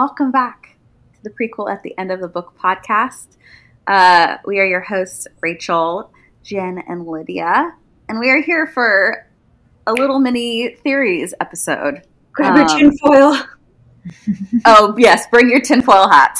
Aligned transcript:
Welcome 0.00 0.30
back 0.30 0.76
to 1.14 1.24
the 1.24 1.30
prequel 1.30 1.68
at 1.68 1.82
the 1.82 1.92
end 1.98 2.12
of 2.12 2.20
the 2.20 2.28
book 2.28 2.54
podcast. 2.56 3.36
Uh, 3.84 4.36
we 4.46 4.60
are 4.60 4.64
your 4.64 4.82
hosts, 4.82 5.26
Rachel, 5.40 6.12
Jen, 6.44 6.80
and 6.86 7.04
Lydia, 7.04 7.74
and 8.08 8.20
we 8.20 8.30
are 8.30 8.40
here 8.40 8.68
for 8.68 9.26
a 9.88 9.92
little 9.92 10.20
mini 10.20 10.76
theories 10.84 11.34
episode. 11.40 12.02
Grab 12.30 12.54
your 12.54 12.70
Um, 12.70 12.78
tinfoil. 12.78 13.42
oh 14.66 14.94
yes, 14.96 15.26
bring 15.32 15.50
your 15.50 15.60
tinfoil 15.60 16.08
hat. 16.08 16.38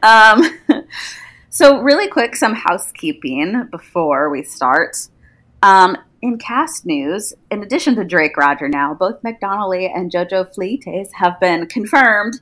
um, 0.04 0.48
so 1.50 1.82
really 1.82 2.06
quick, 2.06 2.36
some 2.36 2.54
housekeeping 2.54 3.66
before 3.72 4.30
we 4.30 4.44
start. 4.44 5.08
Um, 5.64 5.98
in 6.20 6.38
cast 6.38 6.84
news, 6.84 7.32
in 7.50 7.62
addition 7.62 7.94
to 7.96 8.04
Drake 8.04 8.36
Rodger 8.36 8.68
now, 8.68 8.94
both 8.94 9.22
Meg 9.22 9.40
Donnelly 9.40 9.86
and 9.86 10.10
JoJo 10.10 10.54
Fleites 10.54 11.12
have 11.14 11.38
been 11.40 11.66
confirmed 11.66 12.40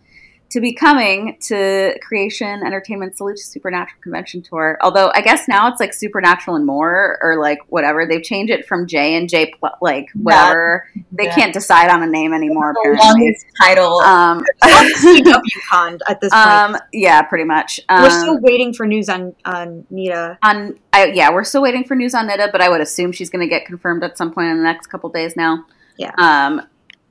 to 0.49 0.61
be 0.61 0.73
coming 0.73 1.37
to 1.41 1.99
Creation 2.03 2.63
Entertainment 2.65 3.17
Salute 3.17 3.39
Supernatural 3.39 4.01
Convention 4.01 4.43
Tour. 4.43 4.79
Although 4.81 5.11
I 5.15 5.21
guess 5.21 5.49
now 5.49 5.69
it's 5.69 5.81
like 5.81 5.93
Supernatural 5.93 6.57
and 6.57 6.65
more, 6.65 7.19
or 7.21 7.37
like 7.41 7.59
whatever. 7.69 8.07
They've 8.07 8.23
changed 8.23 8.53
it 8.53 8.65
from 8.67 8.87
J 8.87 9.17
and 9.17 9.29
J, 9.29 9.53
pl- 9.59 9.71
like 9.83 10.07
whatever. 10.15 10.89
They 11.13 11.25
Yeah. 11.25 11.35
can't 11.35 11.53
decide 11.53 11.91
on 11.91 12.03
a 12.03 12.07
name 12.07 12.33
anymore. 12.33 12.73
The 12.75 12.91
Apparently. 12.91 13.23
longest 13.27 13.47
title. 13.61 13.99
Um, 14.01 14.45
CW 14.63 15.99
at 16.09 16.21
this 16.21 16.33
point. 16.33 16.47
um, 16.47 16.77
yeah, 16.93 17.23
pretty 17.23 17.45
much. 17.45 17.81
Um, 17.89 18.03
We're 18.03 18.11
still 18.11 18.39
waiting 18.41 18.73
for 18.73 18.87
news 18.87 19.09
on 19.09 19.35
on 19.45 19.85
Nida. 19.93 20.39
on. 20.43 20.79
I, 20.93 21.07
yeah, 21.07 21.31
we're 21.33 21.45
still 21.45 21.63
waiting 21.63 21.85
for 21.85 21.95
news 21.95 22.15
on 22.15 22.29
Nida, 22.29 22.51
but 22.53 22.61
I 22.63 22.69
would 22.69 22.81
assume 22.81 23.13
she's 23.13 23.31
going 23.31 23.43
to 23.43 23.49
get 23.49 23.67
confirmed 23.67 24.03
at 24.05 24.17
some 24.17 24.33
point 24.33 24.49
in 24.49 24.57
the 24.59 24.63
next 24.63 24.87
couple 24.87 25.11
days 25.11 25.37
now. 25.37 25.67
Yeah. 25.99 26.13
Um. 26.19 26.63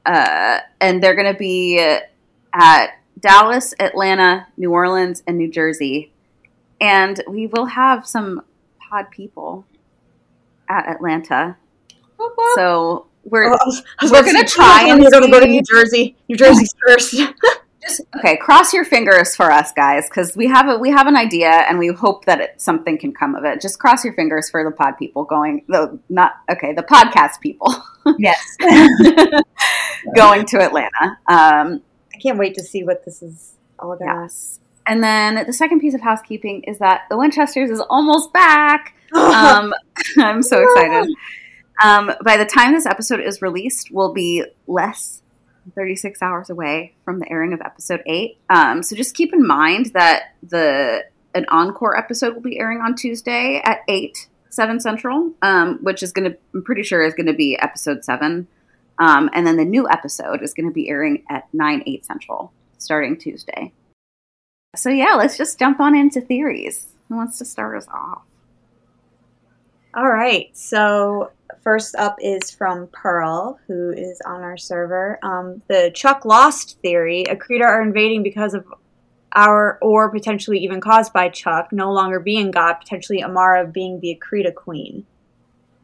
Uh. 0.05 0.59
And 0.81 1.03
they're 1.03 1.16
going 1.16 1.31
to 1.31 1.38
be 1.38 1.80
at 2.53 2.89
Dallas, 3.26 3.73
Atlanta, 3.80 4.45
New 4.56 4.72
Orleans, 4.72 5.23
and 5.26 5.36
New 5.36 5.50
Jersey, 5.50 6.14
and 6.80 7.23
we 7.28 7.48
will 7.48 7.66
have 7.66 8.06
some 8.06 8.44
pod 8.78 9.09
people 9.09 9.66
at 10.70 10.88
Atlanta. 10.88 11.58
So 12.54 13.08
we're 13.23 13.52
Oh, 13.52 13.58
I 13.59 13.66
was, 13.66 13.84
I 13.98 14.06
was 14.06 14.12
we're 14.12 14.23
gonna 14.23 14.45
try 14.45 14.88
and 14.88 15.02
We're 15.02 15.09
going 15.09 15.23
to 15.23 15.32
go 15.32 15.40
to 15.40 15.48
New 15.48 15.64
Jersey. 15.64 16.16
New 16.30 16.36
Jersey's 16.36 16.72
first. 16.88 17.16
just 17.82 18.02
okay 18.16 18.36
cross 18.38 18.73
your 18.73 18.84
fingers 18.86 19.36
for 19.36 19.52
us 19.52 19.72
guys 19.72 20.08
because 20.10 20.36
we 20.36 20.48
have 20.48 20.67
a 20.67 20.78
we 20.78 20.89
have 20.89 21.06
an 21.06 21.16
idea 21.16 21.50
and 21.50 21.78
we 21.78 21.88
hope 21.88 22.26
that 22.26 22.39
it, 22.39 22.60
something 22.60 22.98
can 22.98 23.14
come 23.14 23.36
of 23.36 23.44
it 23.44 23.62
just 23.62 23.78
cross 23.78 24.04
your 24.04 24.14
fingers 24.14 24.50
for 24.50 24.64
the 24.64 24.72
pod 24.72 24.98
people 24.98 25.23
going 25.23 25.64
the 25.67 26.00
not 26.10 26.34
okay 26.52 26.73
the 26.73 26.82
podcast 26.82 27.39
people 27.42 27.72
yes. 28.17 28.58
going 30.16 30.48
to 30.48 30.58
atlanta 30.58 31.20
um 31.28 31.80
I 32.16 32.17
can't 32.19 32.38
wait 32.38 32.55
to 32.55 32.63
see 32.63 32.83
what 32.83 33.03
this 33.03 33.21
is 33.21 33.55
all 33.77 33.91
about. 33.91 34.05
yes. 34.05 34.59
And 34.88 35.03
then 35.03 35.45
the 35.45 35.53
second 35.53 35.80
piece 35.80 35.95
of 35.95 36.02
housekeeping 36.02 36.63
is 36.63 36.77
that 36.80 37.03
the 37.09 37.17
winchesters 37.17 37.69
is 37.69 37.81
almost 37.89 38.33
back. 38.33 38.94
Um 39.16 39.73
i'm 40.17 40.41
so 40.41 40.61
excited. 40.61 41.13
Um 41.81 42.11
by 42.25 42.36
the 42.38 42.45
time 42.45 42.73
this 42.73 42.86
episode 42.86 43.21
is 43.21 43.41
released 43.41 43.89
we'll 43.91 44.13
be 44.13 44.43
less 44.67 45.21
than 45.63 45.71
36 45.73 46.21
hours 46.21 46.49
away 46.49 46.95
from 47.05 47.19
the 47.19 47.31
airing 47.31 47.53
of 47.53 47.61
episode 47.61 48.02
8 48.05 48.37
um 48.49 48.83
so 48.83 48.93
just 48.95 49.15
keep 49.15 49.31
in 49.31 49.45
mind 49.45 49.92
that 49.93 50.33
the 50.43 51.05
an 51.33 51.45
encore 51.49 51.95
episode 51.95 52.33
will 52.33 52.42
be 52.42 52.59
airing 52.59 52.80
on 52.81 52.95
tuesday 52.95 53.61
at 53.64 53.81
8 53.87 54.27
7 54.49 54.80
central 54.81 55.31
um 55.43 55.77
which 55.81 56.04
is 56.04 56.11
gonna 56.11 56.33
i'm 56.54 56.64
pretty 56.64 56.83
sure 56.83 57.02
is 57.02 57.14
gonna 57.14 57.31
be 57.31 57.58
episode 57.58 58.04
7 58.04 58.48
um 59.00 59.30
and 59.33 59.45
then 59.45 59.58
the 59.58 59.66
new 59.66 59.88
episode 59.89 60.42
is 60.42 60.54
gonna 60.54 60.72
be 60.72 60.89
airing 60.89 61.23
at 61.30 61.48
9 61.54 61.83
8 61.86 62.06
central 62.06 62.54
starting 62.78 63.17
tuesday 63.17 63.72
so 64.76 64.89
yeah 64.89 65.14
let's 65.16 65.38
just 65.38 65.58
jump 65.60 65.80
on 65.80 65.95
into 65.95 66.22
theories 66.22 66.88
who 67.08 67.16
wants 67.16 67.38
to 67.38 67.45
start 67.45 67.78
us 67.78 67.88
off 67.94 68.23
All 69.95 70.10
right. 70.10 70.50
So 70.58 71.32
first 71.64 71.95
up 71.95 72.17
is 72.22 72.52
from 72.52 72.88
Pearl, 72.88 73.58
who 73.67 73.92
is 73.92 74.22
on 74.26 74.42
our 74.42 74.58
server. 74.58 75.17
Um, 75.23 75.61
the 75.70 75.89
Chuck 75.95 76.26
Lost 76.26 76.80
theory: 76.82 77.23
Akrida 77.30 77.64
are 77.64 77.82
invading 77.82 78.22
because 78.22 78.54
of 78.54 78.66
our, 79.34 79.78
or 79.82 80.10
potentially 80.11 80.60
even 80.60 80.82
caused 80.82 81.14
by 81.14 81.30
Chuck, 81.30 81.70
no 81.72 81.92
longer 81.94 82.20
being 82.20 82.52
God, 82.52 82.73
potentially 82.73 83.23
Amara 83.23 83.66
being 83.67 84.02
the 84.02 84.20
Akrida 84.20 84.54
queen. 84.54 85.05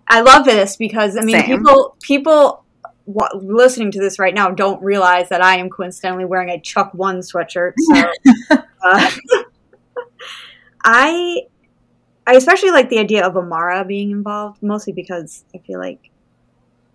I 0.07 0.21
love 0.21 0.43
this 0.43 0.75
because 0.75 1.15
I 1.15 1.21
mean, 1.21 1.39
Same. 1.39 1.57
people 1.57 1.95
people 2.01 2.65
listening 3.07 3.91
to 3.91 3.99
this 3.99 4.19
right 4.19 4.33
now 4.33 4.49
don't 4.51 4.81
realize 4.83 5.29
that 5.29 5.41
I 5.43 5.57
am 5.57 5.69
coincidentally 5.69 6.25
wearing 6.25 6.49
a 6.49 6.59
Chuck 6.59 6.93
Won 6.93 7.19
sweatshirt. 7.19 7.73
So 7.77 8.03
uh, 8.83 9.11
I 10.83 11.41
I 12.25 12.33
especially 12.35 12.71
like 12.71 12.89
the 12.89 12.99
idea 12.99 13.25
of 13.25 13.35
Amara 13.35 13.83
being 13.85 14.11
involved, 14.11 14.61
mostly 14.63 14.93
because 14.93 15.43
I 15.53 15.57
feel 15.59 15.79
like 15.79 16.09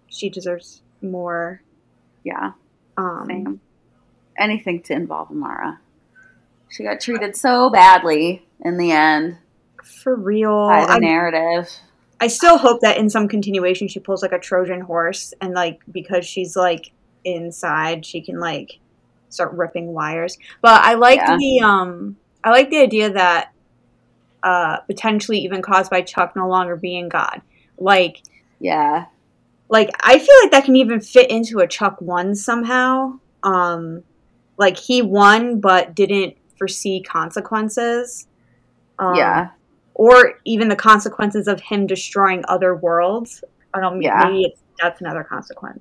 she 0.09 0.31
deserves 0.31 0.83
more. 1.03 1.63
yeah 2.25 2.53
Um, 2.97 3.27
Same. 3.29 3.61
Anything 4.39 4.83
to 4.85 4.93
involve 4.93 5.31
Amara. 5.31 5.81
She 6.69 6.83
got 6.85 7.01
treated 7.01 7.37
so 7.37 7.71
badly 7.71 8.47
in 8.61 8.77
the 8.77 8.93
end 8.93 9.39
for 9.83 10.15
real. 10.15 10.69
by 10.69 10.85
the 10.87 10.93
I, 10.93 10.99
narrative. 10.99 11.71
I 12.21 12.29
still 12.29 12.57
hope 12.59 12.81
that 12.81 12.97
in 12.97 13.11
some 13.11 13.29
continuation 13.29 13.89
she 13.89 14.01
pulls 14.01 14.23
like 14.23 14.33
a 14.33 14.39
Trojan 14.39 14.81
horse, 14.81 15.35
and 15.41 15.55
like 15.55 15.81
because 15.91 16.27
she's 16.27 16.57
like 16.57 16.93
inside, 17.25 18.07
she 18.07 18.21
can 18.21 18.39
like 18.41 18.79
start 19.29 19.53
ripping 19.53 19.89
wires. 19.89 20.39
But 20.63 20.83
I 20.83 20.95
like 20.95 21.19
Yeah. 21.19 21.37
the 21.37 21.61
um, 21.61 22.17
I 22.43 22.51
like 22.51 22.71
the 22.71 22.79
idea 22.81 23.11
that 23.11 23.53
uh, 24.43 24.79
potentially 24.81 25.39
even 25.39 25.61
caused 25.61 25.91
by 25.91 26.03
Chuck 26.03 26.37
no 26.37 26.49
longer 26.49 26.77
being 26.77 27.09
God. 27.09 27.43
Like 27.79 28.23
Yeah. 28.61 29.07
like 29.69 29.91
I 30.01 30.19
feel 30.19 30.35
like 30.43 30.53
that 30.53 30.65
can 30.65 30.77
even 30.77 31.01
fit 31.01 31.31
into 31.31 31.59
a 31.59 31.67
Chuck 31.67 32.01
Won 32.01 32.35
somehow. 32.35 33.19
Um, 33.43 34.05
like 34.57 34.79
he 34.79 35.03
won 35.03 35.61
but 35.61 35.95
didn't 35.95 36.37
foresee 36.57 37.03
consequences. 37.03 38.27
Um, 38.99 39.17
yeah. 39.17 39.51
Or 39.99 40.35
even 40.45 40.69
the 40.69 40.77
consequences 40.77 41.49
of 41.49 41.59
him 41.61 41.87
destroying 41.87 42.45
other 42.49 42.77
worlds. 42.77 43.43
I 43.73 43.81
don't. 43.81 44.03
Yeah. 44.03 44.25
Maybe 44.25 44.45
it's, 44.45 44.61
that's 44.81 45.01
another 45.01 45.25
consequence. 45.25 45.81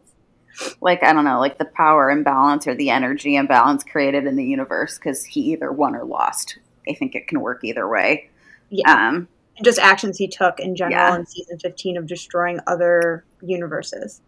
Like, 0.79 1.03
I 1.03 1.11
don't 1.11 1.25
know, 1.25 1.39
like 1.39 1.57
the 1.57 1.65
power 1.65 2.09
imbalance 2.09 2.65
or 2.65 2.75
the 2.75 2.89
energy 2.89 3.35
imbalance 3.35 3.83
created 3.83 4.25
in 4.25 4.37
the 4.37 4.45
universe 4.45 4.97
because 4.97 5.25
he 5.25 5.41
either 5.51 5.69
won 5.69 5.95
or 5.95 6.05
lost. 6.05 6.57
I 6.89 6.93
think 6.93 7.13
it 7.13 7.27
can 7.27 7.41
work 7.41 7.65
either 7.65 7.89
way. 7.89 8.29
Yeah, 8.69 9.09
Um, 9.09 9.27
and 9.57 9.65
just 9.65 9.79
actions 9.79 10.17
he 10.17 10.29
took 10.29 10.61
in 10.61 10.77
general 10.77 10.97
Yeah. 10.97 11.15
in 11.17 11.25
season 11.25 11.59
fifteen 11.59 11.97
of 11.97 12.07
destroying 12.07 12.61
other 12.67 13.25
universes. 13.41 14.21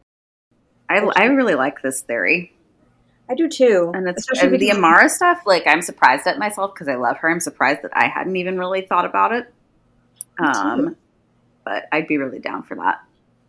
I, 0.90 1.00
I 1.16 1.26
really 1.26 1.56
like 1.56 1.82
this 1.82 2.02
theory. 2.02 2.54
I 3.30 3.36
do 3.36 3.48
too, 3.48 3.92
And 3.94 4.08
it's 4.08 4.20
especially 4.20 4.54
and 4.56 4.60
the 4.60 4.72
Amara 4.72 5.10
stuff, 5.10 5.44
like, 5.46 5.64
I'm 5.66 5.82
surprised 5.82 6.28
at 6.28 6.40
myself 6.40 6.74
because 6.74 6.88
I 6.88 6.96
love 6.96 7.18
her. 7.18 7.30
I'm 7.30 7.42
surprised 7.42 7.82
that 7.84 7.92
I 7.94 8.08
hadn't 8.08 8.36
even 8.38 8.58
really 8.58 8.82
thought 8.82 9.06
about 9.06 9.32
it. 9.34 9.54
Me 10.40 10.48
too. 10.54 10.60
Um, 10.60 10.96
but 11.66 11.86
I'd 11.92 12.08
be 12.08 12.18
really 12.18 12.40
down 12.40 12.64
for 12.64 12.76
that. 12.76 13.02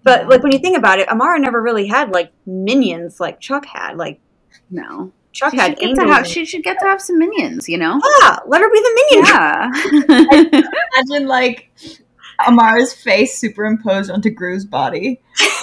But 0.02 0.28
like 0.28 0.42
when 0.42 0.52
you 0.52 0.58
think 0.58 0.76
about 0.76 0.98
it, 0.98 1.08
Amara 1.08 1.38
never 1.38 1.60
really 1.60 1.86
had 1.86 2.10
like 2.10 2.32
minions 2.46 3.20
like 3.20 3.40
Chuck 3.40 3.66
had. 3.66 3.96
Like 3.96 4.20
No. 4.70 5.12
Chuck 5.32 5.52
She 5.52 5.58
had 5.58 5.78
should, 5.78 5.96
get 5.96 6.04
to 6.04 6.06
have, 6.12 6.26
she 6.26 6.44
should 6.44 6.62
get 6.64 6.78
to 6.80 6.86
have 6.86 7.00
some 7.00 7.18
minions, 7.18 7.68
you 7.68 7.76
know? 7.78 8.00
yeah, 8.22 8.38
let 8.46 8.60
her 8.60 8.70
be 8.70 8.80
the 8.80 9.06
minion. 9.10 9.26
Yeah. 9.26 10.62
Imagine 11.08 11.28
like 11.28 11.70
Amara's 12.46 12.92
face 12.92 13.38
superimposed 13.38 14.10
onto 14.10 14.30
Gru's 14.30 14.64
body. 14.64 15.20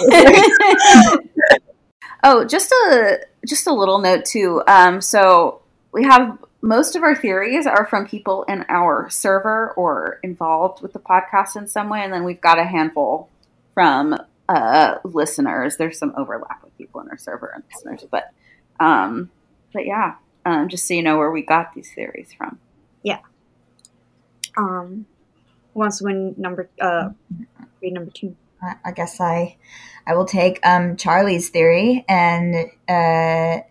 oh, 2.22 2.44
just 2.44 2.70
a 2.70 3.18
just 3.46 3.66
a 3.66 3.74
little 3.74 3.98
note 3.98 4.24
too. 4.24 4.62
Um, 4.66 5.00
so 5.00 5.62
we 5.92 6.04
have 6.04 6.38
most 6.60 6.96
of 6.96 7.02
our 7.02 7.14
theories 7.14 7.66
are 7.66 7.86
from 7.86 8.06
people 8.06 8.44
in 8.44 8.64
our 8.68 9.08
server 9.10 9.72
or 9.72 10.18
involved 10.22 10.82
with 10.82 10.92
the 10.92 10.98
podcast 10.98 11.56
in 11.56 11.68
some 11.68 11.88
way, 11.88 12.02
and 12.02 12.12
then 12.12 12.24
we've 12.24 12.40
got 12.40 12.58
a 12.58 12.64
handful 12.64 13.28
from 13.74 14.18
uh, 14.48 14.96
listeners. 15.04 15.76
There's 15.76 15.98
some 15.98 16.14
overlap 16.16 16.62
with 16.64 16.76
people 16.78 17.00
in 17.00 17.08
our 17.08 17.18
server 17.18 17.52
and 17.54 17.62
listeners, 17.72 18.04
but 18.10 18.32
um, 18.80 19.30
but 19.72 19.86
yeah, 19.86 20.16
um, 20.44 20.68
just 20.68 20.86
so 20.86 20.94
you 20.94 21.02
know 21.02 21.18
where 21.18 21.30
we 21.30 21.42
got 21.42 21.74
these 21.74 21.92
theories 21.92 22.32
from. 22.32 22.58
Yeah. 23.02 23.20
Um, 24.56 25.06
who 25.74 25.80
wants 25.80 25.98
to 25.98 26.04
win 26.04 26.34
number? 26.38 26.68
Uh, 26.80 27.10
read 27.82 27.92
number 27.92 28.10
two. 28.10 28.36
I, 28.62 28.76
I 28.86 28.90
guess 28.92 29.20
I, 29.20 29.56
I 30.06 30.14
will 30.14 30.24
take 30.24 30.64
um, 30.66 30.96
Charlie's 30.96 31.50
theory, 31.50 32.04
and 32.08 32.54
uh, 32.88 33.62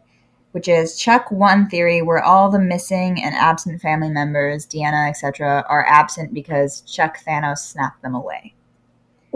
which 0.55 0.69
is 0.69 0.97
Chuck 0.97 1.29
Won 1.31 1.67
theory, 1.67 2.01
where 2.01 2.23
all 2.23 2.49
the 2.49 2.59
missing 2.59 3.21
and 3.21 3.35
absent 3.35 3.81
family 3.81 4.09
members, 4.09 4.65
Deanna, 4.65 5.09
etc., 5.09 5.65
are 5.67 5.85
absent 5.85 6.33
because 6.33 6.79
Chuck 6.79 7.17
Thanos 7.27 7.57
snapped 7.57 8.01
them 8.01 8.15
away. 8.15 8.53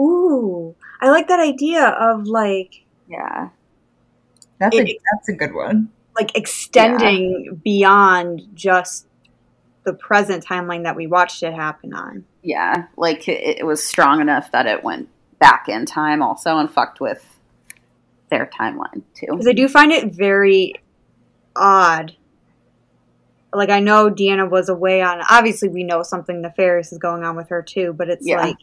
Ooh, 0.00 0.74
I 1.02 1.10
like 1.10 1.28
that 1.28 1.38
idea 1.38 1.88
of 1.88 2.26
like 2.26 2.84
Yeah, 3.06 3.50
that's 4.58 4.74
a 4.74 4.82
that's 5.12 5.28
a 5.28 5.34
good 5.34 5.52
one. 5.52 5.90
like 6.18 6.34
extending 6.38 7.60
beyond 7.62 8.40
just 8.54 9.06
the 9.84 9.92
present 9.92 10.42
timeline 10.42 10.84
that 10.84 10.96
we 10.96 11.06
watched 11.06 11.42
it 11.42 11.52
happen 11.52 11.92
on. 11.92 12.24
Yeah, 12.42 12.86
like 12.96 13.28
it, 13.28 13.58
it 13.58 13.66
was 13.66 13.84
strong 13.84 14.22
enough 14.22 14.52
that 14.52 14.64
it 14.66 14.82
went 14.82 15.10
back 15.38 15.68
in 15.68 15.84
time 15.84 16.22
also 16.22 16.56
and 16.56 16.70
fucked 16.72 16.98
with 16.98 17.22
their 18.30 18.46
timeline 18.58 19.02
too. 19.14 19.26
Because 19.28 19.48
I 19.48 19.52
do 19.52 19.68
find 19.68 19.92
it 19.92 20.14
very 20.14 20.76
odd. 21.56 22.16
Like 23.52 23.70
I 23.70 23.80
know 23.80 24.10
Deanna 24.10 24.48
was 24.48 24.68
away 24.68 25.02
on. 25.02 25.20
Obviously, 25.28 25.68
we 25.68 25.82
know 25.84 26.02
something 26.02 26.40
nefarious 26.40 26.92
is 26.92 26.98
going 26.98 27.24
on 27.24 27.36
with 27.36 27.48
her 27.48 27.62
too. 27.62 27.92
But 27.92 28.08
it's 28.08 28.26
Yeah. 28.26 28.38
like, 28.40 28.56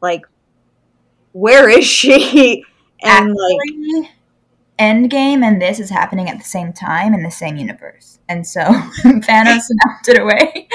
like, 0.00 0.22
where 1.32 1.68
is 1.68 1.84
she? 1.86 2.64
And 3.04 3.34
like, 3.34 3.58
Actually, 3.68 4.10
Endgame 4.78 5.42
and 5.44 5.60
this 5.60 5.80
is 5.80 5.90
happening 5.90 6.28
at 6.28 6.38
the 6.38 6.44
same 6.44 6.72
time 6.72 7.14
in 7.14 7.24
the 7.24 7.32
same 7.32 7.56
universe, 7.56 8.20
and 8.28 8.46
so 8.46 8.60
Thanos 9.02 9.62
snapped 9.62 10.08
it 10.08 10.20
away. 10.20 10.68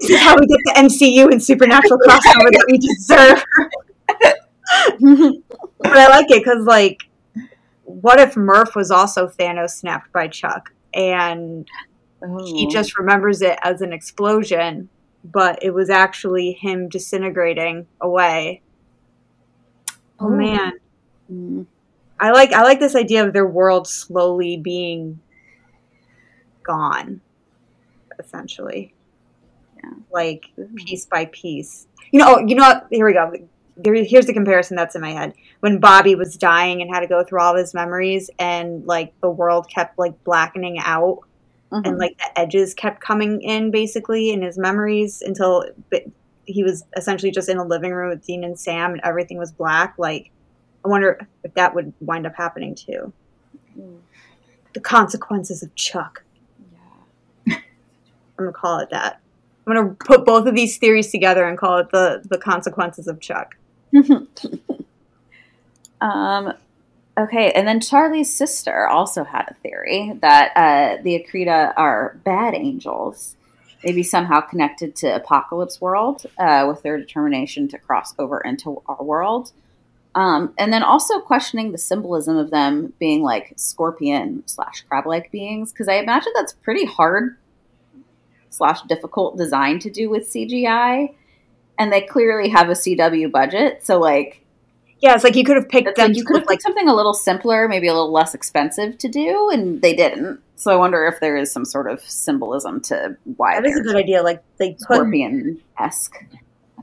this 0.00 0.10
is 0.10 0.18
how 0.20 0.34
we 0.38 0.46
get 0.46 0.58
the 0.64 0.72
MCU 0.78 1.30
and 1.30 1.42
supernatural 1.42 1.98
crossover 2.00 2.50
that 2.50 2.64
we 2.68 2.78
deserve. 2.88 3.44
but 5.78 5.96
I 5.96 6.08
like 6.08 6.30
it 6.30 6.42
because, 6.42 6.64
like, 6.64 6.98
what 8.00 8.20
if 8.20 8.36
Murph 8.36 8.74
was 8.74 8.90
also 8.90 9.28
Thanos 9.28 9.70
snapped 9.70 10.12
by 10.12 10.28
Chuck, 10.28 10.72
and 10.94 11.68
he 12.44 12.68
just 12.68 12.96
remembers 12.98 13.42
it 13.42 13.58
as 13.62 13.80
an 13.80 13.92
explosion, 13.92 14.88
but 15.24 15.58
it 15.62 15.70
was 15.70 15.90
actually 15.90 16.52
him 16.52 16.88
disintegrating 16.88 17.86
away. 18.00 18.62
Oh 20.20 20.28
Ooh. 20.28 20.36
man, 20.36 20.72
Mm. 21.32 21.66
I 22.20 22.30
like 22.30 22.52
I 22.52 22.62
like 22.62 22.78
this 22.78 22.94
idea 22.94 23.26
of 23.26 23.32
their 23.32 23.46
world 23.46 23.88
slowly 23.88 24.56
being 24.56 25.20
gone, 26.62 27.20
essentially. 28.18 28.94
Yeah. 29.82 29.90
Like 30.12 30.50
piece 30.76 31.06
by 31.06 31.26
piece. 31.26 31.86
You 32.12 32.20
know, 32.20 32.36
oh, 32.36 32.44
you 32.46 32.54
know 32.54 32.62
what? 32.62 32.86
Here 32.90 33.06
we 33.06 33.12
go. 33.12 33.32
There, 33.76 33.94
here's 33.94 34.26
the 34.26 34.34
comparison 34.34 34.76
that's 34.76 34.94
in 34.94 35.00
my 35.00 35.10
head. 35.10 35.32
When 35.62 35.78
Bobby 35.78 36.16
was 36.16 36.36
dying 36.36 36.82
and 36.82 36.92
had 36.92 37.00
to 37.00 37.06
go 37.06 37.22
through 37.22 37.40
all 37.40 37.52
of 37.54 37.58
his 37.58 37.72
memories, 37.72 38.28
and 38.40 38.84
like 38.84 39.12
the 39.20 39.30
world 39.30 39.68
kept 39.68 39.96
like 39.96 40.24
blackening 40.24 40.80
out, 40.80 41.20
Mhm. 41.70 41.86
and 41.86 41.98
like 41.98 42.18
the 42.18 42.36
edges 42.40 42.74
kept 42.74 43.00
coming 43.00 43.40
in 43.40 43.70
basically 43.70 44.30
in 44.30 44.42
his 44.42 44.58
memories 44.58 45.22
until 45.22 45.64
he 46.46 46.64
was 46.64 46.82
essentially 46.96 47.30
just 47.30 47.48
in 47.48 47.58
a 47.58 47.64
living 47.64 47.92
room 47.92 48.08
with 48.10 48.26
Dean 48.26 48.42
and 48.42 48.58
Sam, 48.58 48.90
and 48.90 49.00
everything 49.04 49.38
was 49.38 49.52
black. 49.52 49.94
Like, 49.98 50.32
I 50.84 50.88
wonder 50.88 51.28
if 51.44 51.54
that 51.54 51.76
would 51.76 51.92
wind 52.00 52.26
up 52.26 52.34
happening 52.34 52.74
too. 52.74 53.12
Mm. 53.78 53.98
The 54.74 54.80
consequences 54.80 55.62
of 55.62 55.72
Chuck. 55.76 56.24
Yeah. 57.46 57.54
I'm 58.36 58.46
gonna 58.46 58.52
call 58.52 58.80
it 58.80 58.90
that. 58.90 59.20
I'm 59.64 59.76
gonna 59.76 59.94
put 59.94 60.26
both 60.26 60.48
of 60.48 60.56
these 60.56 60.76
theories 60.78 61.12
together 61.12 61.44
and 61.46 61.56
call 61.56 61.78
it 61.78 61.90
the 61.92 62.20
the 62.28 62.36
consequences 62.38 63.06
of 63.06 63.20
Chuck. 63.20 63.54
um, 66.02 66.52
okay, 67.16 67.52
and 67.52 67.66
then 67.66 67.80
Charlie's 67.80 68.32
sister 68.32 68.88
also 68.88 69.22
had 69.24 69.46
a 69.48 69.54
theory 69.62 70.12
that 70.20 70.52
uh, 70.56 71.02
the 71.02 71.24
Akrida 71.24 71.72
are 71.76 72.20
bad 72.24 72.54
angels, 72.54 73.36
maybe 73.84 74.02
somehow 74.02 74.40
connected 74.40 74.96
to 74.96 75.14
Apocalypse 75.14 75.80
World 75.80 76.26
uh, 76.38 76.66
with 76.68 76.82
their 76.82 76.98
determination 76.98 77.68
to 77.68 77.78
cross 77.78 78.14
over 78.18 78.40
into 78.40 78.82
our 78.86 79.02
world. 79.02 79.52
Um, 80.14 80.52
and 80.58 80.72
then 80.72 80.82
also 80.82 81.20
questioning 81.20 81.72
the 81.72 81.78
symbolism 81.78 82.36
of 82.36 82.50
them 82.50 82.92
being 82.98 83.22
like 83.22 83.54
scorpion 83.56 84.42
slash 84.46 84.84
crab 84.88 85.06
like 85.06 85.30
beings, 85.30 85.72
because 85.72 85.88
I 85.88 85.94
imagine 85.94 86.32
that's 86.34 86.52
pretty 86.52 86.84
hard 86.84 87.38
slash 88.50 88.82
difficult 88.82 89.38
design 89.38 89.78
to 89.78 89.90
do 89.90 90.10
with 90.10 90.28
CGI. 90.28 91.14
And 91.78 91.92
they 91.92 92.02
clearly 92.02 92.50
have 92.50 92.68
a 92.68 92.72
CW 92.72 93.30
budget, 93.30 93.86
so 93.86 93.98
like 93.98 94.41
Yeah, 95.02 95.14
it's 95.14 95.24
like 95.24 95.34
you 95.34 95.44
could 95.44 95.56
have 95.56 95.68
picked 95.68 95.96
them 95.96 96.08
like 96.10 96.16
you 96.16 96.24
could 96.24 96.36
have 96.36 96.46
like 96.46 96.54
picked 96.58 96.62
something 96.62 96.88
a 96.88 96.94
little 96.94 97.12
simpler, 97.12 97.66
maybe 97.68 97.88
a 97.88 97.92
little 97.92 98.12
less 98.12 98.34
expensive 98.34 98.96
to 98.98 99.08
do, 99.08 99.50
and 99.52 99.82
they 99.82 99.94
didn't. 99.94 100.40
So 100.54 100.70
I 100.72 100.76
wonder 100.76 101.04
if 101.06 101.18
there 101.18 101.36
is 101.36 101.50
some 101.50 101.64
sort 101.64 101.90
of 101.90 102.00
symbolism 102.02 102.80
to 102.82 103.16
why 103.36 103.60
that 103.60 103.66
is 103.68 103.76
a 103.76 103.82
good 103.82 103.96
idea. 103.96 104.22
Like 104.22 104.42
they 104.58 104.70
put 104.74 104.80
scorpion 104.80 105.60
esque. 105.78 106.14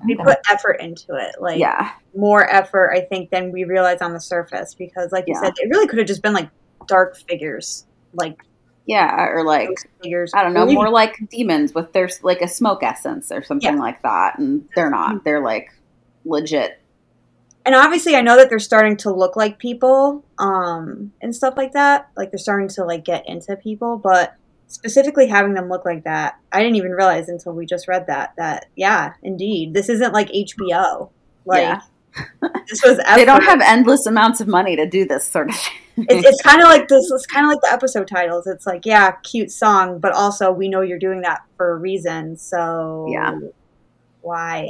they 0.06 0.16
put 0.16 0.38
effort 0.52 0.74
into 0.82 1.16
it. 1.16 1.36
Like 1.40 1.60
Yeah, 1.60 1.92
more 2.14 2.46
effort, 2.54 2.92
I 2.94 3.02
think, 3.02 3.30
than 3.30 3.54
we 3.54 3.64
realize 3.64 4.02
on 4.02 4.12
the 4.14 4.20
surface. 4.20 4.74
Because, 4.76 5.14
like 5.14 5.24
you 5.28 5.36
Yeah. 5.36 5.44
said, 5.44 5.54
it 5.58 5.70
really 5.70 5.88
could 5.88 6.00
have 6.00 6.08
just 6.08 6.22
been 6.22 6.34
like 6.34 6.50
dark 6.88 7.16
figures, 7.16 7.86
like 8.14 8.44
yeah, 8.86 9.28
or 9.30 9.46
like 9.46 9.70
figures. 10.04 10.34
I 10.34 10.44
don't 10.44 10.54
know, 10.54 10.66
more 10.66 10.90
like 10.90 11.16
demons 11.30 11.74
with 11.74 11.94
their 11.94 12.10
like 12.22 12.42
a 12.42 12.50
smoke 12.50 12.84
essence 12.84 13.32
or 13.32 13.44
something 13.44 13.76
Yeah. 13.76 13.80
like 13.80 14.02
that, 14.02 14.40
and 14.40 14.68
they're 14.76 14.90
not. 14.90 15.10
Mm-hmm. 15.12 15.24
They're 15.24 15.42
like 15.42 15.70
legit. 16.26 16.79
And 17.66 17.76
obviously, 17.76 18.16
I 18.16 18.22
know 18.22 18.36
that 18.38 18.50
they're 18.50 18.60
starting 18.60 18.98
to 18.98 19.12
look 19.14 19.36
like 19.36 19.60
people, 19.60 20.24
um, 20.38 21.12
and 21.22 21.36
stuff 21.36 21.56
like 21.58 21.74
that. 21.74 22.10
Like 22.18 22.32
they're 22.32 22.38
starting 22.38 22.68
to 22.70 22.84
like 22.86 23.04
get 23.06 23.28
into 23.28 23.56
people, 23.58 23.98
but 23.98 24.36
specifically 24.68 25.28
having 25.28 25.54
them 25.56 25.68
look 25.70 25.84
like 25.86 26.04
that, 26.04 26.40
I 26.52 26.62
didn't 26.62 26.76
even 26.78 26.92
realize 26.92 27.28
until 27.30 27.54
we 27.54 27.66
just 27.66 27.88
read 27.88 28.08
that. 28.08 28.34
That 28.38 28.68
yeah, 28.76 29.14
indeed, 29.24 29.74
this 29.74 29.90
isn't 29.90 30.14
like 30.14 30.30
HBO. 30.30 31.10
Like 31.46 31.62
Yeah. 31.64 31.82
this 32.70 32.82
was. 32.84 33.00
They 33.16 33.26
don't 33.26 33.44
have 33.44 33.62
endless 33.62 34.06
amounts 34.06 34.42
of 34.42 34.48
money 34.48 34.76
to 34.76 34.86
do 34.88 35.06
this 35.08 35.28
sort 35.28 35.50
of 35.50 35.56
thing. 35.56 36.06
it's, 36.10 36.28
it's 36.28 36.42
kind 36.42 36.62
of 36.62 36.68
like 36.70 36.88
this 36.88 37.12
it's 37.12 37.26
kind 37.26 37.46
of 37.46 37.50
like 37.52 37.60
the 37.62 37.70
episode 37.74 38.08
titles 38.08 38.48
it's 38.48 38.66
like 38.66 38.86
yeah 38.86 39.12
cute 39.24 39.52
song 39.52 40.00
but 40.00 40.14
also 40.14 40.50
we 40.50 40.70
know 40.70 40.80
you're 40.80 40.98
doing 40.98 41.20
that 41.24 41.42
for 41.58 41.72
a 41.72 41.76
reason 41.76 42.38
so 42.38 43.06
Yeah. 43.12 43.38
why 44.22 44.70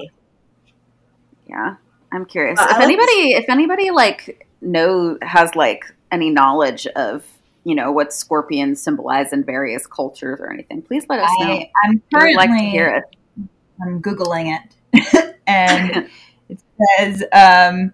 Yeah, 1.47 1.75
I'm 2.11 2.25
curious 2.25 2.59
if 2.59 2.71
like 2.71 2.81
anybody, 2.81 3.33
if 3.33 3.49
anybody 3.49 3.91
like 3.91 4.47
know 4.61 5.17
has 5.21 5.55
like 5.55 5.83
any 6.11 6.29
knowledge 6.29 6.87
of 6.87 7.23
you 7.63 7.75
know 7.75 7.91
what 7.91 8.13
scorpions 8.13 8.81
symbolize 8.81 9.31
in 9.33 9.43
various 9.43 9.85
cultures 9.85 10.39
or 10.39 10.51
anything, 10.51 10.81
please 10.81 11.05
let 11.09 11.19
us 11.19 11.29
know. 11.39 11.45
I, 11.45 11.71
I'm 11.83 11.91
We 11.91 11.95
would 11.95 12.11
currently 12.13 12.35
like 12.35 12.49
to 12.49 12.65
hear 12.65 12.89
it. 12.89 13.47
I'm 13.81 14.01
googling 14.01 14.57
it, 14.57 15.37
and 15.47 16.09
it 16.49 16.61
says 16.97 17.23
um, 17.31 17.93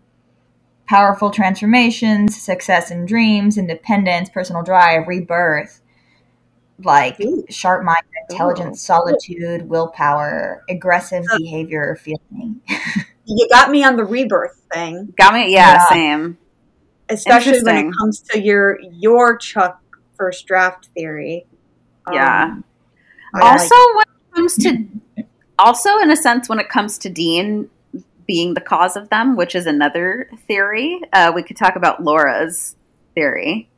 powerful 0.87 1.29
transformations, 1.29 2.41
success 2.41 2.91
in 2.91 3.05
dreams, 3.05 3.57
independence, 3.57 4.29
personal 4.29 4.63
drive, 4.63 5.07
rebirth, 5.07 5.81
like 6.83 7.19
Ooh. 7.21 7.45
sharp 7.49 7.83
mind, 7.83 8.03
intelligence, 8.29 8.77
Ooh. 8.77 8.85
solitude, 8.85 9.69
willpower, 9.69 10.63
aggressive 10.69 11.23
behavior, 11.37 11.97
feeling. 12.01 12.61
you 13.25 13.47
got 13.49 13.69
me 13.71 13.83
on 13.83 13.95
the 13.95 14.03
rebirth 14.05 14.61
thing 14.73 15.13
Got 15.17 15.33
me? 15.33 15.51
Yeah, 15.53 15.73
Yeah. 15.73 15.85
same. 15.89 16.37
especially 17.09 17.61
when 17.63 17.87
it 17.87 17.93
comes 17.97 18.19
to 18.21 18.39
your 18.39 18.79
your 18.81 19.37
chuck 19.37 19.79
first 20.17 20.45
draft 20.47 20.89
theory 20.95 21.45
Yeah. 22.11 22.43
Um, 22.45 22.63
like- 23.33 23.43
also, 23.43 23.75
when 23.95 24.03
it 24.03 24.35
comes 24.35 24.55
to, 24.57 24.85
also 25.59 25.97
in 25.99 26.11
a 26.11 26.15
sense, 26.15 26.47
when 26.47 26.59
it 26.59 26.69
comes 26.69 26.97
to 26.99 27.09
Dean 27.09 27.69
being 28.27 28.53
the 28.53 28.61
cause 28.61 28.95
of 28.95 29.09
them, 29.09 29.35
which 29.35 29.55
is 29.55 29.65
another 29.67 30.29
theory, 30.47 31.01
uh, 31.13 31.31
we 31.35 31.43
could 31.43 31.57
talk 31.57 31.75
about 31.75 32.03
Laura's 32.03 32.75
theory, 33.13 33.69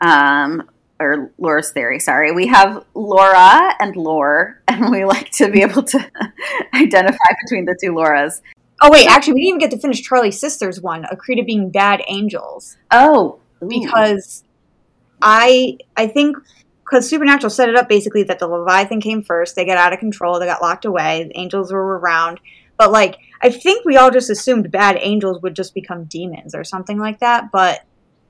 um, 0.00 0.62
or 1.00 1.30
Laura's 1.38 1.70
theory. 1.72 1.98
Sorry, 1.98 2.30
we 2.32 2.46
have 2.46 2.84
Laura 2.94 3.74
and 3.80 3.96
Laur, 3.96 4.60
and 4.68 4.90
we 4.90 5.04
like 5.04 5.30
to 5.32 5.50
be 5.50 5.62
able 5.62 5.82
to 5.82 6.10
identify 6.74 7.28
between 7.44 7.64
the 7.64 7.76
two 7.82 7.92
Lauras. 7.92 8.40
Oh 8.82 8.90
wait 8.90 9.06
actually 9.06 9.34
we 9.34 9.40
didn't 9.42 9.48
even 9.48 9.58
get 9.60 9.70
to 9.70 9.78
finish 9.78 10.02
charlie's 10.02 10.38
sister's 10.38 10.80
one 10.80 11.04
Akrida 11.04 11.46
being 11.46 11.70
bad 11.70 12.02
angels 12.08 12.76
Oh, 12.90 13.38
because 13.66 14.44
I 15.22 15.78
I 15.96 16.08
think 16.08 16.36
because 16.84 17.08
Supernatural 17.08 17.50
set 17.50 17.68
it 17.68 17.76
up 17.76 17.88
basically 17.88 18.24
that 18.24 18.38
the 18.38 18.46
Leviathan 18.46 19.00
came 19.00 19.22
first. 19.22 19.54
They 19.56 19.64
got 19.64 19.78
out 19.78 19.92
of 19.92 19.98
control. 19.98 20.38
They 20.38 20.46
got 20.46 20.60
locked 20.60 20.84
away. 20.84 21.24
The 21.24 21.38
angels 21.38 21.72
were 21.72 21.98
around, 21.98 22.40
but 22.76 22.90
like 22.92 23.18
I 23.40 23.50
think 23.50 23.84
we 23.84 23.96
all 23.96 24.10
just 24.10 24.30
assumed 24.30 24.70
bad 24.70 24.98
angels 25.00 25.40
would 25.42 25.54
just 25.56 25.74
become 25.74 26.04
demons 26.04 26.54
or 26.54 26.64
something 26.64 26.98
like 26.98 27.20
that. 27.20 27.50
But 27.52 27.82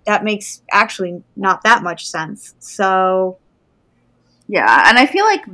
that 0.06 0.22
makes 0.24 0.62
actually 0.70 1.22
not 1.34 1.62
that 1.64 1.82
much 1.82 2.06
sense. 2.06 2.54
So 2.58 3.38
Yeah, 4.48 4.84
and 4.86 4.98
I 4.98 5.06
feel 5.06 5.24
like 5.24 5.44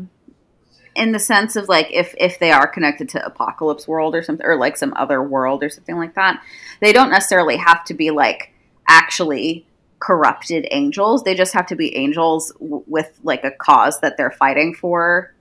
in 0.98 1.12
the 1.12 1.18
sense 1.18 1.56
of 1.56 1.68
like 1.68 1.88
if 1.92 2.14
if 2.18 2.38
they 2.38 2.50
are 2.50 2.66
connected 2.66 3.08
to 3.10 3.24
Apocalypse 3.24 3.86
World 3.88 4.14
or 4.14 4.22
something 4.22 4.44
or 4.44 4.56
like 4.56 4.76
some 4.76 4.92
other 4.96 5.22
world 5.22 5.62
or 5.62 5.70
something 5.70 5.96
like 5.96 6.14
that, 6.14 6.42
they 6.80 6.92
don't 6.92 7.10
necessarily 7.10 7.56
have 7.56 7.84
to 7.84 7.94
be 7.94 8.10
like 8.10 8.52
actually 8.88 9.66
corrupted 10.00 10.66
angels. 10.70 11.22
They 11.24 11.34
just 11.34 11.54
have 11.54 11.66
to 11.66 11.76
be 11.76 11.96
angels 11.96 12.52
w- 12.60 12.84
with 12.86 13.10
like 13.22 13.44
a 13.44 13.50
cause 13.50 14.00
that 14.00 14.16
they're 14.16 14.30
fighting 14.30 14.74
for 14.74 15.34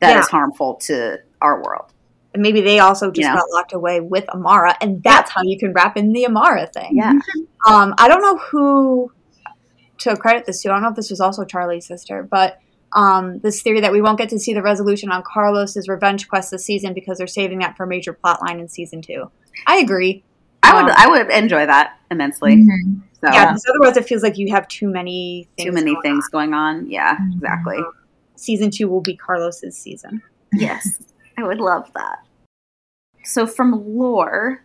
that 0.00 0.16
is 0.18 0.26
Yeah. 0.26 0.30
harmful 0.38 0.74
to 0.86 1.18
our 1.40 1.62
world. 1.62 1.92
and 2.34 2.42
maybe 2.42 2.60
they 2.60 2.78
also 2.78 3.10
just 3.10 3.26
Yeah. 3.26 3.34
got 3.34 3.46
locked 3.50 3.72
away 3.72 4.00
with 4.00 4.28
Amara, 4.28 4.76
and 4.82 5.02
that's 5.02 5.30
how 5.30 5.40
you 5.42 5.58
can 5.58 5.72
wrap 5.72 5.96
in 5.96 6.12
the 6.12 6.26
Amara 6.26 6.66
thing. 6.66 6.90
Yeah. 6.94 7.14
Um, 7.66 7.94
I 7.96 8.06
don't 8.06 8.20
know 8.20 8.36
who 8.36 9.10
to 10.00 10.14
credit 10.14 10.44
this 10.44 10.60
to. 10.62 10.68
I 10.68 10.74
don't 10.74 10.82
know 10.82 10.90
if 10.90 10.94
this 10.94 11.08
was 11.10 11.20
also 11.20 11.44
Charlie's 11.46 11.86
sister, 11.86 12.22
but 12.22 12.58
um, 12.92 13.38
this 13.40 13.62
theory 13.62 13.80
that 13.80 13.92
we 13.92 14.00
won't 14.00 14.18
get 14.18 14.28
to 14.30 14.38
see 14.38 14.54
the 14.54 14.62
resolution 14.62 15.10
on 15.10 15.22
Carlos's 15.22 15.88
revenge 15.88 16.28
quest 16.28 16.50
this 16.50 16.64
season 16.64 16.94
because 16.94 17.18
they're 17.18 17.26
saving 17.26 17.58
that 17.60 17.76
for 17.76 17.84
a 17.84 17.86
major 17.86 18.12
plot 18.12 18.40
line 18.42 18.60
in 18.60 18.68
season 18.68 19.02
two. 19.02 19.30
I 19.66 19.76
agree. 19.78 20.22
I 20.62 20.74
would 20.82 20.90
Um, 20.90 20.96
I 20.98 21.08
would 21.08 21.30
enjoy 21.30 21.66
that 21.66 21.98
immensely. 22.10 22.56
Mhm. 22.56 23.02
So 23.20 23.32
Yeah, 23.32 23.46
because 23.46 23.64
otherwise 23.68 23.96
it 23.96 24.06
feels 24.06 24.22
like 24.22 24.38
you 24.38 24.52
have 24.52 24.66
too 24.68 24.88
many 24.88 25.48
things 25.56 25.66
too 25.66 25.72
many 25.72 25.92
going 25.92 26.02
things 26.02 26.28
going 26.28 26.54
on. 26.54 26.88
Yeah, 26.90 27.16
Mhm. 27.18 27.34
exactly. 27.34 27.78
Season 28.36 28.70
two 28.70 28.88
will 28.88 29.00
be 29.00 29.16
Carlos's 29.16 29.76
season. 29.76 30.22
Yes, 30.52 30.98
I 31.36 31.42
would 31.44 31.58
love 31.60 31.90
that. 31.94 32.18
So, 33.24 33.46
from 33.46 33.84
Laur, 33.96 34.62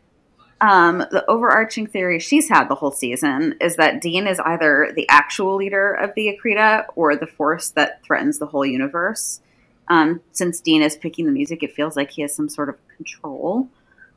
um, 0.63 0.99
the 0.99 1.25
overarching 1.27 1.87
theory 1.87 2.19
she's 2.19 2.47
had 2.47 2.69
the 2.69 2.75
whole 2.75 2.91
season 2.91 3.55
is 3.59 3.75
that 3.75 4.01
Dean 4.01 4.25
is 4.25 4.39
either 4.39 4.93
the 4.95 5.05
actual 5.09 5.57
leader 5.57 5.93
of 5.93 6.15
the 6.15 6.33
Akrida 6.33 6.85
or 6.95 7.17
the 7.17 7.27
force 7.27 7.71
that 7.71 8.01
threatens 8.01 8.39
the 8.39 8.45
whole 8.45 8.65
universe. 8.65 9.41
Um, 9.89 10.21
since 10.31 10.61
Dean 10.61 10.81
is 10.81 10.95
picking 10.95 11.25
the 11.25 11.33
music, 11.33 11.63
it 11.63 11.75
feels 11.75 11.97
like 11.97 12.11
he 12.11 12.21
has 12.21 12.33
some 12.33 12.47
sort 12.47 12.69
of 12.69 12.77
control 12.95 13.67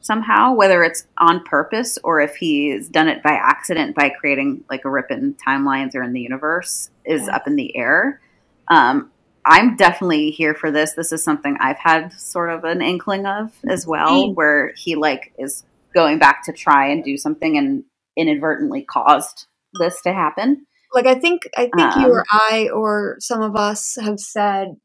somehow, 0.00 0.55
whether 0.55 0.85
it's 0.85 1.09
on 1.19 1.43
purpose 1.43 1.99
or 2.05 2.21
if 2.21 2.37
he's 2.37 2.88
done 2.88 3.09
it 3.09 3.25
by 3.25 3.33
accident 3.33 3.97
by 3.97 4.09
creating 4.09 4.62
like 4.71 4.85
a 4.85 4.88
rip 4.91 5.11
in 5.11 5.35
timelines 5.35 5.97
or 5.97 6.03
in 6.05 6.12
the 6.12 6.21
universe 6.21 6.91
is 7.05 7.29
up 7.29 7.49
in 7.49 7.57
the 7.57 7.76
air. 7.76 8.21
Um, 8.69 9.11
I'm 9.45 9.75
definitely 9.75 10.31
here 10.31 10.55
for 10.55 10.71
this. 10.71 10.93
This 10.93 11.11
is 11.11 11.25
something 11.25 11.57
I've 11.59 11.79
had 11.79 12.12
sort 12.12 12.50
of 12.50 12.62
an 12.62 12.83
inkling 12.83 13.26
of 13.26 13.53
as 13.69 13.85
well, 13.85 14.33
where 14.33 14.73
he 14.76 14.95
like 14.95 15.33
is 15.38 15.65
going 15.97 16.19
back 16.19 16.45
to 16.45 16.53
try 16.53 16.88
and 16.91 17.03
do 17.03 17.17
something 17.17 17.57
and 17.57 17.83
inadvertently 18.17 18.83
caused 18.83 19.47
this 19.81 20.00
to 20.03 20.12
happen. 20.12 20.67
Like 20.93 21.07
I 21.07 21.15
think 21.15 21.49
I 21.57 21.71
think 21.75 21.97
you 21.97 22.05
Um, 22.05 22.11
or 22.11 22.25
I 22.31 22.69
or 22.73 23.17
some 23.19 23.43
of 23.43 23.57
us 23.57 23.97
have 24.00 24.21
said 24.21 24.76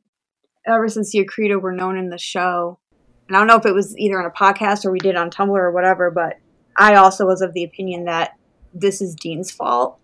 ever 0.65 0.88
since 0.88 1.12
the 1.12 1.25
Akrida 1.25 1.62
were 1.62 1.74
known 1.74 1.98
in 1.98 2.10
the 2.10 2.18
show. 2.18 2.80
And 3.27 3.36
I 3.36 3.39
don't 3.39 3.48
know 3.48 3.58
if 3.58 3.65
it 3.65 3.75
was 3.75 3.96
either 3.98 4.20
on 4.20 4.25
a 4.25 4.32
podcast 4.32 4.86
or 4.86 4.91
we 4.91 5.00
did 5.00 5.15
on 5.15 5.30
Tumblr 5.30 5.50
or 5.50 5.72
whatever, 5.72 6.12
but 6.12 6.38
I 6.77 6.96
also 6.96 7.25
was 7.25 7.41
of 7.41 7.53
the 7.53 7.63
opinion 7.63 8.06
that 8.06 8.38
this 8.74 9.01
is 9.01 9.15
Dean's 9.15 9.51
fault, 9.51 10.00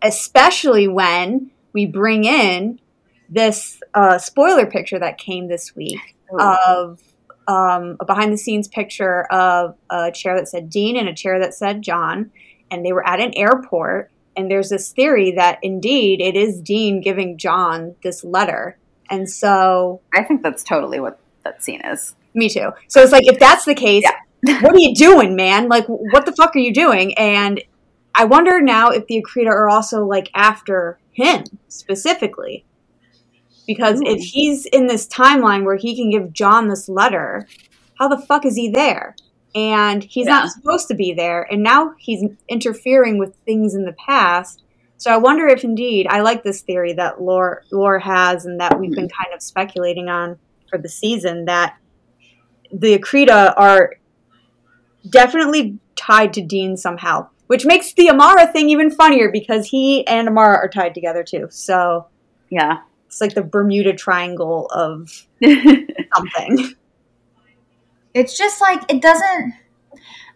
especially 0.00 0.88
when 0.88 1.50
we 1.72 1.86
bring 1.86 2.24
in 2.24 2.80
this 3.28 3.80
uh, 3.94 4.18
spoiler 4.18 4.66
picture 4.66 4.98
that 4.98 5.18
came 5.18 5.48
this 5.48 5.74
week 5.74 6.16
of 6.38 7.00
um, 7.48 7.96
a 8.00 8.04
behind 8.04 8.32
the 8.32 8.38
scenes 8.38 8.68
picture 8.68 9.24
of 9.32 9.76
a 9.90 10.10
chair 10.12 10.36
that 10.36 10.48
said 10.48 10.70
Dean 10.70 10.96
and 10.96 11.08
a 11.08 11.14
chair 11.14 11.40
that 11.40 11.54
said 11.54 11.82
John, 11.82 12.30
and 12.70 12.84
they 12.84 12.92
were 12.92 13.06
at 13.06 13.20
an 13.20 13.32
airport. 13.36 14.10
And 14.34 14.50
there's 14.50 14.70
this 14.70 14.92
theory 14.92 15.32
that 15.32 15.58
indeed 15.62 16.20
it 16.20 16.36
is 16.36 16.60
Dean 16.60 17.02
giving 17.02 17.36
John 17.36 17.96
this 18.02 18.24
letter. 18.24 18.78
And 19.10 19.28
so, 19.28 20.00
I 20.14 20.22
think 20.22 20.42
that's 20.42 20.62
totally 20.62 21.00
what 21.00 21.18
that 21.44 21.62
scene 21.62 21.82
is. 21.84 22.14
me 22.32 22.48
too. 22.48 22.70
So 22.88 23.02
it's 23.02 23.12
like, 23.12 23.26
if 23.26 23.38
that's 23.38 23.66
the 23.66 23.74
case, 23.74 24.04
what 24.42 24.74
are 24.74 24.78
you 24.78 24.94
doing, 24.94 25.36
man? 25.36 25.68
Like, 25.68 25.84
what 25.86 26.24
the 26.24 26.32
fuck 26.32 26.56
are 26.56 26.60
you 26.60 26.72
doing? 26.72 27.16
And 27.18 27.62
I 28.14 28.24
wonder 28.24 28.60
now 28.60 28.90
if 28.90 29.06
the 29.06 29.22
Akrida 29.22 29.48
are 29.48 29.68
also 29.68 30.04
like 30.04 30.30
after 30.34 30.98
him 31.12 31.44
specifically. 31.68 32.64
Because 33.66 34.00
Ooh. 34.00 34.06
if 34.06 34.20
he's 34.20 34.66
in 34.66 34.86
this 34.86 35.06
timeline 35.06 35.64
where 35.64 35.76
he 35.76 35.96
can 35.96 36.10
give 36.10 36.32
John 36.32 36.68
this 36.68 36.88
letter, 36.88 37.46
how 37.98 38.08
the 38.08 38.18
fuck 38.18 38.44
is 38.44 38.56
he 38.56 38.68
there? 38.68 39.14
And 39.54 40.02
he's 40.02 40.26
Yeah. 40.26 40.40
not 40.40 40.50
supposed 40.50 40.88
to 40.88 40.94
be 40.94 41.12
there. 41.12 41.46
And 41.50 41.62
now 41.62 41.94
he's 41.98 42.24
interfering 42.48 43.18
with 43.18 43.36
things 43.44 43.74
in 43.74 43.84
the 43.84 43.92
past. 43.92 44.62
So 44.96 45.12
I 45.12 45.16
wonder 45.16 45.46
if 45.46 45.64
indeed, 45.64 46.06
I 46.08 46.20
like 46.20 46.42
this 46.42 46.62
theory 46.62 46.92
that 46.94 47.20
Laur, 47.20 47.62
Laur 47.70 47.98
has 47.98 48.46
and 48.46 48.60
that 48.60 48.78
we've 48.78 48.92
been 48.92 49.08
hmm. 49.10 49.22
kind 49.24 49.34
of 49.34 49.42
speculating 49.42 50.08
on 50.08 50.38
for 50.70 50.78
the 50.78 50.88
season 50.88 51.44
that 51.46 51.76
the 52.72 52.98
Akrida 52.98 53.52
are 53.56 53.94
definitely 55.08 55.78
tied 55.96 56.32
to 56.34 56.40
Dean 56.40 56.76
somehow, 56.76 57.28
which 57.48 57.66
makes 57.66 57.92
the 57.92 58.10
Amara 58.10 58.46
thing 58.46 58.70
even 58.70 58.90
funnier 58.90 59.30
because 59.30 59.66
he 59.66 60.06
and 60.06 60.28
Amara 60.28 60.56
are 60.56 60.68
tied 60.68 60.94
together 60.94 61.22
too. 61.22 61.48
So 61.50 62.06
Yeah. 62.48 62.78
It's 63.12 63.20
like 63.20 63.34
the 63.34 63.42
Bermuda 63.42 63.92
Triangle 63.92 64.68
of 64.68 65.26
something. 65.44 66.74
It's 68.14 68.38
just 68.38 68.58
like 68.62 68.90
it 68.90 69.02
doesn't. 69.02 69.52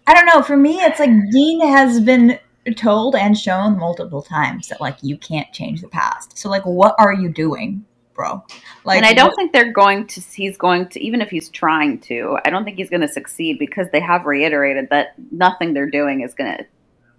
I 0.07 0.13
don't 0.13 0.27
know. 0.27 0.43
For 0.43 0.59
me, 0.59 0.83
it's 0.83 1.01
like 1.01 1.11
Dean 1.31 1.67
has 1.67 2.01
been 2.01 2.39
told 2.77 3.17
and 3.17 3.37
shown 3.37 3.79
multiple 3.79 4.21
times 4.21 4.69
that 4.69 4.79
like 4.83 4.99
you 5.01 5.17
can't 5.17 5.51
change 5.55 5.81
the 5.81 5.89
past. 5.89 6.37
So 6.37 6.51
like, 6.51 6.67
what 6.67 6.95
are 6.99 7.15
you 7.15 7.31
doing, 7.31 7.83
bro? 8.13 8.45
Like, 8.85 8.99
and 8.99 9.07
I 9.07 9.15
don't 9.15 9.29
what- 9.29 9.37
think 9.37 9.55
they're 9.55 9.73
going 9.73 10.07
to. 10.09 10.21
He's 10.21 10.59
going 10.59 10.89
to, 10.91 11.03
even 11.03 11.23
if 11.23 11.31
he's 11.31 11.49
trying 11.49 11.99
to. 12.01 12.37
I 12.45 12.51
don't 12.51 12.65
think 12.65 12.77
he's 12.77 12.91
going 12.91 13.01
to 13.01 13.09
succeed 13.09 13.59
because 13.59 13.87
they 13.91 14.01
have 14.01 14.27
reiterated 14.27 14.89
that 14.91 15.15
nothing 15.33 15.73
they're 15.73 15.89
doing 15.89 16.21
is 16.21 16.35
going 16.35 16.59
to 16.59 16.67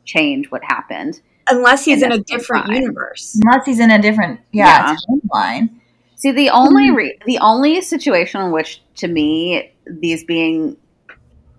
change 0.05 0.51
what 0.51 0.63
happened. 0.63 1.19
Unless 1.49 1.85
he's 1.85 2.01
And 2.01 2.13
in 2.13 2.19
a 2.19 2.23
different 2.23 2.67
fine. 2.67 2.81
universe. 2.81 3.39
unless 3.43 3.65
he's 3.65 3.79
in 3.79 3.91
a 3.91 4.01
different 4.01 4.39
yeah, 4.51 4.95
timeline. 5.09 5.69
See, 6.15 6.31
the 6.31 6.49
only 6.49 6.89
hmm. 6.89 6.95
re- 6.95 7.19
the 7.25 7.37
only 7.39 7.81
situation 7.81 8.41
in 8.41 8.51
which, 8.51 8.81
to 8.95 9.07
me, 9.07 9.71
these 9.85 10.23
being 10.23 10.77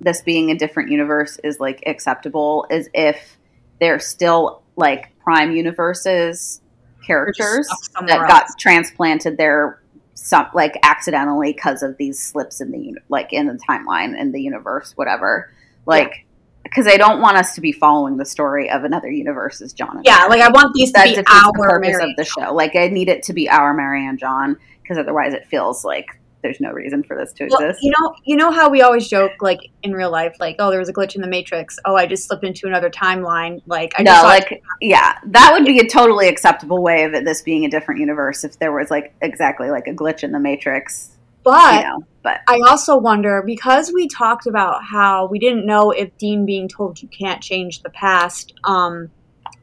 this 0.01 0.23
being 0.23 0.51
a 0.51 0.55
different 0.55 0.91
universe 0.91 1.39
is 1.43 1.59
like 1.61 1.83
acceptable 1.87 2.67
is 2.71 2.89
if 2.95 3.37
they're 3.81 3.99
still 3.99 4.63
like 4.77 5.17
prime 5.19 5.53
universes 5.53 6.61
characters 7.05 7.67
stuck 7.67 7.85
somewhere 7.97 8.19
that 8.19 8.29
got 8.29 8.47
transplanted 8.59 9.37
there 9.37 9.81
some 10.15 10.47
like 10.55 10.79
accidentally 10.83 11.53
because 11.53 11.83
of 11.83 11.97
these 11.97 12.21
slips 12.21 12.61
in 12.61 12.71
the 12.71 12.97
like 13.09 13.33
in 13.33 13.47
the 13.47 13.59
timeline 13.69 14.19
in 14.19 14.33
the 14.33 14.41
universe 14.41 14.93
whatever 14.97 15.53
like 15.87 16.25
because 16.71 16.87
I 16.87 16.97
don't 16.97 17.21
want 17.21 17.37
us 17.37 17.55
to 17.55 17.61
be 17.61 17.73
following 17.73 18.17
the 18.17 18.25
story 18.25 18.71
of 18.71 18.85
another 18.85 19.11
universe 19.11 19.61
as 19.61 19.73
John 19.73 19.97
and 19.97 20.05
Yeah, 20.05 20.19
Mary 20.19 20.31
like 20.31 20.41
I 20.41 20.49
want 20.51 20.75
these 20.75 20.91
to 20.91 20.93
that 20.95 21.05
be 21.05 21.11
defeats 21.15 21.31
the 21.31 21.45
our 21.63 21.69
purpose 21.69 21.89
Mary. 21.89 22.11
of 22.11 22.17
the 22.17 22.25
show. 22.25 22.53
Like 22.55 22.77
I 22.77 22.89
need 22.89 23.09
it 23.09 23.23
to 23.25 23.33
be 23.33 23.49
our 23.49 23.75
Mary 23.75 24.07
and 24.07 24.19
John 24.19 24.57
because 24.83 24.99
otherwise 24.99 25.35
it 25.35 25.47
feels 25.47 25.85
like 25.85 26.07
there's 26.41 26.61
no 26.61 26.71
reason 26.71 27.03
for 27.03 27.17
this 27.17 27.33
to 27.33 27.49
Well, 27.51 27.61
exist. 27.61 27.83
you 27.83 27.93
know, 27.99 28.15
you 28.25 28.37
know 28.37 28.53
how 28.53 28.71
we 28.71 28.81
always 28.81 29.09
joke, 29.09 29.33
like 29.41 29.59
in 29.83 29.93
real 29.93 30.11
life, 30.11 30.37
like, 30.39 30.55
oh, 30.61 30.71
there 30.71 30.79
was 30.79 30.89
a 30.89 30.93
glitch 30.93 31.17
in 31.17 31.21
the 31.21 31.27
Matrix. 31.27 31.81
Oh, 31.85 31.97
I 31.97 32.07
just 32.07 32.29
slipped 32.29 32.45
into 32.45 32.69
another 32.69 32.89
timeline. 32.89 33.61
Like, 33.67 33.93
I 33.99 34.05
no, 34.05 34.13
like 34.23 34.63
yeah, 34.81 35.19
that 35.27 35.51
would 35.53 35.67
be 35.67 35.81
a 35.81 35.89
totally 35.89 36.29
acceptable 36.29 36.81
way 36.81 37.03
of 37.03 37.13
it, 37.15 37.25
this 37.25 37.43
being 37.43 37.65
a 37.65 37.69
different 37.69 37.99
universe 38.01 38.45
if 38.45 38.57
there 38.61 38.71
was 38.73 38.89
like 38.89 39.13
exactly 39.21 39.69
like 39.71 39.89
a 39.89 39.93
glitch 39.93 40.23
in 40.23 40.31
the 40.31 40.39
Matrix. 40.39 41.11
but 41.43 41.75
you 41.75 41.89
know, 41.89 42.05
but 42.29 42.41
I 42.47 42.61
also 42.69 42.97
wonder 42.99 43.43
because 43.45 43.91
we 43.91 44.07
talked 44.07 44.47
about 44.47 44.85
how 44.85 45.29
we 45.29 45.39
didn't 45.39 45.65
know 45.65 45.93
if 45.93 46.17
Dean 46.19 46.45
being 46.45 46.69
told 46.69 47.01
you 47.01 47.09
can't 47.09 47.43
change 47.43 47.83
the 47.83 47.89
past 47.89 48.53
um, 48.65 49.11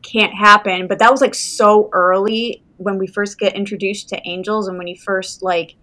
can't 0.02 0.34
happen, 0.34 0.88
but 0.88 0.98
that 0.98 1.12
was 1.12 1.22
like 1.22 1.36
so 1.36 1.90
early 1.94 2.64
when 2.78 2.98
we 2.98 3.06
first 3.06 3.38
get 3.38 3.54
introduced 3.56 4.10
to 4.10 4.22
angels 4.28 4.68
and 4.68 4.80
when 4.80 4.88
he 4.88 4.96
first 4.96 5.44
like 5.44 5.76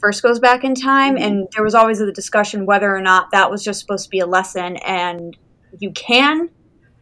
first 0.00 0.22
goes 0.22 0.38
back 0.38 0.64
in 0.64 0.74
time 0.74 1.16
Mhm. 1.16 1.22
and 1.22 1.48
there 1.54 1.62
was 1.62 1.74
always 1.74 1.98
the 1.98 2.10
discussion 2.12 2.64
whether 2.64 2.94
or 2.94 3.02
not 3.02 3.30
that 3.32 3.50
was 3.50 3.62
just 3.62 3.80
supposed 3.80 4.04
to 4.04 4.10
be 4.10 4.20
a 4.20 4.26
lesson 4.26 4.76
and 4.78 5.36
you 5.78 5.90
can 5.90 6.48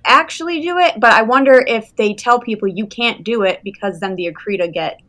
actually 0.04 0.60
do 0.60 0.78
it 0.78 0.98
but 0.98 1.12
i 1.12 1.22
wonder 1.22 1.64
if 1.68 1.94
they 1.94 2.12
tell 2.12 2.40
people 2.40 2.66
you 2.66 2.86
can't 2.86 3.22
do 3.22 3.44
it 3.44 3.60
because 3.62 4.00
then 4.00 4.16
the 4.16 4.26
akrida 4.30 4.70
get 4.72 5.00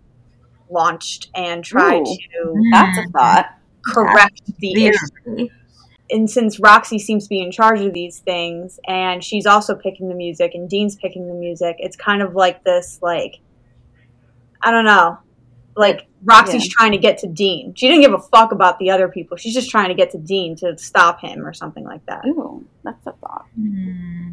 launched 0.69 1.29
and 1.35 1.63
try 1.65 1.97
Ooh. 1.97 2.05
to 2.05 2.69
that's 2.71 2.99
a 2.99 3.03
thought. 3.09 3.47
Correct 3.85 4.41
the 4.59 4.85
issue 4.87 5.47
and 6.11 6.29
since 6.29 6.59
Roxy 6.59 6.97
seems 6.97 7.25
to 7.25 7.29
be 7.29 7.41
in 7.41 7.51
charge 7.51 7.81
of 7.81 7.93
these 7.93 8.19
things 8.19 8.79
and 8.87 9.23
she's 9.23 9.45
also 9.45 9.75
picking 9.75 10.09
the 10.09 10.15
music 10.15 10.55
and 10.55 10.67
Dean's 10.67 10.95
picking 10.95 11.27
the 11.27 11.35
music, 11.35 11.75
it's 11.79 11.95
kind 11.95 12.21
of 12.21 12.33
like 12.35 12.63
this 12.63 12.99
like 13.01 13.39
I 14.61 14.71
don't 14.71 14.85
know. 14.85 15.19
Like 15.75 16.07
Roxy's 16.23 16.65
Yeah. 16.65 16.71
trying 16.71 16.91
to 16.93 16.97
get 16.97 17.19
to 17.19 17.27
Dean. 17.27 17.73
She 17.75 17.87
didn't 17.87 18.01
give 18.01 18.13
a 18.13 18.19
fuck 18.19 18.51
about 18.51 18.79
the 18.79 18.89
other 18.89 19.07
people. 19.07 19.37
She's 19.37 19.53
just 19.53 19.69
trying 19.69 19.89
to 19.89 19.93
get 19.93 20.09
to 20.11 20.17
Dean 20.17 20.55
to 20.57 20.77
stop 20.77 21.21
him 21.21 21.45
or 21.45 21.53
something 21.53 21.83
like 21.85 22.05
that. 22.07 22.25
Ooh, 22.25 22.65
that's 22.83 23.05
a 23.05 23.11
thought. 23.13 23.45
Hmm. 23.55 24.31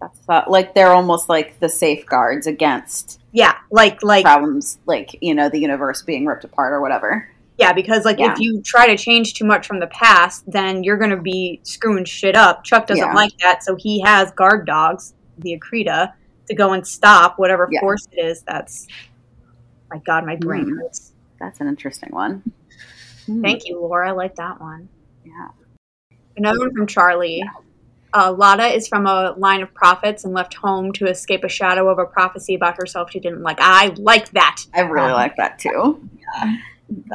That's 0.00 0.18
a 0.18 0.22
thought. 0.24 0.50
Like 0.50 0.74
they're 0.74 0.92
almost 0.92 1.28
like 1.28 1.60
the 1.60 1.68
safeguards 1.68 2.46
against 2.48 3.20
Yeah, 3.32 3.54
like 3.70 4.02
like 4.02 4.24
problems, 4.24 4.78
like 4.84 5.16
you 5.22 5.34
know 5.34 5.48
the 5.48 5.60
universe 5.60 6.02
being 6.02 6.26
ripped 6.26 6.42
apart 6.44 6.72
or 6.72 6.80
whatever. 6.80 7.28
Yeah, 7.56 7.72
because 7.72 8.04
like 8.04 8.18
Yeah. 8.18 8.32
if 8.32 8.40
you 8.40 8.60
try 8.62 8.86
to 8.88 8.96
change 8.96 9.34
too 9.34 9.44
much 9.44 9.66
from 9.66 9.78
the 9.78 9.86
past, 9.88 10.44
then 10.50 10.82
you're 10.82 10.96
gonna 10.96 11.20
be 11.20 11.60
screwing 11.62 12.04
shit 12.04 12.34
up. 12.36 12.64
Chuck 12.64 12.86
doesn't 12.86 13.04
Yeah. 13.06 13.14
like 13.14 13.36
that, 13.38 13.62
so 13.62 13.76
he 13.76 14.00
has 14.02 14.32
guard 14.32 14.66
dogs, 14.66 15.14
the 15.38 15.56
Akrida, 15.58 16.12
to 16.48 16.54
go 16.54 16.72
and 16.72 16.86
stop 16.86 17.38
whatever 17.38 17.68
Yeah. 17.70 17.80
force 17.80 18.06
it 18.12 18.20
is 18.24 18.42
that's 18.42 18.86
my 19.90 19.98
god, 19.98 20.26
my 20.26 20.36
brain 20.36 20.64
Mm. 20.66 20.78
hurts. 20.82 21.12
That's 21.38 21.60
an 21.60 21.68
interesting 21.68 22.10
one. 22.12 22.42
Hmm. 23.26 23.42
Thank 23.42 23.66
you, 23.68 23.80
Laura. 23.80 24.08
I 24.08 24.12
like 24.12 24.34
that 24.36 24.60
one. 24.60 24.88
Yeah. 25.24 25.48
Another 26.36 26.58
one 26.58 26.74
from 26.74 26.86
Charlie. 26.86 27.42
uh, 28.16 28.30
Lata 28.32 28.66
is 28.72 28.86
from 28.86 29.06
a 29.08 29.32
line 29.38 29.60
of 29.60 29.74
prophets 29.74 30.24
and 30.24 30.32
left 30.32 30.54
home 30.54 30.92
to 30.92 31.06
escape 31.06 31.42
a 31.42 31.48
shadow 31.48 31.88
of 31.88 31.98
a 31.98 32.04
prophecy 32.04 32.54
about 32.54 32.76
herself 32.76 33.10
she 33.10 33.18
didn't 33.18 33.42
like. 33.42 33.58
I 33.60 33.92
like 33.98 34.30
that. 34.30 34.58
I 34.72 34.82
really 34.82 35.08
Um, 35.08 35.14
like 35.14 35.34
that 35.36 35.58
too. 35.58 36.00
Yeah. 36.20 36.56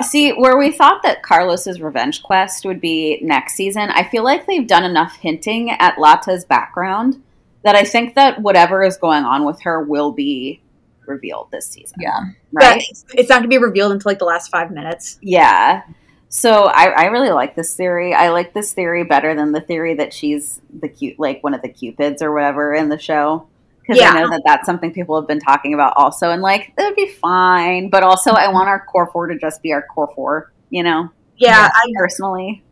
See, 0.01 0.31
where 0.31 0.57
we 0.57 0.71
thought 0.71 1.03
that 1.03 1.23
Carlos's 1.23 1.79
revenge 1.79 2.23
quest 2.23 2.65
would 2.65 2.81
be 2.81 3.19
next 3.21 3.55
season, 3.55 3.89
I 3.91 4.03
feel 4.03 4.23
like 4.23 4.45
they've 4.45 4.67
done 4.67 4.83
enough 4.83 5.15
hinting 5.17 5.71
at 5.71 5.99
Lata's 5.99 6.43
background 6.43 7.21
that 7.63 7.75
I 7.75 7.83
think 7.83 8.15
that 8.15 8.41
whatever 8.41 8.83
is 8.83 8.97
going 8.97 9.25
on 9.25 9.45
with 9.45 9.61
her 9.61 9.83
will 9.83 10.11
be 10.11 10.61
revealed 11.05 11.49
this 11.51 11.67
season. 11.67 11.97
Yeah. 11.99 12.19
Right? 12.51 12.83
But 13.07 13.19
it's, 13.19 13.29
not 13.29 13.39
going 13.39 13.43
to 13.43 13.49
be 13.49 13.57
revealed 13.57 13.91
until 13.91 14.09
like 14.09 14.19
the 14.19 14.25
last 14.25 14.49
five 14.49 14.71
minutes. 14.71 15.19
Yeah. 15.21 15.83
So 16.29 16.65
I, 16.65 16.85
I 16.85 17.05
really 17.05 17.31
like 17.31 17.55
this 17.55 17.75
theory. 17.75 18.13
I 18.13 18.29
like 18.29 18.53
this 18.53 18.73
theory 18.73 19.03
better 19.03 19.35
than 19.35 19.51
the 19.51 19.61
theory 19.61 19.95
that 19.95 20.13
she's 20.13 20.61
the 20.79 20.88
cute, 20.88 21.19
like 21.19 21.43
one 21.43 21.53
of 21.53 21.61
the 21.61 21.69
cupids 21.69 22.21
or 22.21 22.31
whatever 22.33 22.73
in 22.73 22.89
the 22.89 22.99
show. 22.99 23.47
Because 23.89 24.03
Yeah. 24.03 24.12
I 24.12 24.22
know 24.22 24.29
that 24.29 24.43
that's 24.46 24.67
something 24.67 24.93
people 24.93 25.19
have 25.19 25.27
been 25.27 25.39
talking 25.39 25.74
about 25.74 25.93
also, 25.98 26.29
and 26.29 26.43
like 26.43 26.72
it 26.77 26.84
would 26.84 26.96
be 26.96 27.08
fine. 27.08 27.89
But 27.89 28.03
also, 28.03 28.34
I 28.34 28.48
want 28.50 28.67
our 28.67 28.86
core 28.86 29.10
four 29.12 29.25
to 29.25 29.36
just 29.39 29.63
be 29.63 29.74
our 29.74 29.81
core 29.81 30.12
four. 30.15 30.51
You 30.69 30.84
know, 30.84 31.10
Yeah, 31.38 31.63
Yeah. 31.63 31.69
I 31.74 31.91
personally. 31.98 32.63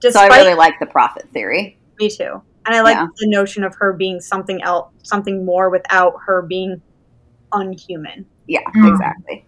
despite 0.00 0.30
so 0.30 0.34
I 0.34 0.38
really 0.42 0.54
like 0.54 0.78
the 0.78 0.84
prophet 0.86 1.30
theory. 1.32 1.78
me 1.98 2.10
too, 2.10 2.42
and 2.66 2.74
I 2.76 2.82
like 2.82 2.96
Yeah. 2.96 3.06
the 3.18 3.26
notion 3.28 3.64
of 3.64 3.74
her 3.76 3.94
being 3.94 4.20
something 4.20 4.62
else, 4.62 4.90
something 5.02 5.46
more 5.46 5.70
without 5.70 6.12
her 6.26 6.42
being 6.42 6.82
unhuman, 7.54 8.26
Yeah, 8.46 8.60
Mm. 8.76 8.90
exactly. 8.90 9.46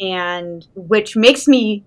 and 0.00 0.66
which 0.74 1.14
makes 1.14 1.46
me. 1.46 1.84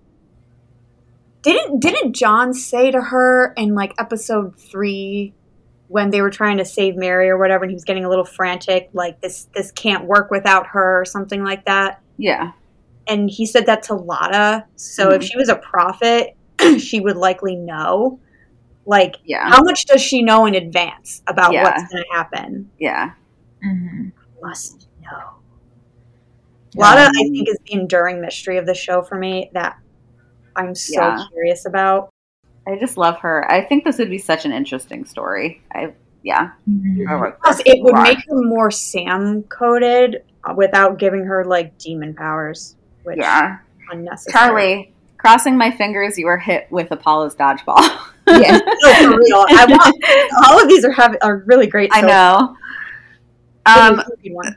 Didn't 1.42 1.80
didn't 1.80 2.12
John 2.14 2.54
say 2.54 2.92
to 2.92 3.00
her 3.00 3.52
in 3.56 3.74
like 3.74 3.92
episode 3.98 4.56
three 4.56 5.34
when 5.92 6.08
they 6.10 6.22
were 6.22 6.30
trying 6.30 6.56
to 6.56 6.64
save 6.64 6.96
Mary 6.96 7.28
or 7.28 7.36
whatever, 7.38 7.64
and 7.64 7.70
he 7.70 7.74
was 7.74 7.84
getting 7.84 8.04
a 8.06 8.08
little 8.08 8.24
frantic, 8.24 8.88
like 8.94 9.20
this 9.20 9.48
this 9.54 9.70
can't 9.72 10.06
work 10.06 10.30
without 10.30 10.66
her 10.68 11.00
or 11.02 11.04
something 11.04 11.44
like 11.44 11.64
that. 11.66 12.00
Yeah, 12.16 12.52
and 13.06 13.28
he 13.30 13.44
said 13.46 13.66
that 13.66 13.82
to 13.84 13.94
Lata. 13.94 14.64
So 14.76 15.10
if 15.10 15.20
Mhm. 15.20 15.24
she 15.30 15.36
was 15.36 15.48
a 15.50 15.56
prophet, 15.56 16.30
she 16.78 17.00
would 17.00 17.16
likely 17.16 17.56
know. 17.56 18.18
Like, 18.86 19.16
yeah, 19.24 19.48
how 19.48 19.62
much 19.62 19.84
does 19.86 20.00
she 20.00 20.22
know 20.22 20.46
in 20.46 20.54
advance 20.54 21.22
about 21.28 21.52
Yeah. 21.52 21.62
what's 21.62 21.82
going 21.92 22.02
to 22.02 22.16
happen? 22.16 22.70
yeah. 22.78 23.10
hmm 23.62 24.08
Must 24.42 24.88
know. 25.00 25.20
Lata, 26.74 27.02
I 27.02 27.22
think, 27.28 27.48
is 27.48 27.58
the 27.66 27.74
enduring 27.74 28.20
mystery 28.20 28.56
of 28.56 28.66
the 28.66 28.74
show 28.74 29.02
for 29.02 29.16
me 29.18 29.50
that 29.52 29.76
I'm 30.56 30.74
so 30.74 31.00
Yeah. 31.00 31.24
curious 31.30 31.66
about. 31.66 32.11
I 32.66 32.76
just 32.78 32.96
love 32.96 33.18
her. 33.20 33.50
I 33.50 33.62
think 33.64 33.84
this 33.84 33.98
would 33.98 34.10
be 34.10 34.18
such 34.18 34.44
an 34.44 34.52
interesting 34.52 35.04
story. 35.04 35.62
I 35.74 35.92
yeah. 36.22 36.52
Mhm. 36.68 37.08
I 37.08 37.30
Plus, 37.42 37.60
it 37.66 37.82
would 37.82 37.94
make 37.94 38.18
her 38.28 38.42
more 38.42 38.70
Sam 38.70 39.42
coded 39.44 40.22
without 40.56 40.98
giving 40.98 41.24
her 41.24 41.44
like 41.44 41.76
demon 41.78 42.14
powers, 42.14 42.76
which 43.02 43.18
yeah. 43.18 43.58
unnecessary. 43.90 44.32
Charlie, 44.32 44.94
crossing 45.18 45.56
my 45.56 45.70
fingers, 45.70 46.18
you 46.18 46.26
were 46.26 46.38
hit 46.38 46.68
with 46.70 46.90
Apollo's 46.90 47.34
dodgeball. 47.34 47.80
Yeah. 48.28 48.58
no, 48.58 48.94
for 48.94 49.18
real. 49.18 49.44
I 49.48 49.66
want 49.68 50.46
all 50.46 50.62
of 50.62 50.68
these 50.68 50.84
are 50.84 50.92
have 50.92 51.16
are 51.22 51.38
really 51.46 51.66
great. 51.66 51.90
I 51.92 52.00
so- 52.02 52.06
know. 52.06 52.56
Um, 53.64 54.02
one. 54.24 54.56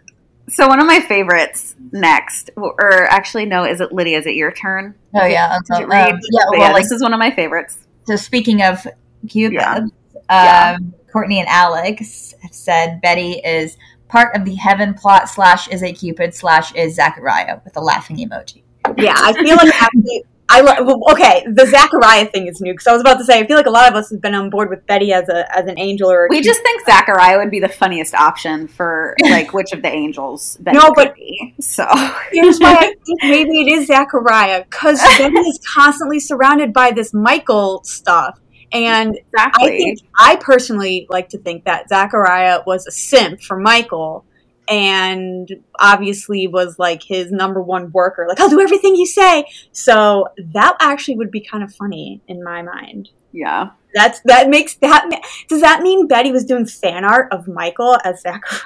so 0.50 0.68
one 0.68 0.80
of 0.80 0.88
my 0.88 1.00
favorites 1.00 1.76
next, 1.92 2.50
or 2.56 3.06
actually 3.06 3.46
no, 3.46 3.64
is 3.66 3.82
it 3.82 3.92
Lydia? 3.92 4.20
Is 4.20 4.26
it 4.26 4.36
your 4.36 4.52
turn? 4.52 4.96
Oh 5.16 5.26
yeah. 5.26 5.58
Did 5.58 5.68
So, 5.68 5.76
um, 5.84 5.90
yeah. 5.92 6.18
Well, 6.50 6.60
yeah, 6.60 6.72
like 6.72 6.84
this 6.84 6.92
is 6.92 7.02
one 7.02 7.14
of 7.14 7.20
my 7.20 7.32
favorites. 7.32 7.85
So 8.06 8.16
speaking 8.16 8.62
of 8.62 8.86
Cupid, 9.28 9.54
Yeah. 9.54 9.76
um, 9.76 9.90
Yeah. 10.30 10.78
Courtney 11.12 11.40
and 11.40 11.48
Alex 11.50 12.34
have 12.42 12.54
said 12.54 13.00
Betty 13.02 13.34
is 13.44 13.78
part 14.08 14.36
of 14.36 14.46
the 14.46 14.56
heaven 14.56 14.94
plot 14.94 15.30
slash 15.30 15.68
is 15.70 15.82
a 15.82 15.92
Cupid 15.92 16.34
slash 16.34 16.74
is 16.76 16.96
Zachariah 16.96 17.60
with 17.64 17.76
a 17.78 17.82
laughing 17.82 18.18
emoji. 18.18 18.62
Yeah, 18.98 19.16
I 19.18 19.34
feel 19.34 19.56
like 19.56 19.74
actually, 19.82 20.24
I 20.48 20.62
well, 20.62 21.02
okay. 21.12 21.44
The 21.52 21.66
Zachariah 21.66 22.28
thing 22.28 22.48
is 22.48 22.62
new 22.62 22.74
because 22.74 22.88
I 22.88 22.92
was 22.92 23.02
about 23.02 23.18
to 23.18 23.24
say 23.26 23.40
I 23.40 23.48
feel 23.48 23.58
like 23.58 23.66
a 23.66 23.72
lot 23.72 23.90
of 23.90 23.96
us 23.96 24.12
have 24.12 24.22
been 24.22 24.36
on 24.36 24.50
board 24.50 24.70
with 24.70 24.86
Betty 24.86 25.12
as 25.12 25.28
a 25.28 25.58
as 25.58 25.66
an 25.66 25.80
angel 25.80 26.10
or 26.12 26.28
We 26.30 26.42
just 26.42 26.62
think 26.62 26.86
Zachariah 26.86 27.38
would 27.40 27.50
be 27.50 27.60
the 27.60 27.70
funniest 27.70 28.14
option 28.14 28.68
for 28.68 29.16
like 29.24 29.54
which 29.54 29.72
of 29.74 29.82
the 29.82 29.90
angels 29.90 30.58
Betty 30.58 30.78
No, 30.78 30.92
but- 30.94 31.16
be. 31.16 31.56
So 31.60 31.86
Here's 32.32 32.60
why 32.60 32.74
I 32.76 32.80
think 32.80 32.98
maybe 33.24 33.62
it 33.62 33.68
is 33.72 33.88
Zachariah 33.88 34.66
because 34.66 35.02
Betty 35.18 35.36
is 35.36 35.60
constantly 35.76 36.20
surrounded 36.20 36.74
by 36.74 36.92
this 36.92 37.14
Michael 37.14 37.84
stuff, 37.84 38.40
and 38.72 39.18
I 39.38 39.68
think 39.68 40.00
I 40.18 40.36
personally 40.36 41.08
like 41.10 41.30
to 41.30 41.38
think 41.40 41.66
that 41.66 41.90
Zachariah 41.90 42.62
was 42.68 42.86
a 42.86 42.92
simp 42.92 43.42
for 43.42 43.58
Michael. 43.58 44.26
And 44.68 45.50
obviously 45.80 46.48
was 46.48 46.80
like 46.80 47.04
his 47.04 47.32
number 47.32 47.62
one 47.62 47.92
worker. 47.92 48.26
Like, 48.28 48.40
I'll 48.40 48.50
do 48.50 48.60
everything 48.60 48.96
you 48.96 49.06
say. 49.06 49.46
So 49.72 50.28
that 50.54 50.76
actually 50.80 51.18
would 51.18 51.32
be 51.32 51.42
kind 51.42 51.64
of 51.64 51.74
funny 51.74 52.22
in 52.28 52.44
my 52.44 52.62
mind. 52.62 53.10
yeah. 53.32 53.72
That's 53.96 54.20
that 54.26 54.50
makes 54.50 54.76
that. 54.76 55.10
Does 55.48 55.62
that 55.62 55.82
mean 55.82 56.06
Betty 56.06 56.34
was 56.34 56.44
doing 56.44 56.66
fan 56.66 57.06
art 57.06 57.32
of 57.32 57.48
Michael 57.48 57.98
as 58.04 58.22
Zachariah 58.22 58.62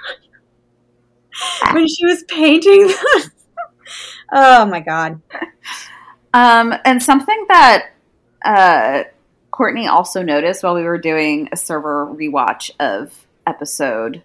when 1.73 1.88
she 1.88 2.03
was 2.03 2.23
painting 2.23 2.88
this? 2.88 3.29
oh 4.33 4.65
my 4.65 4.79
god! 4.79 5.21
Um, 6.33 6.73
and 6.83 7.01
something 7.03 7.45
that 7.47 7.91
uh, 8.43 9.03
Courtney 9.51 9.85
also 9.85 10.23
noticed 10.23 10.63
while 10.63 10.73
we 10.73 10.81
were 10.81 10.97
doing 10.97 11.49
a 11.51 11.57
server 11.57 12.07
rewatch 12.07 12.71
of 12.79 13.27
episode 13.45 14.23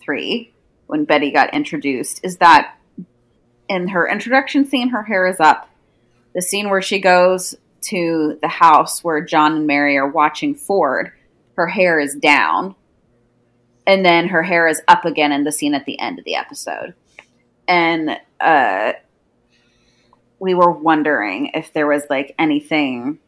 three, 0.00 0.53
when 0.86 1.04
Betty 1.04 1.30
got 1.30 1.54
introduced, 1.54 2.20
is 2.24 2.38
that 2.38 2.76
in 3.68 3.88
her 3.88 4.08
introduction 4.08 4.66
scene, 4.66 4.90
her 4.90 5.02
hair 5.02 5.26
is 5.26 5.40
up. 5.40 5.68
The 6.34 6.42
scene 6.42 6.68
where 6.68 6.82
she 6.82 7.00
goes 7.00 7.54
to 7.82 8.38
the 8.40 8.48
house 8.48 9.04
where 9.04 9.20
John 9.20 9.56
and 9.56 9.66
Mary 9.66 9.96
are 9.96 10.08
watching 10.08 10.54
Ford, 10.54 11.12
her 11.56 11.66
hair 11.66 12.00
is 12.00 12.14
down. 12.14 12.74
And 13.86 14.04
then 14.04 14.28
her 14.28 14.42
hair 14.42 14.66
is 14.66 14.80
up 14.88 15.04
again 15.04 15.32
in 15.32 15.44
the 15.44 15.52
scene 15.52 15.74
at 15.74 15.84
the 15.84 15.98
end 15.98 16.18
of 16.18 16.24
the 16.24 16.36
episode. 16.36 16.94
And 17.68 18.18
uh, 18.40 18.94
we 20.38 20.54
were 20.54 20.70
wondering 20.70 21.50
if 21.54 21.72
there 21.72 21.86
was 21.86 22.04
like 22.08 22.34
anything 22.38 23.18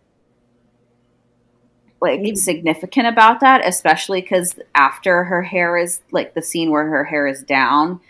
like 2.01 2.37
significant 2.37 3.07
about 3.07 3.41
that, 3.41 3.67
especially 3.67 4.21
because 4.21 4.59
after 4.75 5.25
her 5.25 5.43
hair 5.43 5.77
is 5.77 6.01
like 6.11 6.35
the 6.35 6.43
scene 6.43 6.71
where 6.71 6.87
her 6.87 7.05
hair 7.05 7.27
is 7.27 7.43
down, 7.43 8.01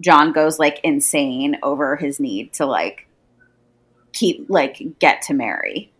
John 0.00 0.32
goes 0.32 0.58
like 0.58 0.80
insane 0.84 1.58
over 1.62 1.96
his 1.96 2.20
need 2.20 2.52
to 2.54 2.66
like 2.66 3.08
keep 4.12 4.46
like 4.48 4.98
get 4.98 5.22
to 5.22 5.34
Mary, 5.34 5.92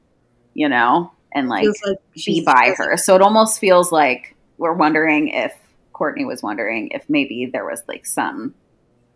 you 0.54 0.68
know, 0.68 1.12
and 1.32 1.48
like 1.48 1.66
like 1.86 1.98
be 2.24 2.42
by 2.44 2.74
her. 2.76 2.96
So 2.96 3.14
it 3.14 3.22
almost 3.22 3.58
feels 3.58 3.90
like 3.90 4.34
we're 4.58 4.72
wondering 4.72 5.28
if 5.28 5.54
Courtney 5.92 6.24
was 6.24 6.42
wondering 6.42 6.88
if 6.88 7.08
maybe 7.08 7.46
there 7.46 7.64
was 7.64 7.82
like 7.88 8.06
some 8.06 8.54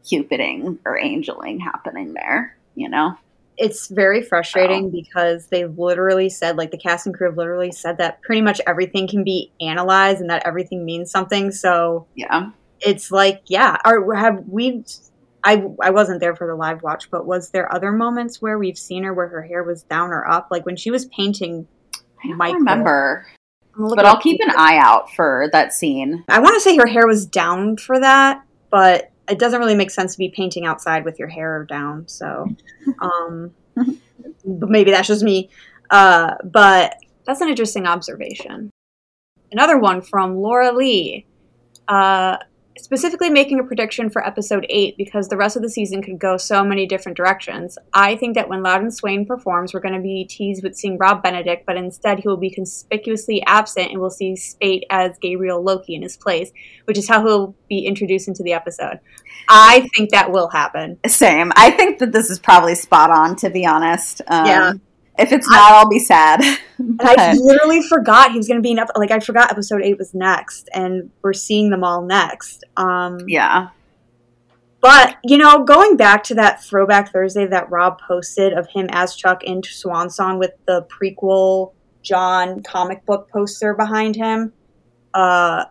cupiding 0.04 0.78
or 0.84 0.98
angeling 0.98 1.60
happening 1.60 2.14
there, 2.14 2.56
you 2.74 2.88
know? 2.88 3.16
It's 3.58 3.88
very 3.88 4.22
frustrating 4.22 4.90
because 4.90 5.46
they 5.46 5.64
literally 5.64 6.28
said, 6.28 6.56
like 6.56 6.70
the 6.70 6.78
cast 6.78 7.06
and 7.06 7.14
crew 7.16 7.28
have 7.28 7.38
literally 7.38 7.72
said 7.72 7.98
that 7.98 8.20
pretty 8.22 8.42
much 8.42 8.60
everything 8.66 9.08
can 9.08 9.24
be 9.24 9.50
analyzed 9.60 10.20
and 10.20 10.28
that 10.30 10.46
everything 10.46 10.84
means 10.84 11.10
something. 11.10 11.50
So 11.50 12.06
Yeah. 12.14 12.50
it's 12.80 13.10
like, 13.10 13.42
yeah. 13.46 13.76
Or 13.84 14.14
have 14.14 14.44
we? 14.48 14.84
I 15.44 15.64
I 15.80 15.90
wasn't 15.90 16.20
there 16.20 16.34
for 16.34 16.46
the 16.46 16.54
live 16.56 16.82
watch, 16.82 17.10
but 17.10 17.24
was 17.24 17.50
there 17.50 17.72
other 17.72 17.92
moments 17.92 18.42
where 18.42 18.58
we've 18.58 18.76
seen 18.78 19.04
her 19.04 19.14
where 19.14 19.28
her 19.28 19.42
hair 19.42 19.62
was 19.62 19.84
down 19.84 20.10
or 20.10 20.28
up, 20.28 20.48
like 20.50 20.66
when 20.66 20.76
she 20.76 20.90
was 20.90 21.06
painting? 21.06 21.66
I 22.22 22.28
don't 22.28 22.36
Michael. 22.36 22.58
remember. 22.58 23.26
I'm 23.74 23.78
gonna 23.82 23.88
look 23.90 23.96
But 23.96 24.06
I'll 24.06 24.20
keep 24.20 24.40
an 24.40 24.50
eye 24.56 24.78
out 24.78 25.10
for 25.14 25.48
that 25.52 25.72
scene. 25.72 26.24
I 26.28 26.40
want 26.40 26.54
to 26.54 26.60
say 26.60 26.76
her 26.76 26.86
hair 26.86 27.06
was 27.06 27.26
down 27.26 27.76
for 27.76 28.00
that, 28.00 28.42
but 28.70 29.10
it 29.28 29.38
doesn't 29.38 29.58
really 29.60 29.74
make 29.74 29.90
sense 29.90 30.12
to 30.12 30.18
be 30.18 30.28
painting 30.28 30.66
outside 30.66 31.04
with 31.04 31.18
your 31.18 31.28
hair 31.28 31.64
down. 31.68 32.06
So, 32.08 32.48
um, 33.00 33.52
but 33.74 34.70
maybe 34.70 34.90
that's 34.90 35.08
just 35.08 35.22
me. 35.22 35.50
Uh, 35.90 36.34
but 36.44 36.96
that's 37.24 37.40
an 37.40 37.48
interesting 37.48 37.86
observation. 37.86 38.70
Another 39.52 39.78
one 39.78 40.02
from 40.02 40.36
Laura 40.36 40.72
Li, 40.72 41.26
uh, 41.88 42.36
specifically 42.78 43.30
making 43.30 43.60
a 43.60 43.64
prediction 43.64 44.10
for 44.10 44.26
episode 44.26 44.66
eight 44.68 44.96
because 44.96 45.28
the 45.28 45.36
rest 45.36 45.56
of 45.56 45.62
the 45.62 45.68
season 45.68 46.02
could 46.02 46.18
go 46.18 46.36
so 46.36 46.64
many 46.64 46.86
different 46.86 47.16
directions. 47.16 47.78
I 47.92 48.16
think 48.16 48.34
that 48.34 48.48
when 48.48 48.62
Louden 48.62 48.90
Swain 48.90 49.26
performs, 49.26 49.72
we're 49.72 49.80
going 49.80 49.94
to 49.94 50.00
be 50.00 50.24
teased 50.24 50.62
with 50.62 50.76
seeing 50.76 50.98
Rob 50.98 51.22
Benedict, 51.22 51.64
but 51.66 51.76
instead 51.76 52.20
he 52.20 52.28
will 52.28 52.36
be 52.36 52.50
conspicuously 52.50 53.42
absent 53.46 53.90
and 53.90 54.00
we'll 54.00 54.10
see 54.10 54.36
Speight 54.36 54.84
as 54.90 55.18
Gabriel 55.18 55.62
Loki 55.62 55.94
in 55.94 56.02
his 56.02 56.16
place, 56.16 56.50
which 56.84 56.98
is 56.98 57.08
how 57.08 57.24
he'll 57.24 57.54
be 57.68 57.86
introduced 57.86 58.28
into 58.28 58.42
the 58.42 58.52
episode. 58.52 59.00
I 59.48 59.88
think 59.94 60.10
that 60.10 60.30
will 60.30 60.48
happen. 60.48 60.98
Same. 61.06 61.52
I 61.56 61.70
think 61.70 61.98
that 61.98 62.12
this 62.12 62.30
is 62.30 62.38
probably 62.38 62.74
spot 62.74 63.10
on, 63.10 63.36
to 63.36 63.50
be 63.50 63.66
honest. 63.66 64.22
Um, 64.26 64.46
Yeah. 64.46 64.72
If 65.18 65.32
it's 65.32 65.48
not, 65.48 65.72
I, 65.72 65.82
will 65.82 65.88
be 65.88 65.98
sad. 65.98 66.42
and 66.78 67.00
I 67.00 67.34
literally 67.34 67.82
forgot 67.82 68.32
he 68.32 68.36
was 68.36 68.48
going 68.48 68.58
to 68.58 68.62
be 68.62 68.72
in. 68.72 68.78
Like 68.96 69.10
I 69.10 69.20
forgot 69.20 69.50
episode 69.50 69.82
eight 69.82 69.98
was 69.98 70.14
next, 70.14 70.68
and 70.74 71.10
we're 71.22 71.32
seeing 71.32 71.70
them 71.70 71.84
all 71.84 72.02
next. 72.02 72.64
Um, 72.76 73.20
yeah. 73.26 73.68
But 74.80 75.16
you 75.24 75.38
know, 75.38 75.64
going 75.64 75.96
back 75.96 76.22
to 76.24 76.34
that 76.34 76.62
throwback 76.62 77.12
Thursday 77.12 77.46
that 77.46 77.70
Rob 77.70 78.00
posted 78.00 78.52
of 78.52 78.68
him 78.68 78.88
as 78.90 79.16
Chuck 79.16 79.42
in 79.42 79.62
Swan 79.62 80.10
Song 80.10 80.38
with 80.38 80.52
the 80.66 80.86
prequel 80.86 81.72
John 82.02 82.62
comic 82.62 83.04
book 83.06 83.28
poster 83.30 83.74
behind 83.74 84.16
him, 84.16 84.52
uh, 85.14 85.64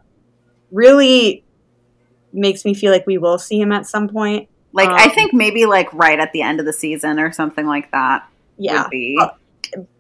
really 0.72 1.46
makes 2.34 2.66
me 2.66 2.74
feel 2.74 2.92
like 2.92 3.08
we 3.08 3.18
will 3.18 3.38
see 3.38 3.60
him 3.60 3.72
at 3.72 3.86
some 3.86 4.10
point. 4.10 4.50
Like 4.74 4.90
um, 4.90 4.96
I 4.98 5.08
think 5.08 5.34
maybe 5.34 5.66
like 5.66 5.92
right 5.94 6.20
at 6.20 6.34
the 6.34 6.42
end 6.42 6.60
of 6.60 6.66
the 6.66 6.74
season 6.74 7.20
or 7.20 7.32
something 7.32 7.66
like 7.66 7.92
that. 7.92 8.28
Yeah. 8.58 8.88
Uh, 9.20 9.30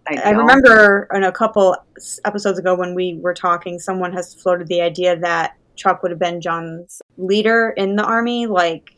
I 0.08 0.32
remember 0.32 1.08
in 1.14 1.24
a 1.24 1.32
couple 1.32 1.76
episodes 2.24 2.60
ago 2.60 2.76
when 2.76 2.94
we 2.94 3.18
were 3.20 3.34
talking, 3.34 3.80
someone 3.80 4.14
has 4.14 4.34
floated 4.34 4.68
the 4.68 4.82
idea 4.82 5.18
that 5.18 5.56
Chuck 5.76 6.04
would 6.04 6.12
have 6.12 6.20
been 6.20 6.42
John's 6.42 7.02
leader 7.18 7.74
in 7.76 7.96
the 7.96 8.04
army, 8.04 8.46
like, 8.46 8.92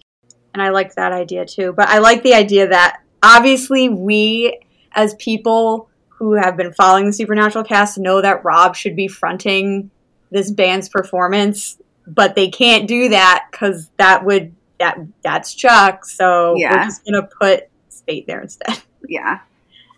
and 0.54 0.62
I 0.62 0.70
like 0.70 0.96
that 0.96 1.14
idea 1.14 1.46
too. 1.46 1.74
But 1.74 1.88
I 1.88 2.00
like 2.00 2.24
the 2.24 2.34
idea 2.34 2.68
that 2.68 3.02
obviously 3.24 3.90
we, 3.90 4.60
as 4.94 5.16
people 5.16 5.90
who 6.10 6.34
have 6.34 6.58
been 6.58 6.74
following 6.74 7.06
the 7.06 7.14
Supernatural 7.14 7.64
cast, 7.64 7.98
know 7.98 8.22
that 8.22 8.44
Rob 8.44 8.76
should 8.76 8.96
be 8.96 9.08
fronting 9.08 9.92
this 10.32 10.52
band's 10.52 10.90
performance, 10.90 11.78
but 12.06 12.36
they 12.36 12.50
can't 12.50 12.88
do 12.88 13.10
that 13.10 13.48
because 13.52 13.90
that 13.98 14.26
would 14.26 14.54
that 14.80 14.98
that's 15.24 15.54
Chuck. 15.54 16.06
So 16.06 16.56
yeah. 16.58 16.72
we're 16.76 16.84
just 16.84 17.06
gonna 17.06 17.30
put 17.40 17.70
Speight 17.90 18.28
there 18.28 18.42
instead. 18.42 18.80
Yeah. 19.10 19.40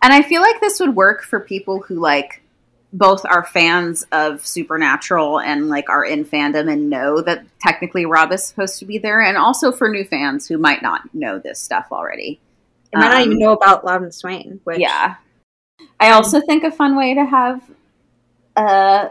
And 0.01 0.13
I 0.13 0.21
feel 0.21 0.41
like 0.41 0.61
this 0.61 0.79
would 0.79 0.95
work 0.95 1.23
for 1.23 1.39
people 1.39 1.81
who 1.81 1.95
like 1.95 2.41
both 2.91 3.25
are 3.25 3.45
fans 3.45 4.05
of 4.11 4.45
Supernatural 4.45 5.39
and 5.39 5.67
like 5.69 5.89
are 5.89 6.03
in 6.03 6.25
fandom 6.25 6.71
and 6.71 6.89
know 6.89 7.21
that 7.21 7.45
technically 7.59 8.05
Rob 8.05 8.31
is 8.31 8.43
supposed 8.43 8.79
to 8.79 8.85
be 8.85 8.97
there, 8.97 9.21
and 9.21 9.37
also 9.37 9.71
for 9.71 9.89
new 9.89 10.05
fans 10.05 10.47
who 10.47 10.57
might 10.57 10.81
not 10.81 11.13
know 11.13 11.39
this 11.39 11.59
stuff 11.59 11.87
already. 11.91 12.39
And 12.91 13.01
might 13.01 13.07
um, 13.07 13.13
not 13.13 13.21
even 13.21 13.33
um, 13.33 13.39
know 13.39 13.51
about 13.51 13.85
Louden 13.85 14.11
Swain. 14.11 14.61
Which, 14.63 14.79
yeah. 14.79 15.15
I 15.99 16.11
also 16.11 16.41
think 16.41 16.63
a 16.63 16.71
fun 16.71 16.95
way 16.95 17.13
to 17.13 17.25
have 17.25 17.61
uh, 18.55 19.09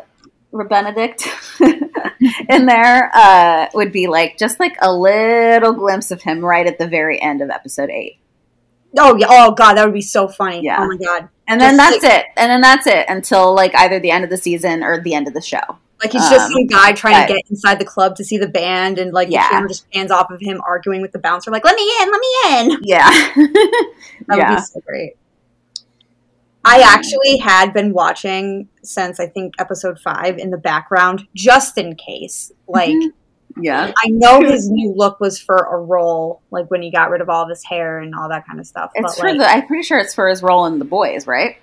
Benedict 0.53 1.29
in 1.61 2.67
there 2.67 3.11
uh, 3.15 3.69
would 3.75 3.93
be 3.93 4.07
like 4.07 4.39
just 4.39 4.59
like 4.59 4.77
a 4.81 4.93
little 4.93 5.73
glimpse 5.73 6.11
of 6.11 6.23
him 6.23 6.45
right 6.45 6.67
at 6.67 6.79
the 6.79 6.89
very 6.89 7.21
end 7.21 7.43
of 7.43 7.51
episode 7.51 7.91
eight. 7.91 8.19
Oh 8.97 9.17
yeah! 9.17 9.27
Oh 9.29 9.53
god, 9.53 9.75
that 9.75 9.85
would 9.85 9.95
be 9.95 10.01
so 10.01 10.29
funny. 10.29 10.63
Yeah. 10.63 10.79
Oh 10.81 10.87
my 10.87 10.97
god. 10.97 11.29
And 11.47 11.61
then 11.61 11.77
that's 11.77 12.03
like, 12.03 12.13
it. 12.13 12.27
And 12.37 12.51
then 12.51 12.61
that's 12.61 12.87
it 12.87 13.07
until 13.09 13.55
like 13.55 13.75
either 13.75 13.99
the 14.01 14.11
end 14.11 14.25
of 14.25 14.31
the 14.31 14.37
season 14.37 14.83
or 14.83 15.03
the 15.03 15.15
end 15.15 15.29
of 15.29 15.35
the 15.35 15.41
show. 15.41 15.79
Like 16.01 16.13
he's 16.13 16.29
just 16.31 16.47
um, 16.47 16.53
some 16.53 16.67
guy 16.67 16.93
trying 16.93 17.15
but, 17.15 17.27
to 17.27 17.35
get 17.35 17.51
inside 17.51 17.81
the 17.81 17.85
club 17.85 18.15
to 18.17 18.25
see 18.25 18.39
the 18.39 18.47
band, 18.47 18.99
and 18.99 19.13
like 19.13 19.31
yeah. 19.31 19.49
the 19.49 19.53
camera 19.55 19.69
just 19.69 19.91
pans 19.91 20.11
off 20.11 20.31
of 20.31 20.41
him 20.41 20.61
arguing 20.65 21.03
with 21.03 21.13
the 21.13 21.19
bouncer, 21.19 21.51
like 21.51 21.65
"Let 21.65 21.75
me 21.75 21.91
in, 22.01 22.11
let 22.11 22.21
me 22.21 22.37
in." 22.47 22.79
Yeah, 22.83 23.11
that 24.27 24.39
yeah. 24.39 24.51
would 24.51 24.57
be 24.57 24.63
so 24.63 24.81
great. 24.87 25.17
I 26.65 26.81
actually 26.81 27.39
had 27.39 27.73
been 27.73 27.93
watching 27.93 28.69
since 28.83 29.19
I 29.19 29.27
think 29.27 29.55
episode 29.59 29.99
five 29.99 30.39
in 30.39 30.51
the 30.51 30.59
background, 30.59 31.27
just 31.35 31.79
in 31.79 31.97
case. 31.97 32.53
Like, 32.67 32.91
mm-hmm. 32.91 33.09
Yeah. 33.61 33.93
I 33.97 34.09
know 34.09 34.41
his 34.41 34.71
new 34.71 34.93
look 34.95 35.21
was 35.21 35.39
for 35.39 35.57
a 35.57 35.77
role, 35.77 36.43
like 36.51 36.71
when 36.71 36.83
he 36.83 36.91
got 36.91 37.11
rid 37.11 37.21
of 37.21 37.29
all 37.29 37.43
of 37.43 37.49
his 37.49 37.65
hair 37.65 37.99
and 37.99 38.15
all 38.15 38.29
that 38.29 38.47
kind 38.47 38.61
of 38.61 38.67
stuff. 38.67 38.91
It's 38.95 39.15
but 39.15 39.21
for 39.21 39.31
like, 39.31 39.39
the, 39.39 39.49
I'm 39.49 39.67
pretty 39.67 39.83
sure 39.83 39.99
it's 39.99 40.15
for 40.15 40.29
his 40.29 40.43
role 40.43 40.67
in 40.67 40.79
The 40.79 40.85
Boys, 40.85 41.27
right? 41.27 41.57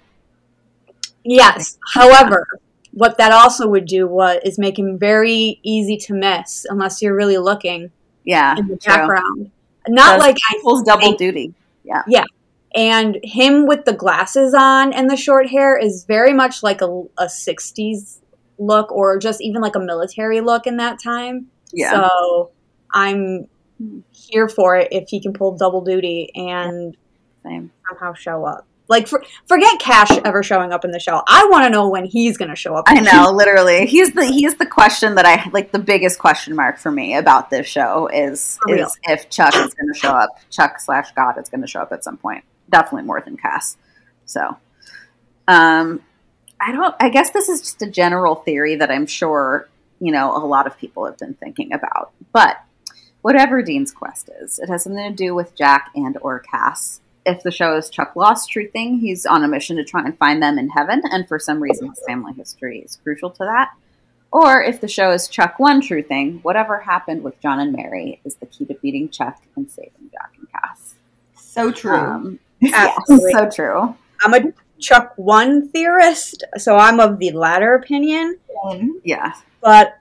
Yes. 1.24 1.78
However, 1.94 2.48
what 2.92 3.18
that 3.18 3.32
also 3.32 3.68
would 3.68 3.86
do 3.86 4.08
was 4.08 4.40
is 4.46 4.58
make 4.58 4.80
him 4.80 4.98
very 4.98 5.60
easy 5.64 5.98
to 5.98 6.14
miss 6.14 6.66
unless 6.70 7.02
you're 7.02 7.16
really 7.16 7.38
looking. 7.38 7.92
Yeah. 8.24 8.56
In 8.58 8.68
the 8.68 8.78
true. 8.78 8.94
background. 8.94 9.52
Not 9.88 10.20
like 10.20 10.38
I 10.50 10.60
pulls 10.64 10.84
double 10.84 11.14
I, 11.14 11.16
duty. 11.16 11.54
Yeah. 11.84 12.04
Yeah. 12.08 12.26
And 12.76 13.20
him 13.24 13.68
with 13.68 13.86
the 13.86 13.94
glasses 13.94 14.54
on 14.54 14.94
and 14.94 15.10
the 15.10 15.16
short 15.16 15.50
hair 15.50 15.78
is 15.78 16.04
very 16.06 16.34
much 16.34 16.62
like 16.62 16.82
a, 16.82 16.88
a 17.18 17.26
60s 17.26 18.20
look 18.58 18.92
or 18.92 19.18
just 19.18 19.42
even 19.42 19.62
like 19.62 19.76
a 19.76 19.80
military 19.80 20.42
look 20.42 20.68
in 20.68 20.78
that 20.78 21.02
time. 21.02 21.48
Yeah. 21.72 21.92
So 21.92 22.52
I'm 22.94 23.48
here 24.12 24.48
for 24.48 24.78
it 24.78 24.90
if 24.92 25.10
he 25.10 25.20
can 25.20 25.34
pull 25.34 25.58
double 25.58 25.82
duty 25.82 26.32
and 26.36 26.96
Same. 27.44 27.72
somehow 27.88 28.14
show 28.14 28.46
up. 28.46 28.66
Like, 28.88 29.08
for, 29.08 29.24
forget 29.48 29.80
Cass 29.80 30.16
ever 30.24 30.44
showing 30.44 30.72
up 30.72 30.86
in 30.86 30.92
the 30.92 31.00
show. 31.00 31.22
I 31.28 31.48
want 31.50 31.66
to 31.66 31.70
know 31.72 31.90
when 31.90 32.06
he's 32.06 32.38
going 32.38 32.50
to 32.50 32.56
show 32.56 32.76
up. 32.76 32.86
I 32.88 33.00
know, 33.00 33.32
literally. 33.32 33.88
He's 33.88 34.14
the 34.14 34.26
he's 34.26 34.56
the 34.56 34.66
question 34.68 35.16
that 35.16 35.26
I 35.26 35.50
like. 35.50 35.72
The 35.72 35.80
biggest 35.80 36.20
question 36.20 36.56
mark 36.56 36.78
for 36.78 36.92
me 36.92 37.16
about 37.16 37.50
this 37.50 37.66
show 37.66 38.08
is 38.08 38.60
is 38.68 38.98
if 39.04 39.30
Chuck 39.32 39.56
is 39.56 39.74
going 39.74 39.92
to 39.92 40.00
show 40.00 40.12
up. 40.12 40.30
Chuck 40.52 40.80
slash 40.80 41.12
God 41.14 41.40
is 41.40 41.50
going 41.50 41.62
to 41.62 41.68
show 41.68 41.82
up 41.82 41.92
at 41.94 42.04
some 42.04 42.18
point. 42.18 42.44
Definitely 42.70 43.08
more 43.08 43.22
than 43.22 43.38
Cass. 43.38 43.76
So, 44.26 44.56
um, 45.48 46.02
I 46.62 46.72
don't. 46.72 46.96
I 47.00 47.10
guess 47.10 47.32
this 47.32 47.50
is 47.50 47.62
just 47.62 47.82
a 47.82 47.90
general 47.90 48.36
theory 48.36 48.76
that 48.76 48.92
I'm 48.92 49.08
sure 49.08 49.68
you 50.06 50.12
know, 50.12 50.38
a 50.38 50.46
lot 50.46 50.68
of 50.68 50.78
people 50.78 51.04
have 51.06 51.18
been 51.18 51.34
thinking 51.34 51.74
about. 51.74 52.12
But 52.32 52.58
whatever 53.24 53.64
Dean's 53.64 53.92
quest 53.92 54.30
is, 54.40 54.60
it 54.60 54.70
has 54.70 54.84
something 54.84 55.10
to 55.10 55.16
do 55.16 55.34
with 55.34 55.56
Jack 55.56 55.90
and 55.96 56.16
or 56.22 56.40
Cass. 56.42 57.02
If 57.26 57.42
the 57.42 57.50
show 57.50 57.76
is 57.76 57.90
Chuck 57.90 58.16
Lost 58.16 58.52
truthing, 58.52 59.00
he's 59.00 59.26
on 59.26 59.44
a 59.44 59.48
mission 59.48 59.78
to 59.78 59.84
try 59.84 60.04
and 60.04 60.16
find 60.16 60.44
them 60.44 60.60
in 60.60 60.70
heaven, 60.70 61.02
and 61.12 61.28
for 61.28 61.40
some 61.40 61.60
reason 61.60 61.90
his 61.90 62.04
family 62.08 62.34
history 62.34 62.82
is 62.82 63.00
crucial 63.02 63.32
to 63.32 63.46
that. 63.46 63.72
Or 64.32 64.62
if 64.62 64.80
the 64.80 64.88
show 64.88 65.10
is 65.10 65.28
Chuck 65.28 65.58
Won 65.58 65.82
truthing, 65.82 66.44
whatever 66.44 66.82
happened 66.82 67.24
with 67.24 67.40
John 67.42 67.60
and 67.60 67.74
Mary 67.74 68.22
is 68.26 68.36
the 68.36 68.46
key 68.46 68.66
to 68.66 68.76
beating 68.76 69.10
Chuck 69.10 69.42
and 69.56 69.72
saving 69.72 70.12
Jack 70.12 70.34
and 70.38 70.48
Cass. 70.52 70.94
So 71.34 71.72
true. 71.72 71.98
Um, 71.98 72.40
yes, 72.60 72.96
so 73.08 73.50
true. 73.50 73.96
I'm 74.22 74.34
a 74.36 74.54
Chuck 74.86 75.14
Won 75.18 75.68
theorist, 75.70 76.44
so 76.58 76.76
I'm 76.76 77.00
of 77.00 77.18
the 77.20 77.32
latter 77.32 77.74
opinion. 77.74 78.38
Yeah. 79.04 79.34
But 79.62 79.96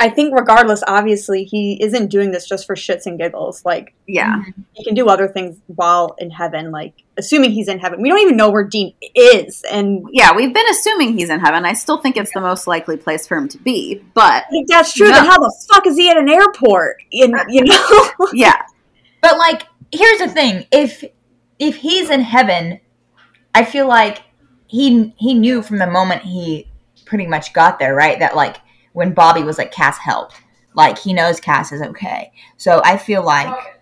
I 0.00 0.08
think 0.08 0.34
regardless, 0.34 0.82
obviously, 0.88 1.44
he 1.44 1.80
isn't 1.80 2.08
doing 2.08 2.32
this 2.32 2.48
just 2.48 2.66
for 2.66 2.74
shits 2.74 3.06
and 3.06 3.18
giggles. 3.18 3.64
Like, 3.64 3.94
yeah, 4.08 4.38
mm-hmm. 4.38 4.62
he 4.72 4.82
can 4.82 4.94
do 4.94 5.08
other 5.08 5.28
things 5.28 5.58
while 5.66 6.16
in 6.18 6.30
heaven. 6.30 6.72
Like, 6.72 6.94
assuming 7.18 7.52
he's 7.52 7.68
in 7.68 7.78
heaven, 7.78 8.02
we 8.02 8.08
don't 8.08 8.18
even 8.20 8.36
know 8.36 8.50
where 8.50 8.64
Dean 8.64 8.94
is. 9.14 9.62
And 9.70 10.04
yeah, 10.10 10.34
we've 10.34 10.52
been 10.52 10.68
assuming 10.70 11.16
he's 11.16 11.30
in 11.30 11.38
heaven. 11.38 11.64
I 11.64 11.74
still 11.74 11.98
think 11.98 12.16
it's 12.16 12.32
the 12.32 12.40
most 12.40 12.66
likely 12.66 12.96
place 12.96 13.28
for 13.28 13.36
him 13.36 13.46
to 13.48 13.58
be. 13.58 14.02
But 14.14 14.46
if 14.50 14.66
that's 14.66 14.92
true, 14.92 15.08
no. 15.08 15.14
then 15.14 15.26
how 15.26 15.38
the 15.38 15.54
fuck 15.72 15.86
is 15.86 15.96
he 15.96 16.10
at 16.10 16.16
an 16.16 16.28
airport? 16.28 16.96
In 17.12 17.34
uh, 17.34 17.44
you 17.48 17.62
know, 17.62 18.10
yeah. 18.32 18.62
But 19.20 19.38
like, 19.38 19.68
here's 19.92 20.18
the 20.18 20.28
thing: 20.28 20.66
if 20.72 21.04
if 21.60 21.76
he's 21.76 22.10
in 22.10 22.22
heaven, 22.22 22.80
I 23.54 23.64
feel 23.64 23.86
like 23.86 24.22
he 24.66 25.14
he 25.16 25.34
knew 25.34 25.62
from 25.62 25.78
the 25.78 25.86
moment 25.86 26.22
he 26.22 26.70
pretty 27.04 27.26
much 27.26 27.52
got 27.52 27.78
there, 27.78 27.94
right? 27.94 28.18
That 28.18 28.36
like 28.36 28.56
when 28.92 29.12
Bobby 29.12 29.42
was 29.42 29.58
like 29.58 29.72
Cass 29.72 29.98
helped, 29.98 30.40
like 30.74 30.98
he 30.98 31.12
knows 31.12 31.40
Cass 31.40 31.72
is 31.72 31.82
okay. 31.82 32.32
So 32.56 32.80
I 32.84 32.96
feel 32.96 33.24
like 33.24 33.80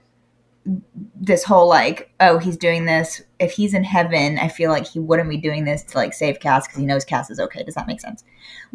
this 1.21 1.43
whole 1.45 1.69
like 1.69 2.13
oh 2.21 2.39
he's 2.39 2.57
doing 2.57 2.85
this. 2.85 3.23
If 3.39 3.53
he's 3.53 3.73
in 3.73 3.85
heaven 3.85 4.39
i 4.39 4.49
feel 4.49 4.71
like 4.71 4.87
he 4.87 4.99
wouldn't 4.99 5.31
be 5.31 5.39
doing 5.39 5.65
this 5.65 5.83
to 5.85 5.97
like 5.97 6.13
save 6.13 6.41
cass 6.41 6.67
because 6.67 6.79
he 6.79 6.87
knows 6.87 7.05
cass 7.05 7.31
is 7.31 7.41
okay. 7.41 7.63
Does 7.63 7.75
that 7.75 7.87
make 7.87 8.01
sense? 8.01 8.25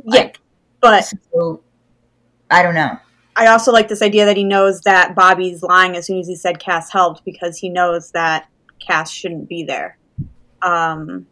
Like, 0.04 0.36
yeah 0.36 0.42
but 0.86 1.12
so, 1.34 1.62
i 2.52 2.62
don't 2.62 2.76
know. 2.76 2.98
I 3.38 3.48
also 3.48 3.72
like 3.72 3.90
this 3.90 4.02
idea 4.02 4.26
that 4.26 4.38
he 4.38 4.44
knows 4.44 4.82
that 4.82 5.16
bobby's 5.16 5.62
lying 5.64 5.96
as 5.96 6.06
soon 6.06 6.20
as 6.20 6.28
he 6.28 6.36
said 6.36 6.60
cass 6.60 6.92
helped 6.92 7.26
because 7.26 7.58
he 7.58 7.70
knows 7.70 8.12
that 8.12 8.48
cass 8.80 9.12
shouldn't 9.12 9.50
be 9.50 9.64
there 9.64 9.98
um 10.66 11.26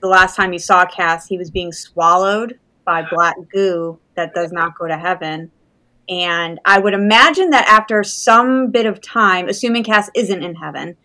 the 0.00 0.08
last 0.08 0.36
time 0.36 0.52
you 0.52 0.58
saw 0.58 0.84
cass 0.84 1.26
he 1.26 1.38
was 1.38 1.50
being 1.50 1.72
swallowed 1.72 2.58
by 2.84 3.02
black 3.10 3.36
goo 3.52 3.98
that 4.14 4.34
does 4.34 4.52
not 4.52 4.78
go 4.78 4.86
to 4.86 4.96
heaven. 4.96 5.50
And 6.08 6.60
I 6.64 6.78
would 6.78 6.94
imagine 6.94 7.50
that 7.50 7.66
after 7.66 8.02
some 8.02 8.70
bit 8.70 8.86
of 8.86 9.00
time, 9.00 9.48
assuming 9.48 9.84
Cass 9.84 10.10
isn't 10.14 10.42
in 10.42 10.54
heaven, 10.54 10.96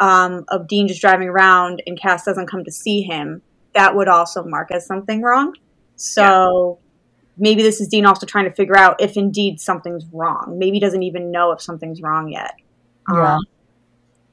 um, 0.00 0.44
of 0.48 0.68
Dean 0.68 0.88
just 0.88 1.00
driving 1.00 1.28
around 1.28 1.82
and 1.86 2.00
Cass 2.00 2.24
doesn't 2.24 2.46
come 2.46 2.64
to 2.64 2.70
see 2.70 3.02
him, 3.02 3.42
that 3.74 3.94
would 3.94 4.08
also 4.08 4.44
mark 4.44 4.70
as 4.70 4.86
something 4.86 5.22
wrong. 5.22 5.54
So 5.96 6.78
yeah. 6.80 7.42
maybe 7.42 7.62
this 7.62 7.80
is 7.80 7.88
Dean 7.88 8.06
also 8.06 8.26
trying 8.26 8.44
to 8.44 8.52
figure 8.52 8.76
out 8.76 9.00
if 9.00 9.16
indeed 9.16 9.60
something's 9.60 10.04
wrong. 10.12 10.56
Maybe 10.58 10.76
he 10.76 10.80
doesn't 10.80 11.02
even 11.02 11.30
know 11.30 11.52
if 11.52 11.60
something's 11.60 12.00
wrong 12.00 12.28
yet. 12.28 12.54
Yeah. 13.10 13.34
Um, 13.34 13.40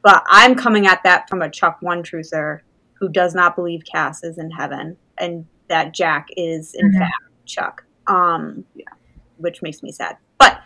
but 0.03 0.23
I'm 0.27 0.55
coming 0.55 0.87
at 0.87 1.03
that 1.03 1.29
from 1.29 1.41
a 1.41 1.49
Chuck 1.49 1.79
Won 1.81 2.03
truther 2.03 2.61
who 3.01 3.09
does 3.09 3.33
not 3.33 3.55
believe 3.55 3.83
Cass 3.83 4.23
is 4.23 4.37
in 4.37 4.51
heaven 4.51 4.95
and 5.17 5.45
that 5.67 5.93
Jack 5.93 6.27
is 6.37 6.75
in 6.75 6.89
mm-hmm. 6.89 6.99
fact 6.99 7.13
Chuck. 7.45 7.83
Um, 8.07 8.63
yeah, 8.75 8.85
which 9.37 9.61
makes 9.61 9.81
me 9.81 9.91
sad. 9.91 10.17
But 10.37 10.61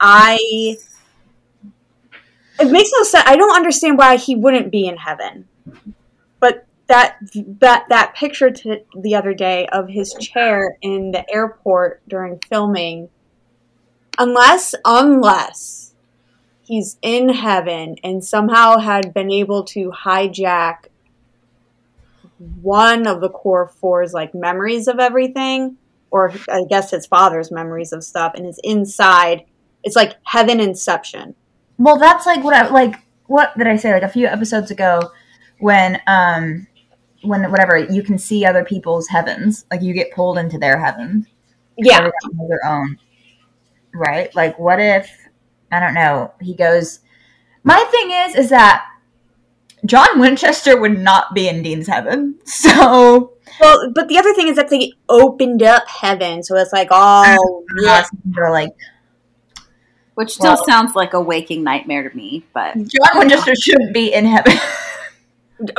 I, 0.00 0.38
it 2.60 2.70
makes 2.70 2.90
no 2.92 3.02
sense. 3.02 3.24
I 3.26 3.36
don't 3.36 3.54
understand 3.54 3.98
why 3.98 4.16
he 4.16 4.36
wouldn't 4.36 4.70
be 4.70 4.86
in 4.86 4.96
heaven. 4.96 5.48
But 6.38 6.66
that 6.86 7.16
that 7.60 7.86
that 7.88 8.14
picture 8.14 8.52
the 8.96 9.14
other 9.14 9.34
day 9.34 9.66
of 9.72 9.88
his 9.88 10.14
chair 10.14 10.76
in 10.82 11.10
the 11.10 11.28
airport 11.30 12.02
during 12.08 12.40
filming 12.48 13.08
unless 14.18 14.74
unless 14.84 15.94
he's 16.62 16.98
in 17.02 17.28
heaven 17.30 17.96
and 18.04 18.24
somehow 18.24 18.78
had 18.78 19.14
been 19.14 19.30
able 19.30 19.64
to 19.64 19.90
hijack 19.90 20.86
one 22.60 23.06
of 23.06 23.20
the 23.20 23.28
core 23.28 23.68
four's 23.80 24.12
like 24.12 24.34
memories 24.34 24.88
of 24.88 24.98
everything 24.98 25.76
or 26.10 26.32
i 26.50 26.62
guess 26.68 26.90
his 26.90 27.06
father's 27.06 27.50
memories 27.50 27.92
of 27.92 28.02
stuff 28.04 28.32
and 28.34 28.46
is 28.46 28.58
inside 28.64 29.44
it's 29.84 29.96
like 29.96 30.14
heaven 30.24 30.60
inception 30.60 31.34
Well, 31.78 31.98
that's 31.98 32.26
like 32.26 32.44
what 32.44 32.54
I 32.54 32.68
like. 32.68 32.96
What 33.26 33.56
did 33.58 33.66
I 33.66 33.76
say? 33.76 33.92
Like 33.92 34.02
a 34.02 34.08
few 34.08 34.26
episodes 34.26 34.70
ago, 34.70 35.10
when 35.58 36.00
um, 36.06 36.66
when 37.22 37.50
whatever 37.50 37.76
you 37.78 38.02
can 38.02 38.18
see 38.18 38.44
other 38.44 38.64
people's 38.64 39.08
heavens, 39.08 39.64
like 39.70 39.82
you 39.82 39.94
get 39.94 40.12
pulled 40.12 40.38
into 40.38 40.58
their 40.58 40.78
heavens. 40.78 41.26
yeah 41.76 42.08
their 42.48 42.60
own, 42.66 42.98
right? 43.94 44.34
Like, 44.34 44.58
what 44.58 44.80
if 44.80 45.10
I 45.70 45.80
don't 45.80 45.94
know? 45.94 46.32
He 46.40 46.54
goes. 46.54 47.00
My 47.64 47.82
thing 47.90 48.10
is, 48.10 48.34
is 48.34 48.50
that 48.50 48.84
John 49.84 50.20
Winchester 50.20 50.80
would 50.80 50.98
not 50.98 51.34
be 51.34 51.48
in 51.48 51.62
Dean's 51.62 51.86
heaven, 51.88 52.38
so 52.44 53.32
well 53.60 53.90
but 53.94 54.08
the 54.08 54.18
other 54.18 54.32
thing 54.34 54.48
is 54.48 54.56
that 54.56 54.70
they 54.70 54.92
opened 55.08 55.62
up 55.62 55.86
heaven 55.88 56.42
so 56.42 56.56
it's 56.56 56.72
like 56.72 56.88
oh 56.90 57.64
yeah 57.82 58.04
they're 58.24 58.50
like 58.50 58.70
Which 60.14 60.30
still 60.30 60.54
Well- 60.54 60.64
sounds 60.66 60.94
like 60.94 61.14
a 61.14 61.20
waking 61.20 61.62
nightmare 61.64 62.08
to 62.08 62.16
me, 62.16 62.44
but 62.54 62.74
John 62.74 63.16
Winchester 63.18 63.54
shouldn't 63.54 63.92
be 63.94 64.12
in 64.12 64.24
heaven. 64.26 64.54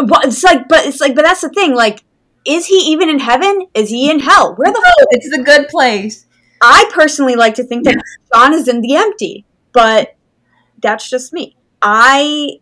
Well, 0.01 0.21
it's 0.23 0.41
like, 0.43 0.69
but 0.69 0.85
it's 0.85 1.01
like, 1.01 1.13
but 1.13 1.23
that's 1.23 1.41
the 1.41 1.49
thing. 1.49 1.75
Like, 1.75 2.03
is 2.45 2.67
he 2.67 2.75
even 2.93 3.09
in 3.09 3.19
heaven? 3.19 3.67
Is 3.73 3.89
he 3.89 4.09
in 4.09 4.19
hell? 4.19 4.55
Where 4.55 4.71
the? 4.71 4.79
no, 4.79 5.07
it's 5.11 5.29
the 5.29 5.43
good 5.43 5.67
place. 5.67 6.25
I 6.61 6.89
personally 6.93 7.35
like 7.35 7.55
to 7.55 7.65
think 7.65 7.83
that 7.83 8.01
John 8.33 8.53
is 8.53 8.69
in 8.69 8.79
the 8.79 8.95
empty, 8.95 9.43
but 9.73 10.15
that's 10.81 11.09
just 11.09 11.33
me. 11.33 11.57
I 11.81 12.59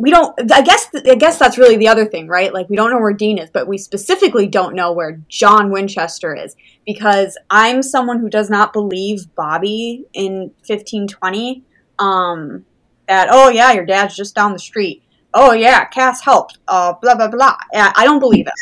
we 0.00 0.10
don't. 0.10 0.34
I 0.52 0.62
guess. 0.62 0.88
I 0.94 1.14
guess 1.14 1.38
that's 1.38 1.58
really 1.58 1.76
the 1.76 1.88
other 1.88 2.06
thing, 2.06 2.26
right? 2.26 2.52
Like, 2.52 2.68
we 2.68 2.76
don't 2.76 2.90
know 2.90 2.98
where 2.98 3.12
Dean 3.12 3.38
is, 3.38 3.50
but 3.50 3.68
we 3.68 3.78
specifically 3.78 4.46
don't 4.46 4.74
know 4.74 4.92
where 4.92 5.20
John 5.28 5.70
Winchester 5.70 6.34
is 6.34 6.56
because 6.86 7.36
I'm 7.50 7.82
someone 7.82 8.18
who 8.20 8.30
does 8.30 8.50
not 8.50 8.72
believe 8.72 9.34
Bobby 9.34 10.06
in 10.12 10.52
1520. 10.66 11.64
Um, 11.98 12.64
that 13.10 13.28
oh 13.30 13.48
yeah, 13.48 13.72
your 13.72 13.84
dad's 13.84 14.16
just 14.16 14.34
down 14.34 14.52
the 14.52 14.58
street. 14.58 15.02
Oh 15.34 15.52
yeah, 15.52 15.84
Cass 15.84 16.22
helped. 16.22 16.58
Uh, 16.66 16.94
blah 17.00 17.14
blah 17.14 17.28
blah. 17.28 17.56
Yeah, 17.72 17.92
I 17.94 18.04
don't 18.04 18.20
believe 18.20 18.46
it 18.46 18.54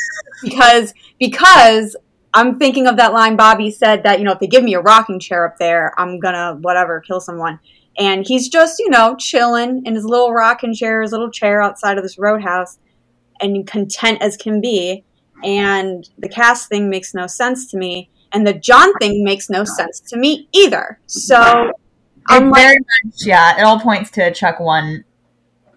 because 0.43 0.93
because 1.19 1.95
I'm 2.33 2.59
thinking 2.59 2.87
of 2.87 2.97
that 2.97 3.13
line 3.13 3.35
Bobby 3.35 3.71
said 3.71 4.03
that 4.03 4.19
you 4.19 4.25
know 4.25 4.33
if 4.33 4.39
they 4.39 4.47
give 4.47 4.63
me 4.63 4.73
a 4.73 4.81
rocking 4.81 5.19
chair 5.19 5.45
up 5.47 5.57
there, 5.57 5.93
I'm 5.97 6.19
gonna 6.19 6.57
whatever 6.61 6.99
kill 6.99 7.21
someone. 7.21 7.59
And 7.99 8.25
he's 8.25 8.47
just 8.47 8.79
you 8.79 8.89
know 8.89 9.15
chilling 9.17 9.83
in 9.85 9.95
his 9.95 10.05
little 10.05 10.31
rocking 10.31 10.73
chair, 10.73 11.01
his 11.01 11.11
little 11.11 11.31
chair 11.31 11.61
outside 11.61 11.97
of 11.97 12.03
this 12.03 12.17
roadhouse, 12.17 12.79
and 13.41 13.67
content 13.67 14.21
as 14.21 14.37
can 14.37 14.61
be. 14.61 15.03
And 15.43 16.09
the 16.17 16.29
cast 16.29 16.69
thing 16.69 16.89
makes 16.89 17.13
no 17.13 17.27
sense 17.27 17.69
to 17.71 17.77
me, 17.77 18.09
and 18.31 18.45
the 18.45 18.53
John 18.53 18.93
thing 18.95 19.23
makes 19.23 19.49
no 19.49 19.63
sense 19.63 19.99
to 20.01 20.17
me 20.17 20.47
either. 20.53 20.99
So 21.07 21.71
I'm 22.29 22.49
like, 22.49 22.61
very 22.61 22.77
much, 22.77 23.25
yeah. 23.25 23.57
It 23.59 23.63
all 23.63 23.79
points 23.79 24.11
to 24.11 24.31
Chuck 24.33 24.59
Won. 24.59 25.03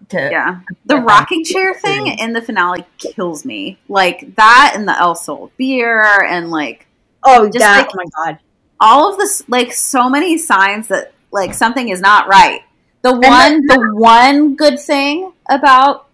To 0.09 0.29
yeah. 0.29 0.59
The 0.85 0.97
rocking 0.97 1.43
chair 1.43 1.73
thing 1.73 2.07
in 2.19 2.33
the 2.33 2.41
finale 2.41 2.85
kills 2.97 3.45
me. 3.45 3.79
Like 3.87 4.35
that 4.35 4.73
and 4.75 4.87
the 4.87 4.97
El 4.99 5.15
Sol 5.15 5.51
beer 5.57 6.23
and 6.23 6.51
like 6.51 6.87
oh, 7.23 7.45
just 7.45 7.59
that, 7.59 7.77
like- 7.77 7.89
oh 7.89 7.95
my 7.95 8.05
god. 8.25 8.39
all 8.79 9.11
of 9.11 9.17
this 9.17 9.43
like 9.47 9.71
so 9.71 10.09
many 10.09 10.37
signs 10.37 10.89
that 10.89 11.13
like 11.33 11.53
something 11.53 11.89
is 11.89 11.99
not 11.99 12.27
right. 12.27 12.61
The 13.01 13.17
then- 13.19 13.31
one 13.31 13.65
the 13.67 13.89
one 13.95 14.55
good 14.55 14.79
thing 14.79 15.33
about 15.49 16.07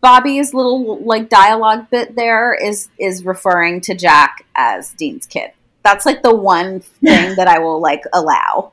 Bobby's 0.00 0.52
little 0.52 0.98
like 1.04 1.28
dialogue 1.28 1.88
bit 1.90 2.16
there 2.16 2.54
is 2.54 2.88
is 2.98 3.24
referring 3.24 3.80
to 3.82 3.94
Jack 3.94 4.44
as 4.56 4.90
Dean's 4.94 5.26
kid. 5.26 5.52
That's 5.84 6.04
like 6.06 6.22
the 6.22 6.34
one 6.34 6.80
thing 6.80 7.34
that 7.36 7.46
I 7.46 7.60
will 7.60 7.80
like 7.80 8.02
allow. 8.12 8.72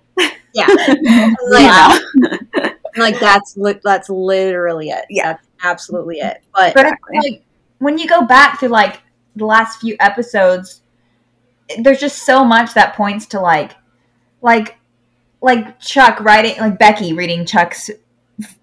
Yeah, 0.53 0.65
like, 1.49 2.01
like 2.97 3.19
that's 3.19 3.55
li- 3.55 3.79
that's 3.83 4.09
literally 4.09 4.89
it. 4.89 5.05
Yeah. 5.09 5.33
that's 5.33 5.47
absolutely 5.63 6.17
it. 6.21 6.41
But, 6.55 6.73
But 6.73 6.87
it's 6.87 7.25
like 7.25 7.43
when 7.77 7.99
you 7.99 8.07
go 8.09 8.23
back 8.25 8.59
to 8.61 8.69
like 8.69 9.01
the 9.35 9.45
last 9.45 9.79
few 9.79 9.95
episodes, 9.99 10.81
there's 11.77 11.99
just 11.99 12.23
so 12.23 12.43
much 12.43 12.73
that 12.73 12.95
points 12.95 13.27
to 13.27 13.39
like, 13.39 13.75
like, 14.41 14.78
like 15.41 15.79
Chuck 15.79 16.19
writing, 16.21 16.57
like 16.59 16.77
Becky 16.79 17.13
reading 17.13 17.45
Chuck's, 17.45 17.89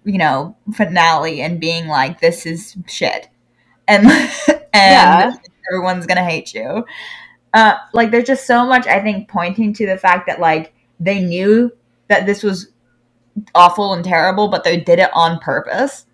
you 0.03 0.17
know, 0.17 0.55
finale 0.75 1.41
and 1.41 1.59
being 1.59 1.87
like, 1.87 2.19
"This 2.21 2.45
is 2.45 2.75
shit," 2.87 3.29
and 3.87 4.05
and 4.47 4.61
Yeah. 4.73 5.31
everyone's 5.71 6.05
gonna 6.05 6.23
hate 6.23 6.53
you. 6.53 6.85
Uh, 7.53 7.75
like, 7.93 8.11
there's 8.11 8.27
just 8.27 8.45
so 8.45 8.65
much 8.65 8.85
I 8.87 9.01
think 9.01 9.27
pointing 9.29 9.73
to 9.73 9.85
the 9.87 9.97
fact 9.97 10.27
that 10.27 10.39
like 10.39 10.73
they 10.99 11.19
knew 11.21 11.71
that 12.09 12.25
this 12.25 12.43
was 12.43 12.71
awful 13.55 13.93
and 13.93 14.03
terrible, 14.03 14.47
but 14.47 14.63
they 14.63 14.77
did 14.79 14.99
it 14.99 15.09
on 15.13 15.39
purpose. 15.39 16.05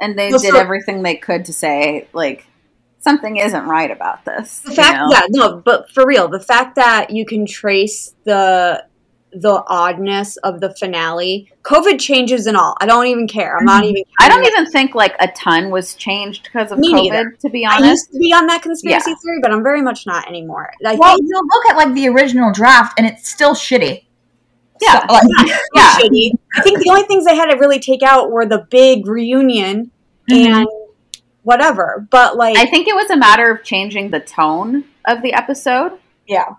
and 0.00 0.18
they 0.18 0.30
Well, 0.30 0.38
did 0.40 0.52
so- 0.52 0.58
everything 0.58 1.02
they 1.02 1.14
could 1.16 1.44
to 1.46 1.52
say 1.52 2.08
like 2.12 2.46
something 3.00 3.36
isn't 3.36 3.64
right 3.66 3.90
about 3.90 4.24
this. 4.24 4.60
the 4.60 4.72
fact, 4.72 4.96
know? 4.98 5.08
yeah, 5.10 5.22
no, 5.30 5.56
but 5.64 5.90
for 5.90 6.04
real, 6.06 6.28
the 6.28 6.40
fact 6.40 6.74
that 6.76 7.10
you 7.10 7.24
can 7.26 7.46
trace 7.46 8.14
the 8.24 8.84
the 9.34 9.64
oddness 9.66 10.36
of 10.38 10.60
the 10.60 10.74
finale, 10.74 11.50
COVID 11.62 11.98
changes 11.98 12.46
and 12.46 12.56
all. 12.56 12.76
I 12.80 12.86
don't 12.86 13.06
even 13.06 13.26
care. 13.26 13.56
I'm 13.56 13.64
not 13.64 13.84
even. 13.84 14.02
I 14.20 14.28
don't 14.28 14.44
even 14.44 14.66
think 14.70 14.94
like 14.94 15.14
a 15.20 15.28
ton 15.28 15.70
was 15.70 15.94
changed 15.94 16.44
because 16.44 16.70
of 16.70 16.78
Me 16.78 16.92
COVID. 16.92 16.96
neither. 17.02 17.30
To 17.40 17.48
be 17.50 17.64
honest, 17.64 17.82
I 17.84 17.88
used 17.90 18.12
to 18.12 18.18
be 18.18 18.32
on 18.32 18.46
that 18.46 18.62
conspiracy 18.62 19.10
Yeah. 19.10 19.16
theory, 19.24 19.38
but 19.40 19.50
I'm 19.52 19.62
very 19.62 19.80
much 19.82 20.06
not 20.06 20.28
anymore. 20.28 20.70
I 20.86 20.94
Well, 20.96 21.16
think 21.16 21.26
you 21.28 21.40
look 21.50 21.70
at 21.70 21.76
like 21.76 21.94
the 21.94 22.08
original 22.08 22.52
draft, 22.52 22.98
and 22.98 23.06
it's 23.06 23.28
still 23.30 23.54
shitty. 23.54 24.04
yeah, 24.82 25.00
So, 25.06 25.14
like, 25.14 25.22
yeah. 25.74 25.96
shitty. 25.98 26.32
I 26.56 26.60
think 26.62 26.80
the 26.80 26.90
only 26.90 27.04
things 27.04 27.24
they 27.24 27.36
had 27.36 27.50
to 27.50 27.56
really 27.58 27.78
take 27.80 28.02
out 28.02 28.30
were 28.30 28.44
the 28.44 28.66
big 28.70 29.06
reunion 29.06 29.90
Mhm. 30.30 30.46
and 30.46 30.66
whatever. 31.42 32.06
But 32.10 32.36
like, 32.36 32.56
I 32.58 32.66
think 32.66 32.86
it 32.88 32.94
was 32.94 33.08
a 33.10 33.16
matter 33.16 33.50
of 33.50 33.64
changing 33.64 34.10
the 34.10 34.20
tone 34.20 34.84
of 35.06 35.22
the 35.22 35.32
episode. 35.32 35.92
yeah, 36.28 36.54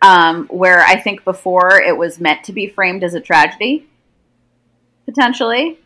Um, 0.00 0.46
where 0.46 0.80
I 0.80 0.96
think 1.00 1.24
before 1.24 1.80
it 1.80 1.96
was 1.96 2.20
meant 2.20 2.44
to 2.44 2.52
be 2.52 2.68
framed 2.68 3.02
as 3.02 3.14
a 3.14 3.20
tragedy, 3.20 3.88
potentially, 5.06 5.78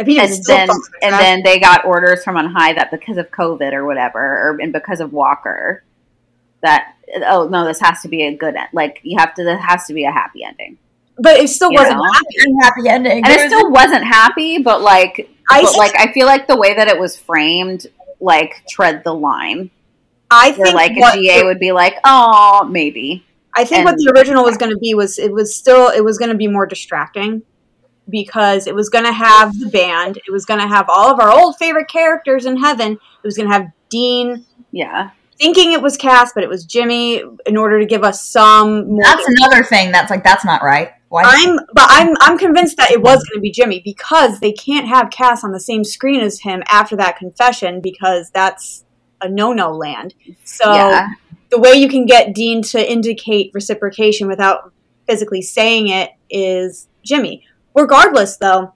I 0.00 0.02
mean, 0.04 0.20
and 0.20 0.32
then 0.46 0.68
and 1.02 1.12
then 1.12 1.42
they 1.44 1.60
got 1.60 1.84
orders 1.84 2.24
from 2.24 2.36
on 2.36 2.50
high 2.50 2.72
that 2.72 2.90
because 2.90 3.16
of 3.16 3.30
COVID 3.30 3.72
or 3.72 3.84
whatever, 3.84 4.18
or 4.18 4.58
and 4.60 4.72
because 4.72 5.00
of 5.00 5.12
Walker, 5.12 5.84
that 6.62 6.94
oh 7.26 7.48
no, 7.48 7.66
this 7.66 7.80
has 7.80 8.00
to 8.02 8.08
be 8.08 8.22
a 8.22 8.34
good 8.34 8.54
end. 8.54 8.68
Like 8.72 9.00
you 9.02 9.18
have 9.18 9.34
to, 9.34 9.44
there 9.44 9.58
has 9.58 9.86
to 9.86 9.94
be 9.94 10.04
a 10.04 10.10
happy 10.10 10.42
ending, 10.42 10.78
but 11.18 11.36
it 11.36 11.48
still 11.48 11.70
you 11.70 11.78
wasn't 11.78 11.98
know? 11.98 12.12
happy. 12.12 12.54
happy 12.62 12.88
ending. 12.88 13.24
and 13.24 13.26
it 13.26 13.46
still 13.46 13.70
wasn't 13.70 14.04
happy, 14.04 14.58
but 14.58 14.80
like, 14.80 15.30
I 15.50 15.62
but 15.62 15.76
like 15.76 15.92
I 15.98 16.12
feel 16.12 16.26
like 16.26 16.46
the 16.46 16.56
way 16.56 16.74
that 16.74 16.88
it 16.88 16.98
was 16.98 17.16
framed, 17.16 17.86
like 18.20 18.64
tread 18.68 19.04
the 19.04 19.14
line. 19.14 19.70
I 20.30 20.52
Where 20.52 20.66
think 20.66 20.74
like 20.74 20.92
a 20.92 21.18
GA 21.18 21.44
would 21.44 21.58
be 21.58 21.72
like, 21.72 21.96
oh, 22.04 22.66
maybe. 22.70 23.26
I 23.54 23.64
think 23.64 23.84
what 23.84 23.96
the 23.96 24.12
original 24.16 24.44
was 24.44 24.56
going 24.56 24.72
to 24.72 24.78
be 24.78 24.94
was 24.94 25.18
it 25.18 25.32
was 25.32 25.54
still 25.54 25.88
it 25.88 26.04
was 26.04 26.18
going 26.18 26.30
to 26.30 26.36
be 26.36 26.46
more 26.46 26.66
distracting 26.66 27.42
because 28.08 28.66
it 28.66 28.74
was 28.74 28.88
going 28.88 29.04
to 29.04 29.12
have 29.12 29.58
the 29.58 29.68
band, 29.68 30.16
it 30.16 30.30
was 30.30 30.44
going 30.44 30.60
to 30.60 30.66
have 30.66 30.86
all 30.88 31.12
of 31.12 31.20
our 31.20 31.30
old 31.30 31.56
favorite 31.56 31.88
characters 31.88 32.44
in 32.46 32.56
heaven. 32.58 32.92
It 32.92 33.26
was 33.26 33.36
going 33.36 33.48
to 33.48 33.54
have 33.54 33.68
Dean 33.88 34.44
Yeah. 34.72 35.10
thinking 35.38 35.72
it 35.72 35.82
was 35.82 35.96
Cass, 35.96 36.32
but 36.34 36.42
it 36.42 36.48
was 36.48 36.64
Jimmy 36.64 37.22
in 37.46 37.56
order 37.56 37.78
to 37.78 37.86
give 37.86 38.02
us 38.04 38.24
some 38.24 38.88
more 38.88 39.02
That's 39.02 39.26
another 39.26 39.62
thing 39.64 39.92
that's 39.92 40.10
like 40.10 40.24
that's 40.24 40.44
not 40.44 40.62
right. 40.62 40.90
Why? 41.08 41.22
I'm, 41.24 41.56
but 41.74 41.86
I'm, 41.88 42.14
I'm 42.20 42.38
convinced 42.38 42.76
that 42.76 42.92
it 42.92 43.02
was 43.02 43.16
going 43.24 43.36
to 43.36 43.40
be 43.40 43.50
Jimmy 43.50 43.80
because 43.84 44.38
they 44.38 44.52
can't 44.52 44.86
have 44.86 45.10
Cass 45.10 45.42
on 45.42 45.50
the 45.50 45.58
same 45.58 45.82
screen 45.82 46.20
as 46.20 46.40
him 46.40 46.62
after 46.68 46.94
that 46.96 47.16
confession 47.16 47.80
because 47.80 48.30
that's 48.30 48.84
a 49.20 49.28
no-no 49.28 49.72
land. 49.72 50.14
So 50.44 50.72
yeah. 50.72 51.08
The 51.50 51.58
way 51.58 51.74
you 51.74 51.88
can 51.88 52.06
get 52.06 52.34
Dean 52.34 52.62
to 52.62 52.90
indicate 52.90 53.50
reciprocation 53.54 54.28
without 54.28 54.72
physically 55.06 55.42
saying 55.42 55.88
it 55.88 56.10
is 56.28 56.88
Jimmy. 57.04 57.46
Regardless, 57.74 58.36
though, 58.36 58.74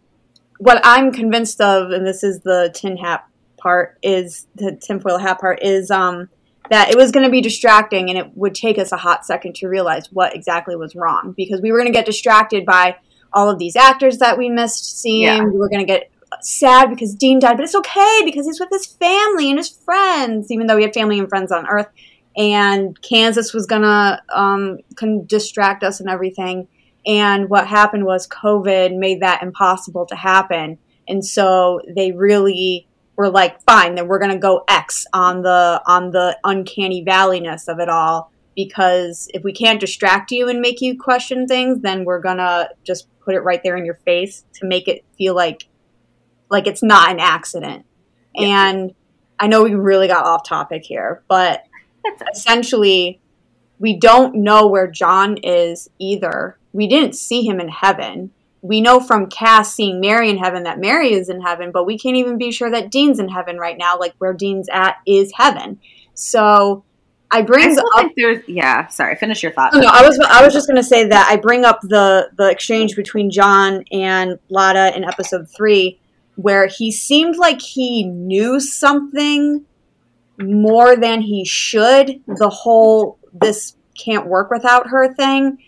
what 0.58 0.80
I'm 0.84 1.12
convinced 1.12 1.60
of, 1.60 1.90
and 1.90 2.06
this 2.06 2.22
is 2.22 2.40
the 2.40 2.70
tin 2.74 2.96
hat 2.96 3.26
part, 3.56 3.98
is 4.02 4.46
the 4.54 4.76
tinfoil 4.76 5.18
hat 5.18 5.40
part, 5.40 5.62
is 5.62 5.90
um, 5.90 6.28
that 6.70 6.90
it 6.90 6.96
was 6.96 7.12
going 7.12 7.24
to 7.24 7.30
be 7.30 7.40
distracting 7.40 8.08
and 8.08 8.18
it 8.18 8.36
would 8.36 8.54
take 8.54 8.78
us 8.78 8.92
a 8.92 8.96
hot 8.96 9.24
second 9.24 9.54
to 9.56 9.68
realize 9.68 10.10
what 10.12 10.34
exactly 10.34 10.76
was 10.76 10.94
wrong 10.94 11.34
because 11.36 11.60
we 11.60 11.70
were 11.70 11.78
going 11.78 11.92
to 11.92 11.96
get 11.96 12.06
distracted 12.06 12.64
by 12.64 12.96
all 13.32 13.50
of 13.50 13.58
these 13.58 13.76
actors 13.76 14.18
that 14.18 14.38
we 14.38 14.48
missed 14.48 15.00
seeing. 15.00 15.22
Yeah. 15.22 15.44
We 15.44 15.58
were 15.58 15.68
going 15.68 15.80
to 15.80 15.86
get 15.86 16.10
sad 16.40 16.90
because 16.90 17.14
Dean 17.14 17.38
died, 17.38 17.56
but 17.56 17.64
it's 17.64 17.74
okay 17.74 18.22
because 18.24 18.46
he's 18.46 18.60
with 18.60 18.70
his 18.70 18.86
family 18.86 19.50
and 19.50 19.58
his 19.58 19.68
friends, 19.68 20.50
even 20.50 20.66
though 20.66 20.76
he 20.76 20.84
had 20.84 20.94
family 20.94 21.18
and 21.18 21.28
friends 21.28 21.52
on 21.52 21.66
Earth. 21.66 21.88
And 22.36 23.00
Kansas 23.00 23.54
was 23.54 23.66
gonna 23.66 24.22
um, 24.32 24.78
distract 25.26 25.84
us 25.84 26.00
and 26.00 26.08
everything. 26.08 26.68
And 27.06 27.48
what 27.48 27.66
happened 27.66 28.04
was 28.04 28.26
COVID 28.28 28.96
made 28.98 29.20
that 29.20 29.42
impossible 29.42 30.06
to 30.06 30.16
happen. 30.16 30.78
And 31.06 31.24
so 31.24 31.80
they 31.94 32.12
really 32.12 32.88
were 33.16 33.30
like, 33.30 33.62
fine, 33.62 33.94
then 33.94 34.08
we're 34.08 34.18
gonna 34.18 34.38
go 34.38 34.64
X 34.68 35.06
on 35.12 35.42
the 35.42 35.82
on 35.86 36.10
the 36.10 36.36
uncanny 36.44 37.04
valleyness 37.04 37.68
of 37.68 37.78
it 37.78 37.88
all. 37.88 38.32
Because 38.56 39.28
if 39.34 39.42
we 39.42 39.52
can't 39.52 39.80
distract 39.80 40.30
you 40.30 40.48
and 40.48 40.60
make 40.60 40.80
you 40.80 40.98
question 40.98 41.46
things, 41.46 41.80
then 41.82 42.04
we're 42.04 42.20
gonna 42.20 42.70
just 42.84 43.08
put 43.20 43.34
it 43.34 43.40
right 43.40 43.62
there 43.62 43.76
in 43.76 43.84
your 43.84 43.98
face 44.04 44.44
to 44.54 44.66
make 44.66 44.88
it 44.88 45.04
feel 45.16 45.34
like 45.34 45.68
like 46.50 46.66
it's 46.66 46.82
not 46.82 47.10
an 47.10 47.20
accident. 47.20 47.86
Yeah. 48.34 48.70
And 48.70 48.94
I 49.38 49.46
know 49.46 49.62
we 49.64 49.74
really 49.74 50.08
got 50.08 50.26
off 50.26 50.46
topic 50.46 50.84
here, 50.84 51.22
but 51.28 51.64
essentially 52.32 53.20
we 53.78 53.98
don't 53.98 54.36
know 54.36 54.66
where 54.66 54.86
John 54.86 55.36
is 55.38 55.88
either. 55.98 56.58
We 56.72 56.88
didn't 56.88 57.14
see 57.14 57.42
him 57.46 57.60
in 57.60 57.68
heaven. 57.68 58.30
We 58.62 58.80
know 58.80 58.98
from 58.98 59.28
Cass 59.28 59.74
seeing 59.74 60.00
Mary 60.00 60.30
in 60.30 60.38
heaven 60.38 60.62
that 60.62 60.78
Mary 60.78 61.12
is 61.12 61.28
in 61.28 61.42
heaven, 61.42 61.70
but 61.70 61.84
we 61.84 61.98
can't 61.98 62.16
even 62.16 62.38
be 62.38 62.50
sure 62.50 62.70
that 62.70 62.90
Dean's 62.90 63.18
in 63.18 63.28
heaven 63.28 63.58
right 63.58 63.76
now. 63.76 63.98
Like 63.98 64.14
where 64.18 64.32
Dean's 64.32 64.68
at 64.72 64.96
is 65.06 65.32
heaven. 65.36 65.80
So 66.14 66.84
I 67.30 67.42
bring 67.42 67.76
I 67.78 67.82
up. 67.96 68.12
there's 68.16 68.42
yeah. 68.46 68.86
Sorry, 68.86 69.16
finish 69.16 69.42
your 69.42 69.52
thought. 69.52 69.74
No, 69.74 69.80
no, 69.80 69.88
I 69.88 70.06
was 70.06 70.18
I 70.20 70.44
was 70.44 70.54
just 70.54 70.66
going 70.68 70.76
to 70.76 70.88
say 70.88 71.08
that 71.08 71.28
I 71.28 71.36
bring 71.36 71.64
up 71.64 71.80
the 71.82 72.30
the 72.36 72.48
exchange 72.48 72.96
between 72.96 73.30
John 73.30 73.84
and 73.90 74.38
Lata 74.48 74.96
in 74.96 75.04
episode 75.04 75.48
three, 75.50 76.00
where 76.36 76.66
he 76.68 76.92
seemed 76.92 77.36
like 77.36 77.60
he 77.60 78.04
knew 78.04 78.60
something 78.60 79.64
more 80.38 80.96
than 80.96 81.20
he 81.20 81.44
should. 81.44 82.22
The 82.26 82.48
whole 82.48 83.18
this 83.32 83.76
can't 83.98 84.26
work 84.26 84.50
without 84.50 84.88
her 84.88 85.12
thing. 85.14 85.58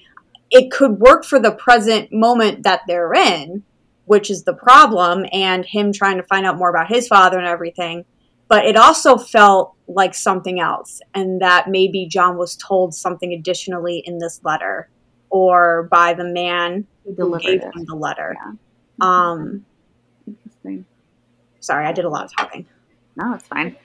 It 0.50 0.70
could 0.70 0.98
work 0.98 1.24
for 1.24 1.38
the 1.38 1.52
present 1.52 2.12
moment 2.12 2.62
that 2.62 2.82
they're 2.86 3.12
in, 3.14 3.64
which 4.04 4.30
is 4.30 4.44
the 4.44 4.54
problem, 4.54 5.26
and 5.32 5.64
him 5.64 5.92
trying 5.92 6.16
to 6.16 6.22
find 6.22 6.46
out 6.46 6.56
more 6.56 6.70
about 6.70 6.88
his 6.88 7.08
father 7.08 7.38
and 7.38 7.46
everything. 7.46 8.04
But 8.48 8.64
it 8.64 8.76
also 8.76 9.16
felt 9.16 9.74
like 9.88 10.14
something 10.14 10.60
else, 10.60 11.00
and 11.14 11.40
that 11.40 11.68
maybe 11.68 12.06
John 12.06 12.36
was 12.36 12.56
told 12.56 12.94
something 12.94 13.32
additionally 13.32 14.02
in 14.04 14.18
this 14.18 14.40
letter 14.44 14.88
or 15.30 15.88
by 15.90 16.14
the 16.14 16.24
man 16.24 16.86
who 17.04 17.38
gave 17.40 17.62
him 17.62 17.84
the 17.86 17.96
letter. 17.96 18.36
Yeah. 18.38 18.52
Um, 19.00 19.64
Interesting. 20.26 20.84
Sorry, 21.60 21.86
I 21.86 21.92
did 21.92 22.04
a 22.04 22.08
lot 22.08 22.24
of 22.24 22.36
talking. 22.36 22.66
No, 23.16 23.34
it's 23.34 23.46
fine. 23.46 23.76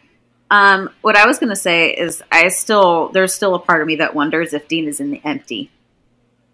Um, 0.51 0.89
what 0.99 1.15
I 1.15 1.25
was 1.25 1.39
going 1.39 1.49
to 1.49 1.55
say 1.55 1.91
is, 1.91 2.21
I 2.29 2.49
still 2.49 3.09
there's 3.13 3.33
still 3.33 3.55
a 3.55 3.59
part 3.59 3.81
of 3.81 3.87
me 3.87 3.95
that 3.95 4.13
wonders 4.13 4.53
if 4.53 4.67
Dean 4.67 4.87
is 4.87 4.99
in 4.99 5.09
the 5.09 5.21
empty 5.23 5.71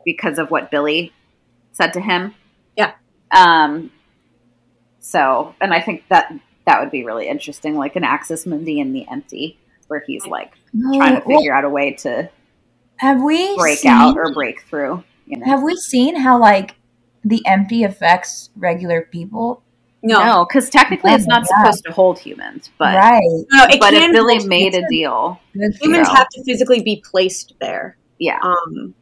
because 0.06 0.38
of 0.38 0.52
what 0.52 0.70
Billy 0.70 1.12
said 1.74 1.94
to 1.94 2.00
him. 2.00 2.36
Yeah. 2.78 2.94
Um. 3.32 3.92
So, 5.00 5.56
and 5.60 5.74
I 5.74 5.82
think 5.82 6.04
that 6.10 6.32
that 6.66 6.80
would 6.80 6.92
be 6.92 7.04
really 7.04 7.28
interesting, 7.28 7.76
like 7.76 7.96
an 7.96 8.04
Axis 8.04 8.46
Mundi 8.46 8.80
in 8.80 8.94
the 8.94 9.08
empty, 9.10 9.58
where 9.88 10.04
he's 10.06 10.28
like 10.28 10.54
trying 10.94 11.16
to 11.16 11.22
figure 11.22 11.50
well, 11.50 11.58
out 11.58 11.66
a 11.66 11.70
way 11.70 11.94
to 11.94 12.30
have 12.98 13.22
we 13.24 13.56
break 13.58 13.80
seen, 13.80 13.92
out 13.92 14.16
or 14.16 14.32
break 14.32 14.62
through. 14.62 15.04
You 15.26 15.40
know? 15.40 15.46
Have 15.46 15.64
we 15.64 15.76
seen 15.76 16.18
how 16.18 16.40
like 16.40 16.76
the 17.24 17.44
empty 17.48 17.84
affects 17.84 18.52
regular 18.56 19.02
people? 19.02 19.64
No, 20.08 20.46
because 20.48 20.66
no, 20.66 20.80
technically 20.80 21.12
it's 21.12 21.28
not 21.28 21.46
yeah. 21.50 21.58
supposed 21.64 21.86
to 21.86 21.92
hold 21.92 22.20
humans, 22.20 22.70
but 22.78 22.96
right. 22.96 23.46
No, 23.52 23.68
but 23.80 23.94
if 23.94 24.12
Billy 24.12 24.46
made 24.48 24.76
a 24.76 24.88
deal, 24.88 25.40
humans 25.54 26.08
have 26.08 26.28
to 26.30 26.44
physically 26.44 26.82
be 26.82 27.04
placed 27.06 27.54
there. 27.60 27.98
Yeah. 28.20 28.40
Um. 28.42 28.94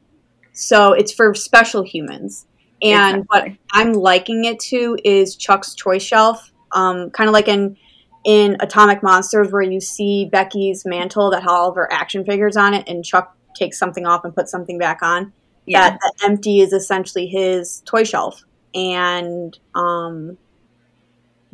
So 0.53 0.93
it's 0.93 1.13
for 1.13 1.33
special 1.33 1.83
humans, 1.83 2.45
and 2.81 3.23
exactly. 3.23 3.25
what 3.27 3.57
I'm 3.71 3.93
liking 3.93 4.45
it 4.45 4.59
to 4.61 4.97
is 5.03 5.35
Chuck's 5.35 5.75
toy 5.75 5.99
shelf 5.99 6.51
um, 6.75 7.09
kind 7.09 7.27
of 7.27 7.33
like 7.33 7.47
in 7.47 7.77
in 8.23 8.57
Atomic 8.59 9.01
Monsters, 9.01 9.51
where 9.51 9.61
you 9.61 9.79
see 9.79 10.25
Becky's 10.25 10.83
mantle 10.85 11.31
that 11.31 11.43
has 11.43 11.49
all 11.49 11.69
of 11.69 11.75
her 11.75 11.91
action 11.91 12.25
figures 12.25 12.57
on 12.57 12.73
it, 12.73 12.87
and 12.87 13.03
Chuck 13.03 13.35
takes 13.55 13.79
something 13.79 14.05
off 14.05 14.25
and 14.25 14.35
puts 14.35 14.51
something 14.51 14.77
back 14.77 15.01
on. 15.01 15.31
Yeah. 15.65 15.91
That 15.91 15.99
the 15.99 16.25
empty 16.25 16.59
is 16.59 16.73
essentially 16.73 17.27
his 17.27 17.81
toy 17.85 18.03
shelf, 18.03 18.43
and 18.73 19.57
um, 19.73 20.37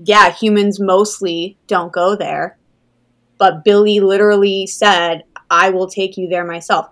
yeah, 0.03 0.31
humans 0.31 0.79
mostly 0.79 1.57
don't 1.67 1.91
go 1.91 2.15
there, 2.15 2.57
but 3.37 3.63
Billy 3.63 3.99
literally 3.99 4.67
said, 4.67 5.23
"I 5.49 5.69
will 5.69 5.87
take 5.87 6.17
you 6.17 6.27
there 6.27 6.45
myself." 6.45 6.87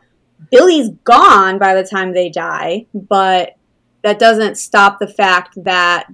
Billy's 0.51 0.89
gone 1.03 1.57
by 1.59 1.75
the 1.75 1.83
time 1.83 2.13
they 2.13 2.29
die, 2.29 2.85
but 2.93 3.55
that 4.03 4.19
doesn't 4.19 4.57
stop 4.57 4.99
the 4.99 5.07
fact 5.07 5.61
that 5.63 6.07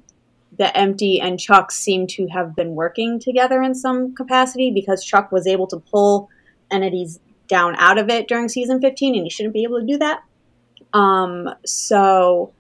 the 0.58 0.76
Empty 0.76 1.20
and 1.20 1.40
Chuck 1.40 1.72
seem 1.72 2.08
to 2.08 2.28
have 2.28 2.56
been 2.56 2.76
working 2.76 3.20
together 3.20 3.62
in 3.62 3.76
some 3.76 4.16
capacity 4.16 4.72
because 4.72 5.04
Chuck 5.04 5.32
was 5.32 5.46
able 5.48 5.68
to 5.68 5.78
pull 5.78 6.30
entities 6.72 7.20
down 7.48 7.76
out 7.78 7.98
of 7.98 8.10
it 8.10 8.28
during 8.28 8.50
season 8.50 8.82
15 8.82 9.16
and 9.16 9.24
he 9.24 9.30
shouldn't 9.30 9.54
be 9.54 9.64
able 9.64 9.80
to 9.80 9.86
do 9.86 9.98
that. 9.98 10.22
Um, 10.94 11.50
so 11.66 12.54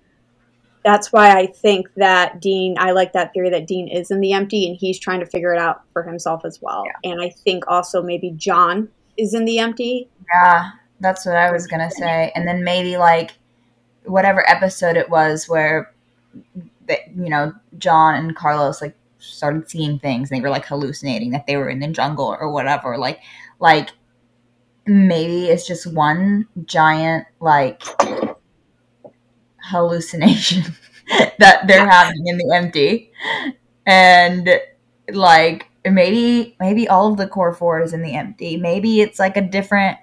that's 0.85 1.11
why 1.11 1.31
I 1.31 1.47
think 1.47 1.91
that 1.95 2.39
Dean, 2.39 2.75
I 2.77 2.91
like 2.91 3.13
that 3.13 3.33
theory 3.33 3.49
that 3.49 3.65
Dean 3.65 3.87
is 3.87 4.11
in 4.11 4.21
the 4.21 4.33
empty 4.33 4.67
and 4.67 4.77
he's 4.77 4.99
trying 4.99 5.19
to 5.19 5.25
figure 5.25 5.51
it 5.51 5.59
out 5.59 5.81
for 5.91 6.03
himself 6.03 6.45
as 6.45 6.61
well. 6.61 6.83
Yeah. 6.85 7.11
And 7.11 7.21
I 7.21 7.29
think 7.29 7.63
also 7.67 8.03
maybe 8.03 8.29
John 8.31 8.87
is 9.17 9.33
in 9.33 9.45
the 9.45 9.57
empty. 9.57 10.07
Yeah, 10.31 10.69
that's 10.99 11.25
what 11.25 11.35
I 11.35 11.51
was 11.51 11.65
going 11.65 11.81
to 11.81 11.89
say. 11.89 12.31
And 12.35 12.47
then 12.47 12.63
maybe 12.63 12.97
like 12.97 13.31
whatever 14.03 14.47
episode 14.47 14.95
it 14.95 15.09
was 15.09 15.49
where 15.49 15.91
that 16.87 16.99
you 17.15 17.29
know 17.29 17.51
John 17.79 18.15
and 18.15 18.35
Carlos 18.35 18.79
like 18.81 18.95
started 19.17 19.67
seeing 19.67 19.97
things 19.97 20.29
and 20.29 20.37
they 20.37 20.43
were 20.43 20.51
like 20.51 20.65
hallucinating 20.65 21.31
that 21.31 21.47
they 21.47 21.57
were 21.57 21.69
in 21.69 21.79
the 21.79 21.87
jungle 21.87 22.37
or 22.39 22.51
whatever 22.51 22.97
like 22.97 23.19
like 23.59 23.89
maybe 24.85 25.47
it's 25.47 25.65
just 25.65 25.91
one 25.91 26.47
giant 26.65 27.25
like 27.39 27.81
hallucination 29.65 30.63
that 31.39 31.67
they're 31.67 31.89
having 31.89 32.27
in 32.27 32.37
the 32.37 32.53
empty 32.55 33.11
and 33.85 34.49
like 35.13 35.67
maybe 35.85 36.55
maybe 36.59 36.87
all 36.87 37.11
of 37.11 37.17
the 37.17 37.27
core 37.27 37.53
four 37.53 37.81
is 37.81 37.93
in 37.93 38.01
the 38.01 38.15
empty 38.15 38.57
maybe 38.57 39.01
it's 39.01 39.19
like 39.19 39.37
a 39.37 39.41
different 39.41 39.97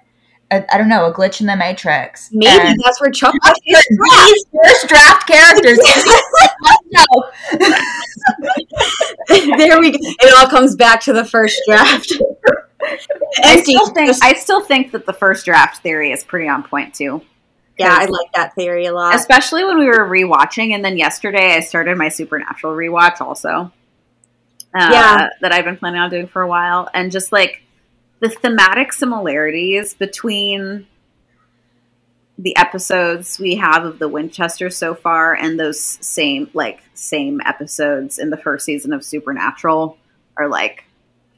I 0.71 0.77
don't 0.77 0.89
know, 0.89 1.05
a 1.07 1.13
glitch 1.13 1.41
in 1.41 1.47
the 1.47 1.55
matrix. 1.55 2.29
Maybe 2.31 2.67
and 2.67 2.79
that's 2.83 3.01
where 3.01 3.09
Chuck 3.09 3.33
got 3.41 3.55
these 3.65 4.45
first 4.63 4.87
draft 4.87 5.27
characters. 5.27 5.79
there 9.57 9.79
we 9.79 9.91
go. 9.91 9.97
It 9.99 10.33
all 10.37 10.47
comes 10.47 10.75
back 10.75 11.01
to 11.01 11.13
the 11.13 11.25
first 11.25 11.59
draft. 11.67 12.13
I 13.43 13.61
still 13.61 13.87
think 13.87 14.15
I 14.21 14.33
still 14.33 14.61
think 14.61 14.91
that 14.91 15.05
the 15.05 15.13
first 15.13 15.45
draft 15.45 15.81
theory 15.81 16.11
is 16.11 16.23
pretty 16.23 16.47
on 16.47 16.63
point 16.63 16.93
too. 16.93 17.21
Yeah, 17.77 17.97
I 17.99 18.05
like 18.05 18.31
that 18.35 18.53
theory 18.55 18.85
a 18.85 18.93
lot. 18.93 19.15
Especially 19.15 19.63
when 19.63 19.79
we 19.79 19.87
were 19.87 20.07
rewatching 20.07 20.73
and 20.73 20.85
then 20.85 20.97
yesterday 20.97 21.55
I 21.55 21.61
started 21.61 21.97
my 21.97 22.09
supernatural 22.09 22.73
rewatch 22.73 23.19
also. 23.21 23.71
Uh, 24.75 24.89
yeah. 24.91 25.29
that 25.41 25.51
I've 25.51 25.65
been 25.65 25.77
planning 25.77 25.99
on 25.99 26.09
doing 26.09 26.25
for 26.25 26.41
a 26.41 26.47
while 26.47 26.89
and 26.95 27.11
just 27.11 27.31
like 27.31 27.61
the 28.21 28.29
thematic 28.29 28.91
similarities 28.91 29.93
between 29.93 30.87
the 32.39 32.57
episodes 32.57 33.39
we 33.39 33.55
have 33.55 33.85
of 33.85 33.99
the 33.99 34.07
Winchester 34.07 34.69
so 34.69 34.95
far 34.95 35.35
and 35.35 35.59
those 35.59 35.79
same 35.79 36.49
like 36.53 36.81
same 36.93 37.39
episodes 37.45 38.17
in 38.17 38.29
the 38.31 38.37
first 38.37 38.65
season 38.65 38.93
of 38.93 39.03
Supernatural 39.03 39.97
are 40.37 40.47
like 40.47 40.85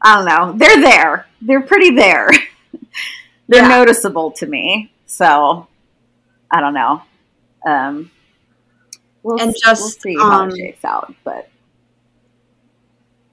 I 0.02 0.16
don't 0.16 0.26
know, 0.26 0.58
they're 0.58 0.82
there. 0.82 1.28
They're 1.42 1.62
pretty 1.62 1.96
there. 1.96 2.30
they're 3.48 3.64
yeah. 3.64 3.68
noticeable 3.68 4.32
to 4.32 4.46
me. 4.46 4.94
So 5.06 5.68
I 6.56 6.62
don't 6.62 6.74
know. 6.74 7.02
Um 7.66 8.12
we'll, 9.24 9.42
and 9.42 9.54
just 9.62 9.82
we'll 9.82 9.90
see 9.90 10.16
how 10.16 10.44
um, 10.44 10.50
it 10.52 10.58
shakes 10.58 10.86
out, 10.86 11.14
but 11.24 11.50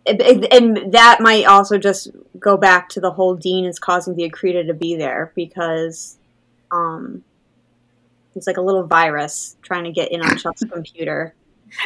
and 0.04 0.92
that 0.92 1.18
might 1.20 1.44
also 1.44 1.78
just 1.78 2.08
go 2.38 2.56
back 2.56 2.88
to 2.88 3.00
the 3.00 3.12
whole 3.12 3.36
Dean 3.36 3.64
is 3.64 3.78
causing 3.78 4.16
the 4.16 4.28
Akrida 4.28 4.66
to 4.66 4.74
be 4.74 4.96
there 4.96 5.32
because 5.36 6.18
um, 6.72 7.22
it's 8.34 8.48
like 8.48 8.56
a 8.56 8.60
little 8.60 8.84
virus 8.84 9.56
trying 9.62 9.84
to 9.84 9.92
get 9.92 10.10
in 10.10 10.20
on 10.22 10.36
Chuck's 10.36 10.64
computer, 10.72 11.34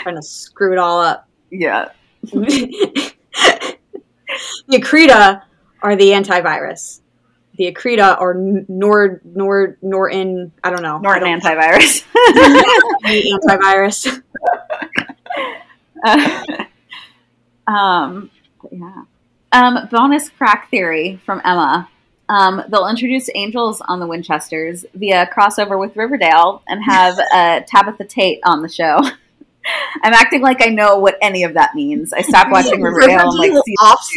trying 0.02 0.16
to 0.16 0.22
screw 0.22 0.72
it 0.72 0.78
all 0.78 1.00
up. 1.00 1.28
Yeah. 1.50 1.90
the 2.22 3.12
Akrida 4.70 5.42
are 5.82 5.96
the 5.96 6.10
antivirus. 6.10 7.00
The 7.56 7.72
Akrida 7.72 8.20
or 8.20 8.34
Nord 8.68 9.20
Nord 9.24 9.78
Norton 9.82 10.52
I 10.62 10.70
don't 10.70 10.82
know. 10.82 10.98
Norton 10.98 11.22
don't 11.24 11.40
antivirus. 11.40 12.04
antivirus. 13.04 14.22
Uh, 16.04 16.64
Um, 17.66 18.30
yeah. 18.70 19.02
Um, 19.52 19.88
bonus 19.90 20.28
crack 20.28 20.70
theory 20.70 21.20
from 21.24 21.40
Emma. 21.44 21.88
Um, 22.28 22.62
they'll 22.68 22.88
introduce 22.88 23.28
angels 23.34 23.80
on 23.82 24.00
the 24.00 24.06
Winchesters 24.06 24.84
via 24.94 25.28
crossover 25.32 25.78
with 25.78 25.96
Riverdale 25.96 26.62
and 26.68 26.82
have 26.84 27.18
uh, 27.32 27.60
Tabitha 27.66 28.04
Tate 28.04 28.40
on 28.44 28.62
the 28.62 28.68
show. 28.68 29.00
I'm 30.02 30.12
acting 30.14 30.42
like 30.42 30.62
I 30.62 30.68
know 30.70 30.98
what 30.98 31.16
any 31.20 31.42
of 31.42 31.54
that 31.54 31.74
means. 31.74 32.12
I 32.12 32.22
stopped 32.22 32.50
watching 32.52 32.80
Riverdale 32.82 33.30
in 33.30 33.36
like 33.38 33.52
off-. 33.80 34.08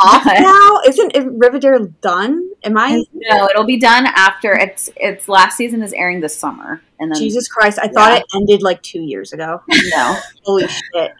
Off 0.00 0.24
now? 0.38 0.78
Isn't 0.86 1.38
Riverdale 1.38 1.86
done? 2.00 2.50
Am 2.64 2.76
I? 2.78 3.02
No, 3.12 3.46
it'll 3.48 3.64
be 3.64 3.78
done 3.78 4.06
after 4.06 4.52
it's 4.52 4.90
its 4.96 5.28
last 5.28 5.56
season 5.56 5.82
is 5.82 5.92
airing 5.92 6.20
this 6.20 6.36
summer, 6.38 6.82
and 7.00 7.10
then 7.10 7.18
Jesus 7.18 7.48
Christ! 7.48 7.78
I 7.82 7.88
thought 7.88 8.16
it 8.18 8.24
ended 8.34 8.62
like 8.62 8.82
two 8.82 9.00
years 9.02 9.32
ago. 9.32 9.60
no 9.68 10.18
Holy 10.44 10.68
shit! 10.68 11.12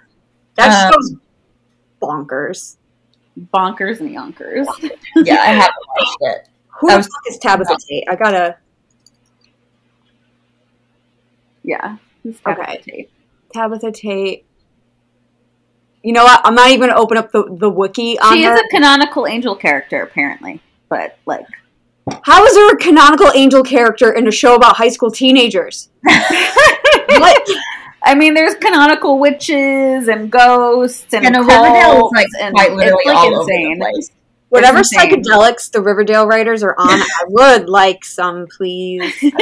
That 0.56 0.92
Um, 0.94 1.20
bonkers. 2.00 2.76
bonkers 3.54 4.00
and 4.00 4.10
yonkers. 4.12 4.66
Yeah, 5.16 5.36
I 5.40 5.46
haven't 5.46 5.74
watched 5.96 6.16
it. 6.20 6.48
Who 6.80 6.88
the 6.88 7.02
fuck 7.02 7.22
is 7.28 7.38
Tabitha 7.38 7.76
Tate? 7.88 8.04
I 8.08 8.16
gotta 8.16 8.56
Yeah, 11.62 11.96
Okay. 12.46 12.82
Tate? 12.84 13.10
Tabitha 13.52 13.92
Tate. 13.92 14.44
You 16.02 16.12
know 16.12 16.24
what? 16.24 16.40
I'm 16.44 16.54
not 16.54 16.70
even 16.70 16.88
gonna 16.88 17.00
open 17.00 17.16
up 17.16 17.30
the 17.32 17.44
the 17.58 17.70
wiki 17.70 18.18
on 18.18 18.34
She 18.36 18.44
her. 18.44 18.54
is 18.54 18.60
a 18.60 18.68
canonical 18.68 19.26
angel 19.26 19.54
character, 19.54 20.02
apparently, 20.02 20.60
but 20.88 21.16
like 21.26 21.46
How 22.22 22.44
is 22.44 22.54
there 22.54 22.70
a 22.70 22.76
canonical 22.76 23.30
angel 23.34 23.62
character 23.62 24.12
in 24.12 24.26
a 24.26 24.32
show 24.32 24.54
about 24.56 24.76
high 24.76 24.88
school 24.88 25.10
teenagers? 25.10 25.90
what? 26.02 27.48
I 28.04 28.16
mean, 28.16 28.34
there's 28.34 28.56
canonical 28.56 29.20
witches 29.20 30.08
and 30.08 30.28
ghosts 30.28 31.06
and 31.14 31.24
And 31.24 31.36
Riverdale 31.36 32.06
is 32.08 32.12
like 32.12 32.26
and 32.40 32.52
quite 32.54 32.72
literally 32.72 33.02
it's 33.04 33.06
like 33.06 33.16
all 33.16 33.40
insane. 33.42 33.66
over 33.66 33.74
the 33.76 33.80
place. 33.92 34.10
Whatever 34.48 34.78
insane. 34.78 34.98
psychedelics 35.22 35.70
the 35.70 35.80
Riverdale 35.80 36.26
writers 36.26 36.64
are 36.64 36.74
on, 36.76 36.88
I 37.00 37.24
would 37.28 37.68
like 37.68 38.04
some, 38.04 38.48
please. 38.48 39.14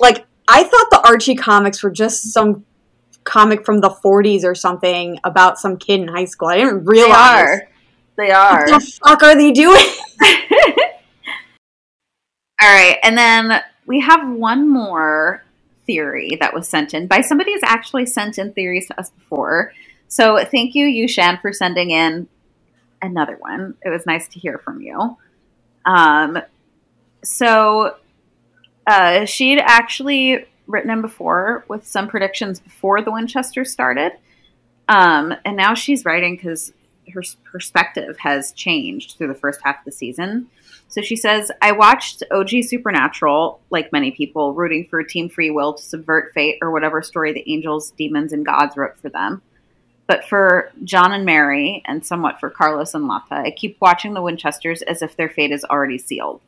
Like, 0.00 0.26
I 0.48 0.64
thought 0.64 0.86
the 0.90 1.02
Archie 1.06 1.34
comics 1.34 1.82
were 1.82 1.90
just 1.90 2.32
some 2.32 2.64
comic 3.24 3.64
from 3.64 3.80
the 3.80 3.90
40s 3.90 4.44
or 4.44 4.54
something 4.54 5.18
about 5.24 5.58
some 5.58 5.76
kid 5.76 6.00
in 6.00 6.08
high 6.08 6.24
school. 6.24 6.48
I 6.48 6.56
didn't 6.56 6.84
realize. 6.84 7.08
they 7.08 7.12
are. 7.12 7.68
They 8.16 8.30
are. 8.30 8.66
What 8.66 8.80
the 8.82 8.92
fuck 9.04 9.22
are 9.22 9.36
they 9.36 9.52
doing? 9.52 9.86
All 12.60 12.68
right, 12.68 12.98
and 13.02 13.18
then 13.18 13.60
we 13.86 14.00
have 14.00 14.28
one 14.28 14.68
more 14.68 15.42
theory 15.86 16.36
that 16.40 16.54
was 16.54 16.68
sent 16.68 16.94
in 16.94 17.08
by 17.08 17.20
somebody 17.20 17.52
who's 17.52 17.62
actually 17.64 18.06
sent 18.06 18.38
in 18.38 18.52
theories 18.52 18.86
to 18.86 18.98
us 19.00 19.10
before. 19.10 19.72
So 20.06 20.44
thank 20.44 20.74
you, 20.74 20.86
Yushan, 20.86 21.40
for 21.40 21.52
sending 21.52 21.90
in 21.90 22.28
another 23.00 23.36
one. 23.36 23.74
It 23.82 23.88
was 23.88 24.06
nice 24.06 24.28
to 24.28 24.38
hear 24.38 24.58
from 24.58 24.80
you. 24.80 25.16
Um, 25.84 26.38
so 27.24 27.96
uh, 28.86 29.24
she'd 29.24 29.60
actually 29.60 30.46
written 30.66 30.90
in 30.90 31.02
before 31.02 31.64
with 31.68 31.86
some 31.86 32.08
predictions 32.08 32.60
before 32.60 33.02
the 33.02 33.12
Winchester 33.12 33.64
started, 33.64 34.12
um, 34.88 35.34
and 35.44 35.56
now 35.56 35.74
she's 35.74 36.04
writing 36.04 36.36
because 36.36 36.72
her 37.12 37.22
perspective 37.50 38.16
has 38.18 38.52
changed 38.52 39.16
through 39.16 39.28
the 39.28 39.34
first 39.34 39.60
half 39.62 39.78
of 39.80 39.84
the 39.84 39.92
season. 39.92 40.48
So 40.88 41.00
she 41.00 41.16
says, 41.16 41.50
I 41.60 41.72
watched 41.72 42.22
OG 42.30 42.50
Supernatural, 42.64 43.60
like 43.70 43.92
many 43.92 44.10
people, 44.10 44.52
rooting 44.52 44.86
for 44.86 45.02
Team 45.02 45.28
Free 45.28 45.50
Will 45.50 45.74
to 45.74 45.82
subvert 45.82 46.32
fate 46.34 46.58
or 46.60 46.70
whatever 46.70 47.02
story 47.02 47.32
the 47.32 47.50
angels, 47.50 47.92
demons, 47.92 48.32
and 48.32 48.44
gods 48.44 48.76
wrote 48.76 48.98
for 48.98 49.08
them. 49.08 49.42
But 50.06 50.24
for 50.26 50.70
John 50.84 51.12
and 51.12 51.24
Mary, 51.24 51.82
and 51.86 52.04
somewhat 52.04 52.40
for 52.40 52.50
Carlos 52.50 52.92
and 52.92 53.08
Lata, 53.08 53.36
I 53.36 53.52
keep 53.52 53.78
watching 53.80 54.14
the 54.14 54.22
Winchesters 54.22 54.82
as 54.82 55.00
if 55.00 55.16
their 55.16 55.30
fate 55.30 55.52
is 55.52 55.64
already 55.64 55.96
sealed. 55.96 56.42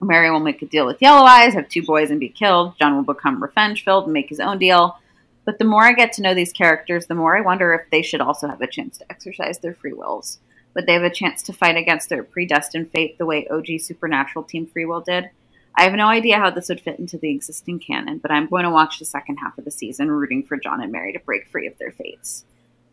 Mary 0.00 0.30
will 0.30 0.40
make 0.40 0.62
a 0.62 0.66
deal 0.66 0.86
with 0.86 1.00
Yellow 1.00 1.24
Eyes, 1.24 1.54
have 1.54 1.68
two 1.68 1.82
boys, 1.82 2.10
and 2.10 2.20
be 2.20 2.28
killed. 2.28 2.78
John 2.78 2.96
will 2.96 3.14
become 3.14 3.42
revenge 3.42 3.84
filled 3.84 4.04
and 4.04 4.12
make 4.12 4.28
his 4.28 4.40
own 4.40 4.58
deal. 4.58 4.98
But 5.44 5.58
the 5.58 5.64
more 5.64 5.84
I 5.84 5.92
get 5.92 6.12
to 6.14 6.22
know 6.22 6.34
these 6.34 6.52
characters, 6.52 7.06
the 7.06 7.14
more 7.14 7.36
I 7.36 7.40
wonder 7.40 7.72
if 7.72 7.88
they 7.90 8.02
should 8.02 8.20
also 8.20 8.48
have 8.48 8.60
a 8.60 8.66
chance 8.66 8.98
to 8.98 9.10
exercise 9.10 9.58
their 9.58 9.74
free 9.74 9.92
wills. 9.92 10.38
Would 10.74 10.86
they 10.86 10.92
have 10.92 11.02
a 11.02 11.10
chance 11.10 11.42
to 11.44 11.52
fight 11.52 11.76
against 11.76 12.08
their 12.08 12.22
predestined 12.22 12.90
fate 12.90 13.16
the 13.16 13.24
way 13.26 13.46
OG 13.48 13.80
Supernatural 13.80 14.44
Team 14.44 14.66
Free 14.66 14.84
Will 14.84 15.00
did? 15.00 15.30
I 15.78 15.84
have 15.84 15.94
no 15.94 16.08
idea 16.08 16.36
how 16.38 16.50
this 16.50 16.68
would 16.68 16.80
fit 16.80 16.98
into 16.98 17.16
the 17.16 17.30
existing 17.30 17.78
canon, 17.78 18.18
but 18.18 18.30
I'm 18.30 18.46
going 18.46 18.64
to 18.64 18.70
watch 18.70 18.98
the 18.98 19.04
second 19.04 19.36
half 19.38 19.56
of 19.56 19.64
the 19.64 19.70
season 19.70 20.10
rooting 20.10 20.42
for 20.42 20.56
John 20.56 20.82
and 20.82 20.92
Mary 20.92 21.12
to 21.12 21.18
break 21.20 21.48
free 21.48 21.66
of 21.66 21.78
their 21.78 21.92
fates. 21.92 22.44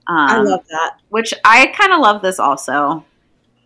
Um, 0.08 0.16
I 0.18 0.38
love 0.39 0.66
that. 0.70 0.99
which 1.10 1.34
I 1.43 1.68
kind 1.68 1.91
of 1.93 1.99
love 1.99 2.22
this 2.22 2.39
also. 2.39 3.06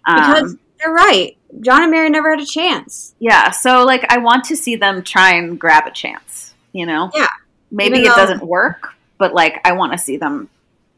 Um, 0.05 0.15
Because 0.15 0.55
you're 0.79 0.93
right. 0.93 1.36
John 1.61 1.81
and 1.83 1.91
Mary 1.91 2.09
never 2.09 2.31
had 2.31 2.41
a 2.41 2.45
chance. 2.45 3.15
yeah, 3.19 3.51
so 3.51 3.85
like 3.85 4.05
I 4.11 4.17
want 4.19 4.45
to 4.45 4.55
see 4.55 4.75
them 4.75 5.01
try 5.03 5.35
and 5.35 5.59
grab 5.59 5.87
a 5.87 5.91
chance, 5.91 6.53
you 6.73 6.85
know? 6.85 7.09
Yeah. 7.13 7.27
Maybe 7.71 7.97
Even 7.99 8.11
it 8.11 8.15
doesn't 8.15 8.43
work, 8.45 8.93
but 9.17 9.33
like 9.33 9.59
I 9.65 9.73
want 9.73 9.91
to 9.93 9.97
see 9.97 10.17
them 10.17 10.49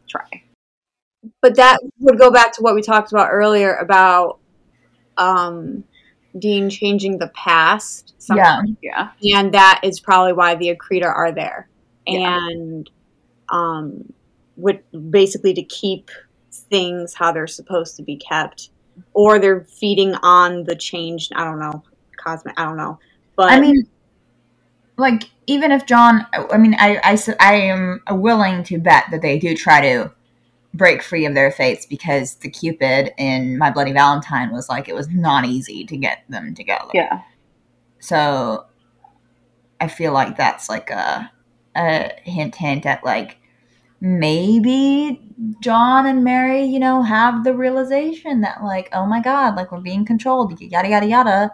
try. 0.07 0.43
But 1.41 1.55
that 1.57 1.77
would 1.99 2.17
go 2.19 2.31
back 2.31 2.53
to 2.53 2.61
what 2.61 2.75
we 2.75 2.81
talked 2.81 3.11
about 3.11 3.29
earlier 3.31 3.75
about 3.75 4.39
um, 5.17 5.83
Dean 6.37 6.69
changing 6.69 7.17
the 7.17 7.27
past. 7.29 8.13
somehow. 8.19 8.61
Yeah. 8.81 9.09
Yeah. 9.19 9.39
and 9.39 9.53
that 9.53 9.81
is 9.83 9.99
probably 9.99 10.33
why 10.33 10.55
the 10.55 10.75
Akrida 10.75 11.05
are 11.05 11.31
there, 11.31 11.67
Yeah. 12.07 12.37
and 12.49 12.89
um, 13.49 14.13
with 14.57 14.81
basically 15.11 15.53
to 15.55 15.63
keep 15.63 16.09
things 16.51 17.13
how 17.15 17.31
they're 17.31 17.47
supposed 17.47 17.95
to 17.97 18.03
be 18.03 18.15
kept, 18.17 18.69
or 19.13 19.39
they're 19.39 19.61
feeding 19.61 20.15
on 20.15 20.63
the 20.63 20.75
change. 20.75 21.29
I 21.35 21.43
don't 21.43 21.59
know, 21.59 21.83
cosmic. 22.17 22.59
I 22.59 22.65
don't 22.65 22.77
know, 22.77 22.99
but 23.35 23.51
I 23.51 23.59
mean, 23.59 23.87
like 24.97 25.29
even 25.47 25.71
if 25.71 25.85
John, 25.85 26.25
I 26.33 26.57
mean, 26.57 26.75
I 26.77 26.99
I 27.03 27.35
I 27.39 27.53
am 27.55 28.01
willing 28.09 28.63
to 28.65 28.77
bet 28.77 29.05
that 29.11 29.21
they 29.21 29.39
do 29.39 29.55
try 29.55 29.81
to 29.81 30.11
break 30.73 31.01
free 31.01 31.25
of 31.25 31.33
their 31.33 31.51
fates 31.51 31.87
because 31.87 32.35
the 32.35 32.49
Cupid 32.49 33.11
in 33.17 33.57
My 33.57 33.71
Bloody 33.71 33.91
Valentine 33.91 34.51
was 34.51 34.69
like 34.69 34.87
it 34.87 34.93
was 34.93 35.09
not 35.09 35.45
easy 35.45 35.83
to 35.85 35.97
get 35.97 36.23
them 36.29 36.53
together. 36.53 36.91
Yeah. 36.93 37.21
So 37.99 38.65
I 39.81 39.87
feel 39.87 40.13
like 40.13 40.37
that's 40.37 40.69
like 40.69 40.91
a 40.91 41.31
a 41.75 42.11
hint 42.23 42.55
hint 42.55 42.85
at 42.85 43.03
like 43.03 43.38
maybe 44.01 45.21
John 45.61 46.05
and 46.05 46.23
Mary, 46.23 46.63
you 46.63 46.79
know, 46.79 47.01
have 47.01 47.43
the 47.43 47.53
realization 47.53 48.41
that 48.41 48.63
like, 48.63 48.89
oh 48.93 49.05
my 49.05 49.21
god, 49.21 49.55
like 49.55 49.71
we're 49.71 49.79
being 49.81 50.05
controlled, 50.05 50.59
yada 50.59 50.89
yada 50.89 51.05
yada. 51.05 51.51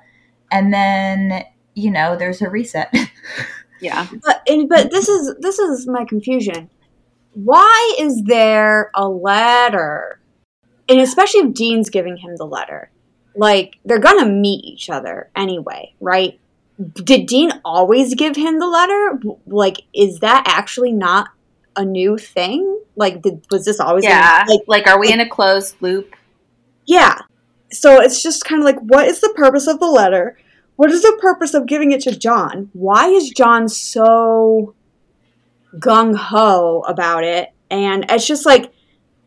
And 0.52 0.74
then, 0.74 1.44
you 1.74 1.92
know, 1.92 2.16
there's 2.16 2.42
a 2.42 2.50
reset. 2.50 2.94
Yeah. 3.82 4.08
but 4.24 4.42
and, 4.48 4.70
but 4.70 4.90
this 4.90 5.10
is 5.10 5.36
this 5.42 5.60
is 5.60 5.86
my 5.86 6.06
confusion. 6.06 6.70
Why 7.34 7.96
is 8.00 8.24
there 8.24 8.90
a 8.96 9.08
letter? 9.08 10.20
And 10.88 11.00
especially 11.02 11.42
if 11.42 11.54
Dean's 11.54 11.90
giving 11.90 12.18
him 12.18 12.36
the 12.38 12.46
letter. 12.46 12.90
Like 13.36 13.78
they're 13.84 14.00
gonna 14.00 14.28
meet 14.28 14.64
each 14.64 14.90
other 14.90 15.30
anyway, 15.36 15.94
right? 16.00 16.40
Did 17.04 17.28
Dean 17.28 17.52
always 17.64 18.16
give 18.16 18.36
him 18.36 18.60
the 18.60 18.68
letter? 18.68 19.20
Like, 19.46 19.82
is 19.94 20.20
that 20.20 20.44
actually 20.48 20.94
not 20.94 21.30
a 21.76 21.84
new 21.86 22.18
thing? 22.18 22.80
Like, 22.96 23.22
did 23.22 23.46
was 23.52 23.66
this 23.66 23.80
always 23.80 24.04
Yeah. 24.06 24.44
like 24.48 24.62
Like, 24.68 24.88
are 24.88 25.00
we 25.00 25.12
in 25.12 25.20
a 25.20 25.30
closed 25.30 25.76
loop? 25.82 26.16
yeah. 26.86 27.20
So 27.72 28.00
it's 28.00 28.22
just 28.24 28.46
kind 28.46 28.62
of 28.62 28.66
like, 28.66 28.80
what 28.80 29.08
is 29.08 29.20
the 29.20 29.34
purpose 29.36 29.68
of 29.68 29.80
the 29.80 29.88
letter? 29.88 30.38
What 30.78 30.92
is 30.92 31.02
the 31.02 31.18
purpose 31.22 31.54
of 31.54 31.66
giving 31.66 31.92
it 31.92 32.02
to 32.02 32.16
John? 32.16 32.70
Why 32.74 33.08
is 33.08 33.30
John 33.32 33.68
so 33.68 34.76
gung 35.80 36.16
ho 36.16 36.84
about 36.88 37.24
it? 37.24 37.50
And 37.70 38.06
it's 38.10 38.26
just 38.28 38.46
like, 38.46 38.72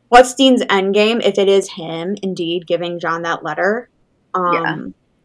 what's 0.09 0.34
Dean's 0.34 0.62
end 0.70 0.94
game 0.94 1.20
if 1.20 1.36
it 1.38 1.49
is 1.49 1.70
him 1.72 2.16
indeed 2.22 2.66
giving 2.66 3.01
John 3.01 3.22
that 3.22 3.42
letter? 3.42 3.90
Um, 4.34 4.53
Yeah. 4.55 4.76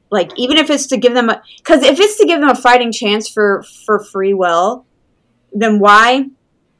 Like, 0.09 0.31
even 0.37 0.57
if 0.57 0.69
it's 0.69 0.87
to 0.87 0.97
give 0.97 1.13
them 1.13 1.29
a, 1.29 1.41
because 1.57 1.83
if 1.83 1.99
it's 1.99 2.17
to 2.17 2.25
give 2.25 2.39
them 2.39 2.49
a 2.49 2.55
fighting 2.55 2.91
chance 2.91 3.27
for 3.29 3.63
for 3.85 3.99
free 4.03 4.33
will, 4.33 4.85
then 5.53 5.79
why 5.79 6.25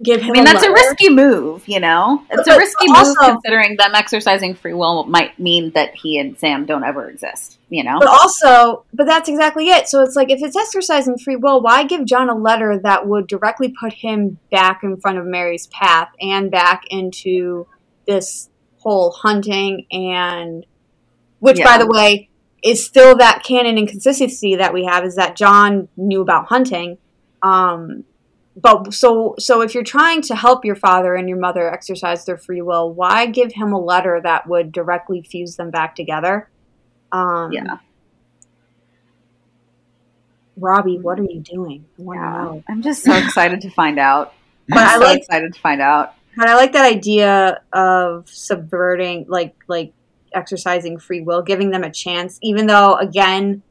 give 0.04 0.22
him? 0.22 0.32
I 0.32 0.34
mean, 0.34 0.43
that's 0.43 0.64
a 0.64 0.72
risky 0.72 1.10
move, 1.10 1.68
you 1.68 1.80
know? 1.80 2.24
It's 2.30 2.47
a 2.47 2.58
risky 2.58 2.88
also- 2.93 3.10
move 3.22 3.41
considering 3.43 3.76
them 3.78 3.91
exercising 3.95 4.54
free 4.56 4.74
will 4.74 5.06
might 5.06 5.38
mean 5.39 5.72
that 5.72 5.95
he 5.95 6.20
and 6.20 6.38
Sam 6.38 6.66
don't 6.66 6.84
ever 6.84 7.10
exist, 7.10 7.58
you 7.70 7.84
know? 7.84 7.97
But 7.99 8.10
also, 8.10 8.86
but 8.93 9.06
that's 9.08 9.30
exactly 9.30 9.70
it. 9.70 9.88
So 9.88 10.01
it's 10.01 10.16
like 10.16 10.30
if 10.30 10.41
it's 10.43 10.56
exercising 10.56 11.18
free 11.18 11.36
will, 11.38 11.62
why 11.62 11.84
give 11.86 12.06
John 12.06 12.30
a 12.30 12.36
letter 12.36 12.78
that 12.84 13.08
would 13.08 13.28
directly 13.28 13.74
put 13.80 13.93
him 13.93 14.38
back 14.51 14.82
in 14.84 14.97
front 14.97 15.18
of 15.18 15.26
Mary's 15.26 15.68
path 15.68 16.10
and 16.22 16.51
back 16.51 16.84
into 16.89 17.68
this 18.08 18.49
whole 18.80 19.12
hunting 19.12 19.86
and 19.91 20.66
which 21.39 21.60
Yeah. 21.60 21.66
by 21.66 21.78
the 21.78 21.88
way 21.88 22.30
is 22.64 22.86
still 22.86 23.16
that 23.18 23.43
canon 23.43 23.78
inconsistency 23.78 24.56
that 24.56 24.74
we 24.74 24.86
have 24.86 25.06
is 25.06 25.16
that 25.16 25.36
John 25.38 25.88
knew 25.95 26.22
about 26.22 26.47
hunting. 26.47 26.97
Um 27.41 28.04
but 28.56 28.93
so 28.93 29.36
so 29.39 29.62
if 29.62 29.74
you're 29.74 29.84
trying 29.84 30.22
to 30.24 30.36
help 30.36 30.64
your 30.66 30.76
father 30.76 31.16
and 31.16 31.28
your 31.28 31.38
mother 31.39 31.72
exercise 31.72 32.26
their 32.26 32.38
free 32.38 32.62
will, 32.62 32.91
why 32.93 33.26
give 33.26 33.51
him 33.54 33.74
a 33.74 33.80
letter 33.80 34.20
that 34.24 34.47
would 34.47 34.72
directly 34.72 35.22
fuse 35.22 35.56
them 35.56 35.72
back 35.72 35.95
together? 35.95 36.49
Um, 37.12 37.51
Yeah. 37.51 37.78
Robbie, 40.58 40.99
what 40.99 41.20
are 41.20 41.24
you 41.24 41.39
doing? 41.39 41.86
yeah. 41.97 42.60
I'm 42.70 42.82
just 42.82 43.04
so 43.04 43.14
excited 43.14 43.62
to 43.62 43.70
find 43.70 43.99
out. 43.99 44.34
But 44.70 44.78
I'm 44.78 44.88
I 44.88 44.93
so 44.93 44.99
like- 44.99 45.18
excited 45.20 45.54
to 45.54 45.60
find 45.60 45.82
out. 45.82 46.14
But 46.38 46.47
I 46.49 46.56
like 46.56 46.72
that 46.74 46.86
idea 46.86 47.62
of 47.74 48.28
subverting, 48.30 49.26
like 49.28 49.56
like 49.68 49.93
exercising 50.34 50.97
free 50.97 51.22
will, 51.22 51.41
giving 51.43 51.70
them 51.70 51.84
a 51.84 51.91
chance, 51.91 52.39
even 52.41 52.66
though 52.68 52.95
again, 52.95 53.62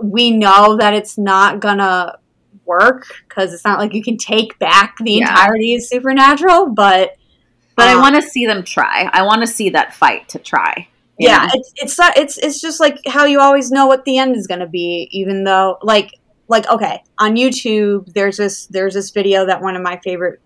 we 0.00 0.30
know 0.32 0.76
that 0.76 0.92
it's 0.94 1.16
not 1.18 1.60
gonna 1.60 2.18
work 2.66 3.06
because 3.28 3.52
it's 3.52 3.64
not 3.64 3.78
like 3.78 3.94
you 3.94 4.02
can 4.02 4.16
take 4.16 4.58
back 4.58 4.96
the 5.02 5.12
Yeah. 5.14 5.28
entirety 5.30 5.74
of 5.74 5.82
supernatural. 5.82 6.66
But 6.70 7.16
But 7.76 7.88
I 7.88 7.94
um, 7.94 8.00
want 8.00 8.14
to 8.16 8.22
see 8.22 8.46
them 8.46 8.62
try. 8.64 9.08
I 9.12 9.22
want 9.22 9.40
to 9.42 9.46
see 9.46 9.70
that 9.70 9.94
fight 9.94 10.28
to 10.30 10.38
try. 10.38 10.88
yeah, 11.18 11.44
know? 11.46 11.48
it's 11.54 11.72
it's 11.76 11.98
not- 11.98 12.16
it's 12.16 12.38
it's 12.38 12.60
just 12.60 12.80
like 12.80 12.98
how 13.06 13.24
you 13.24 13.40
always 13.40 13.70
know 13.70 13.86
what 13.86 14.04
the 14.04 14.18
end 14.18 14.36
is 14.36 14.46
gonna 14.46 14.66
be, 14.68 15.08
even 15.12 15.44
though 15.44 15.78
like 15.82 16.10
like 16.48 16.68
okay 16.68 17.02
on 17.18 17.36
YouTube 17.36 18.12
there's 18.12 18.36
this 18.36 18.66
there's 18.66 18.94
this 18.94 19.10
video 19.10 19.46
that 19.46 19.62
one 19.62 19.76
of 19.76 19.82
my 19.82 19.98
favorite 20.04 20.40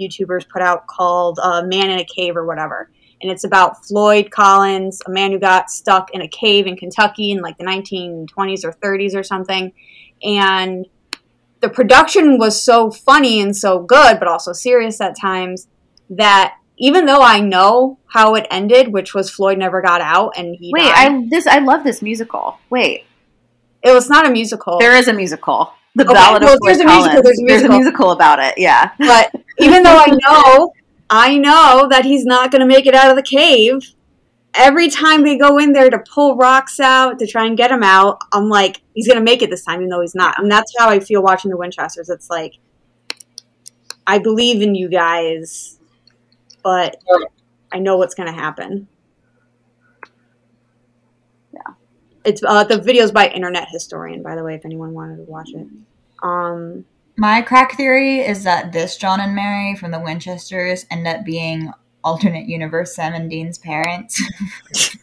YouTubers 0.00 0.48
put 0.48 0.62
out 0.62 0.86
called 0.86 1.38
uh, 1.42 1.62
"Man 1.66 1.90
in 1.90 1.98
a 1.98 2.04
Cave" 2.04 2.36
or 2.36 2.46
whatever, 2.46 2.88
and 3.20 3.30
it's 3.30 3.44
about 3.44 3.84
Floyd 3.84 4.30
Collins, 4.30 5.02
a 5.06 5.10
man 5.10 5.32
who 5.32 5.38
got 5.38 5.70
stuck 5.70 6.10
in 6.14 6.22
a 6.22 6.28
cave 6.28 6.66
in 6.66 6.76
Kentucky 6.76 7.30
in 7.32 7.40
like 7.42 7.58
the 7.58 7.64
1920s 7.64 8.64
or 8.64 8.72
30s 8.72 9.14
or 9.14 9.22
something, 9.22 9.72
and 10.22 10.86
the 11.62 11.68
production 11.70 12.38
was 12.38 12.62
so 12.62 12.90
funny 12.90 13.40
and 13.40 13.56
so 13.56 13.78
good, 13.80 14.18
but 14.18 14.28
also 14.28 14.52
serious 14.52 15.00
at 15.00 15.16
times 15.18 15.68
that 16.10 16.56
even 16.78 17.06
though 17.06 17.22
I 17.22 17.40
know 17.40 17.98
how 18.08 18.34
it 18.34 18.46
ended, 18.50 18.88
which 18.92 19.14
was 19.14 19.30
Floyd 19.30 19.56
never 19.58 19.80
got 19.80 20.00
out 20.00 20.32
and 20.36 20.56
he 20.56 20.72
Wait, 20.74 20.82
died, 20.82 21.12
I 21.12 21.26
this 21.30 21.46
I 21.46 21.60
love 21.60 21.84
this 21.84 22.02
musical. 22.02 22.58
Wait, 22.68 23.04
it 23.82 23.92
was 23.92 24.10
not 24.10 24.26
a 24.26 24.30
musical. 24.30 24.78
there 24.78 24.96
is 24.96 25.08
a 25.08 25.12
musical. 25.12 25.72
The 25.94 26.04
Okay, 26.04 26.14
Ballad 26.14 26.42
well, 26.42 26.54
of 26.54 26.60
there's 26.64 26.80
a 26.80 26.84
musical, 26.86 27.22
there's 27.22 27.38
a 27.38 27.42
musical. 27.44 27.76
musical 27.78 28.10
about 28.10 28.38
it. 28.40 28.54
Yeah. 28.56 28.90
but 28.98 29.30
even 29.58 29.82
though 29.82 29.96
I 29.96 30.06
know, 30.26 30.72
I 31.10 31.36
know 31.38 31.86
that 31.90 32.04
he's 32.06 32.24
not 32.24 32.50
going 32.50 32.60
to 32.60 32.66
make 32.66 32.86
it 32.86 32.94
out 32.94 33.10
of 33.10 33.16
the 33.16 33.22
cave. 33.22 33.80
Every 34.54 34.90
time 34.90 35.24
they 35.24 35.38
go 35.38 35.58
in 35.58 35.72
there 35.72 35.88
to 35.88 35.98
pull 35.98 36.36
rocks 36.36 36.78
out 36.78 37.18
to 37.18 37.26
try 37.26 37.46
and 37.46 37.56
get 37.56 37.70
him 37.70 37.82
out, 37.82 38.20
I'm 38.32 38.50
like, 38.50 38.82
he's 38.94 39.06
to 39.18 39.24
make 39.24 39.40
it 39.40 39.48
this 39.48 39.64
time, 39.64 39.80
even 39.80 39.88
though 39.88 40.02
he's 40.02 40.14
not. 40.14 40.38
And 40.38 40.50
that's 40.50 40.72
how 40.78 40.90
I 40.90 41.00
feel 41.00 41.22
watching 41.22 41.50
the 41.50 41.56
Winchesters. 41.56 42.10
It's 42.10 42.28
like, 42.28 42.58
I 44.06 44.18
believe 44.18 44.60
in 44.60 44.74
you 44.74 44.88
guys, 44.90 45.78
but 46.62 46.96
I 47.72 47.78
know 47.78 47.96
what's 47.96 48.14
to 48.30 48.34
happen. 48.34 48.88
Yeah. 51.54 51.74
It's 52.24 52.42
uh, 52.46 52.64
the 52.64 52.80
video's 52.80 53.10
by 53.10 53.28
Internet 53.28 53.68
Historian, 53.70 54.22
by 54.22 54.36
the 54.36 54.44
way, 54.44 54.54
if 54.54 54.64
anyone 54.66 54.92
wanted 54.92 55.16
to 55.16 55.22
watch 55.22 55.50
it. 55.54 55.66
Um, 56.22 56.84
My 57.16 57.42
crack 57.42 57.76
theory 57.76 58.20
is 58.20 58.44
that 58.44 58.72
this 58.72 58.96
John 58.96 59.20
and 59.20 59.34
Mary 59.34 59.76
from 59.76 59.92
the 59.92 60.00
Winchesters 60.00 60.84
end 60.90 61.06
up 61.06 61.24
being 61.24 61.72
alternate 62.04 62.46
universe 62.48 62.94
Sam 62.94 63.14
and 63.14 63.30
Dean's 63.30 63.58
parents. 63.58 64.20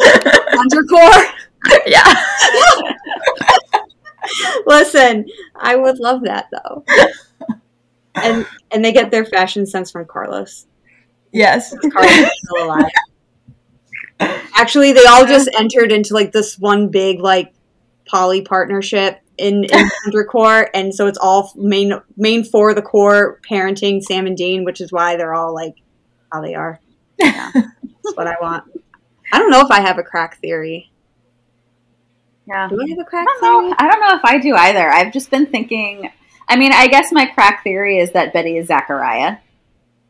Hunter 0.00 0.84
Core. 0.84 1.24
yeah. 1.86 2.24
Listen, 4.66 5.26
I 5.56 5.76
would 5.76 5.98
love 5.98 6.22
that 6.24 6.48
though. 6.52 6.84
And 8.14 8.46
and 8.70 8.84
they 8.84 8.92
get 8.92 9.10
their 9.10 9.24
fashion 9.24 9.66
sense 9.66 9.90
from 9.90 10.04
Carlos. 10.06 10.66
Yes. 11.32 11.74
Carlos 11.92 12.10
is 12.10 12.30
still 12.44 12.66
alive. 12.66 12.90
Actually, 14.54 14.92
they 14.92 15.04
all 15.06 15.26
just 15.26 15.48
entered 15.58 15.90
into 15.90 16.14
like 16.14 16.32
this 16.32 16.58
one 16.58 16.88
big 16.88 17.20
like 17.20 17.52
poly 18.06 18.42
partnership 18.42 19.18
in, 19.38 19.64
in 19.64 19.70
Hunter 20.04 20.24
Core, 20.24 20.68
and 20.74 20.94
so 20.94 21.06
it's 21.06 21.18
all 21.18 21.52
main 21.56 21.94
main 22.16 22.44
for 22.44 22.74
the 22.74 22.82
core 22.82 23.40
parenting 23.48 24.02
Sam 24.02 24.26
and 24.26 24.36
Dean, 24.36 24.64
which 24.64 24.80
is 24.80 24.92
why 24.92 25.16
they're 25.16 25.34
all 25.34 25.54
like 25.54 25.74
how 26.32 26.40
they 26.40 26.54
are. 26.54 26.80
Yeah. 27.18 27.50
That's 27.54 28.16
what 28.16 28.26
I 28.26 28.36
want. 28.40 28.64
I 29.32 29.38
don't 29.38 29.50
know 29.50 29.60
if 29.60 29.70
I 29.70 29.80
have 29.80 29.98
a 29.98 30.02
crack 30.02 30.38
theory. 30.40 30.90
Yeah. 32.46 32.68
Do 32.68 32.80
I 32.80 32.88
have 32.88 32.98
a 32.98 33.02
I 33.02 33.04
crack 33.04 33.26
don't 33.26 33.40
theory? 33.40 33.68
know. 33.70 33.76
I 33.78 33.90
don't 33.90 34.00
know 34.00 34.16
if 34.16 34.24
I 34.24 34.38
do 34.38 34.54
either. 34.54 34.88
I've 34.90 35.12
just 35.12 35.30
been 35.30 35.46
thinking. 35.46 36.10
I 36.48 36.56
mean, 36.56 36.72
I 36.72 36.88
guess 36.88 37.12
my 37.12 37.26
crack 37.26 37.62
theory 37.62 37.98
is 37.98 38.12
that 38.12 38.32
Betty 38.32 38.56
is 38.56 38.66
Zachariah. 38.68 39.38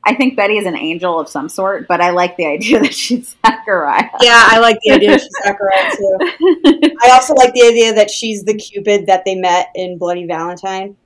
I 0.04 0.14
think 0.16 0.34
Betty 0.36 0.56
is 0.58 0.66
an 0.66 0.76
angel 0.76 1.20
of 1.20 1.28
some 1.28 1.48
sort, 1.48 1.86
but 1.86 2.00
I 2.00 2.10
like 2.10 2.36
the 2.36 2.46
idea 2.46 2.80
that 2.82 2.94
she's 2.94 3.36
Zachariah. 3.46 4.08
Yeah, 4.20 4.42
I 4.48 4.58
like 4.58 4.78
the 4.82 4.92
idea 4.92 5.10
that 5.10 5.20
she's 5.20 5.30
Zachariah 5.44 5.92
too. 5.96 6.96
I 7.02 7.10
also 7.12 7.34
like 7.34 7.52
the 7.54 7.62
idea 7.62 7.94
that 7.94 8.10
she's 8.10 8.42
the 8.44 8.54
Cupid 8.54 9.06
that 9.06 9.24
they 9.24 9.34
met 9.36 9.68
in 9.76 9.98
Bloody 9.98 10.26
Valentine. 10.26 10.96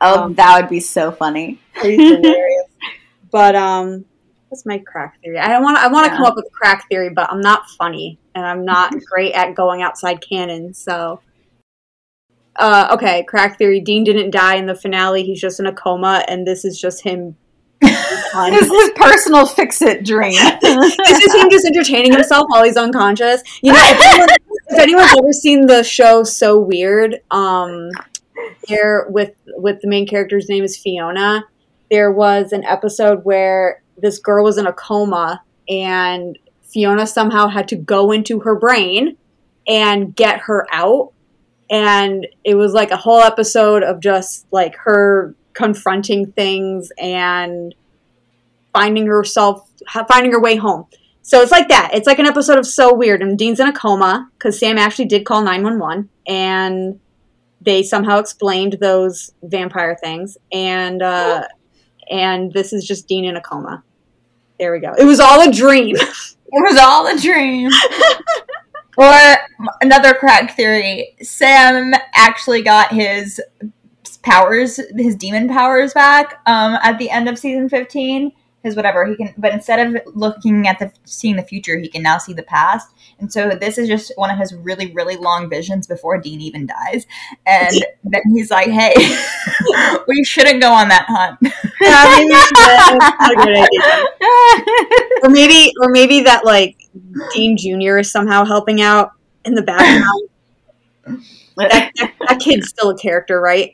oh, 0.00 0.22
Um, 0.22 0.34
that 0.34 0.58
would 0.60 0.70
be 0.70 0.80
so 0.80 1.10
funny. 1.12 1.58
But 3.30 3.54
um, 3.56 4.06
what's 4.48 4.66
my 4.66 4.78
crack 4.78 5.20
theory? 5.22 5.38
I 5.38 5.48
don't 5.48 5.62
want. 5.62 5.78
I 5.78 5.88
want 5.88 6.06
to 6.06 6.10
Yeah. 6.12 6.16
come 6.16 6.26
up 6.26 6.36
with 6.36 6.46
a 6.46 6.50
crack 6.50 6.88
theory, 6.88 7.10
but 7.10 7.30
I'm 7.30 7.40
not 7.40 7.68
funny, 7.78 8.18
and 8.34 8.44
I'm 8.44 8.64
not 8.64 8.92
great 9.10 9.32
at 9.34 9.54
going 9.54 9.82
outside 9.82 10.20
canon. 10.20 10.74
So, 10.74 11.20
uh, 12.56 12.88
okay, 12.92 13.24
crack 13.24 13.58
theory. 13.58 13.80
Dean 13.80 14.04
didn't 14.04 14.30
die 14.30 14.56
in 14.56 14.66
the 14.66 14.74
finale. 14.74 15.22
He's 15.22 15.40
just 15.40 15.60
in 15.60 15.66
a 15.66 15.72
coma, 15.72 16.24
and 16.28 16.46
this 16.46 16.64
is 16.64 16.80
just 16.80 17.02
him. 17.02 17.36
fun. 18.32 18.52
His, 18.52 18.68
his 18.68 18.90
personal 18.96 19.46
fix 19.46 19.80
it 19.82 20.04
dream. 20.04 20.32
this 20.60 21.24
is 21.24 21.34
him 21.34 21.48
just 21.50 21.64
entertaining 21.66 22.12
himself 22.12 22.44
while 22.48 22.64
he's 22.64 22.76
unconscious. 22.76 23.42
You 23.62 23.72
know, 23.72 23.78
if, 23.80 24.00
anyone, 24.02 24.28
if 24.68 24.78
anyone's 24.78 25.14
ever 25.18 25.32
seen 25.32 25.66
the 25.66 25.82
show 25.84 26.24
So 26.24 26.58
Weird, 26.58 27.20
um, 27.30 27.90
there 28.68 29.06
with 29.08 29.32
with 29.46 29.80
the 29.80 29.88
main 29.88 30.06
character's 30.06 30.48
name 30.48 30.64
is 30.64 30.76
Fiona. 30.76 31.44
There 31.90 32.10
was 32.12 32.52
an 32.52 32.64
episode 32.64 33.20
where 33.24 33.82
this 34.00 34.18
girl 34.18 34.44
was 34.44 34.58
in 34.58 34.66
a 34.66 34.72
coma 34.72 35.42
and 35.68 36.38
Fiona 36.62 37.06
somehow 37.06 37.48
had 37.48 37.68
to 37.68 37.76
go 37.76 38.12
into 38.12 38.40
her 38.40 38.54
brain 38.54 39.16
and 39.66 40.14
get 40.14 40.40
her 40.40 40.66
out. 40.72 41.12
And 41.70 42.26
it 42.44 42.54
was 42.54 42.72
like 42.72 42.90
a 42.90 42.96
whole 42.96 43.20
episode 43.20 43.82
of 43.82 44.00
just 44.00 44.46
like 44.50 44.76
her 44.76 45.34
confronting 45.52 46.32
things 46.32 46.90
and 46.98 47.74
finding 48.72 49.06
herself, 49.06 49.68
finding 50.08 50.32
her 50.32 50.40
way 50.40 50.56
home. 50.56 50.86
So 51.22 51.42
it's 51.42 51.50
like 51.52 51.68
that. 51.68 51.90
It's 51.92 52.06
like 52.06 52.18
an 52.18 52.26
episode 52.26 52.58
of 52.58 52.66
So 52.66 52.94
Weird, 52.94 53.20
and 53.20 53.36
Dean's 53.36 53.60
in 53.60 53.68
a 53.68 53.72
coma 53.72 54.30
because 54.38 54.58
Sam 54.58 54.78
actually 54.78 55.04
did 55.06 55.26
call 55.26 55.42
911, 55.42 56.08
and 56.26 56.98
they 57.60 57.82
somehow 57.82 58.18
explained 58.18 58.78
those 58.80 59.30
vampire 59.42 59.98
things. 60.00 60.38
And 60.50 61.02
uh, 61.02 61.46
and 62.10 62.50
this 62.54 62.72
is 62.72 62.86
just 62.86 63.06
Dean 63.08 63.26
in 63.26 63.36
a 63.36 63.42
coma. 63.42 63.84
There 64.58 64.72
we 64.72 64.80
go. 64.80 64.94
It 64.98 65.04
was 65.04 65.20
all 65.20 65.48
a 65.48 65.52
dream. 65.52 65.96
It 66.50 66.62
was 66.62 66.78
all 66.78 67.06
a 67.06 67.18
dream. 67.18 67.70
or 68.96 69.12
another 69.82 70.14
crack 70.14 70.56
theory 70.56 71.14
Sam 71.20 71.92
actually 72.14 72.62
got 72.62 72.90
his 72.90 73.38
powers, 74.22 74.80
his 74.96 75.14
demon 75.14 75.46
powers 75.48 75.92
back 75.92 76.40
um, 76.46 76.78
at 76.82 76.98
the 76.98 77.10
end 77.10 77.28
of 77.28 77.38
season 77.38 77.68
15. 77.68 78.32
His 78.68 78.76
whatever 78.76 79.06
he 79.06 79.16
can, 79.16 79.34
but 79.38 79.52
instead 79.52 79.96
of 79.96 80.02
looking 80.14 80.68
at 80.68 80.78
the 80.78 80.92
seeing 81.04 81.36
the 81.36 81.42
future, 81.42 81.78
he 81.78 81.88
can 81.88 82.02
now 82.02 82.18
see 82.18 82.32
the 82.32 82.42
past. 82.42 82.88
And 83.18 83.32
so 83.32 83.50
this 83.50 83.78
is 83.78 83.88
just 83.88 84.12
one 84.16 84.30
of 84.30 84.38
his 84.38 84.54
really, 84.54 84.92
really 84.92 85.16
long 85.16 85.48
visions 85.48 85.86
before 85.86 86.18
Dean 86.18 86.40
even 86.40 86.66
dies. 86.66 87.06
And 87.46 87.74
then 88.04 88.22
he's 88.34 88.50
like, 88.50 88.68
"Hey, 88.68 88.94
we 90.08 90.22
shouldn't 90.24 90.60
go 90.60 90.70
on 90.72 90.88
that 90.88 91.06
hunt." 91.08 91.38
yeah, 91.80 92.04
maybe 92.18 92.30
that's 92.30 93.32
a 93.32 93.36
good 93.36 93.56
idea. 93.56 94.04
Or 95.22 95.30
maybe, 95.30 95.72
or 95.80 95.88
maybe 95.90 96.20
that 96.20 96.44
like 96.44 96.76
Dean 97.32 97.56
Junior 97.56 97.98
is 97.98 98.10
somehow 98.10 98.44
helping 98.44 98.80
out 98.80 99.12
in 99.44 99.54
the 99.54 99.62
background. 99.62 100.28
that, 101.56 101.92
that, 101.96 102.12
that 102.28 102.40
kid's 102.40 102.68
still 102.68 102.90
a 102.90 102.98
character, 102.98 103.40
right? 103.40 103.72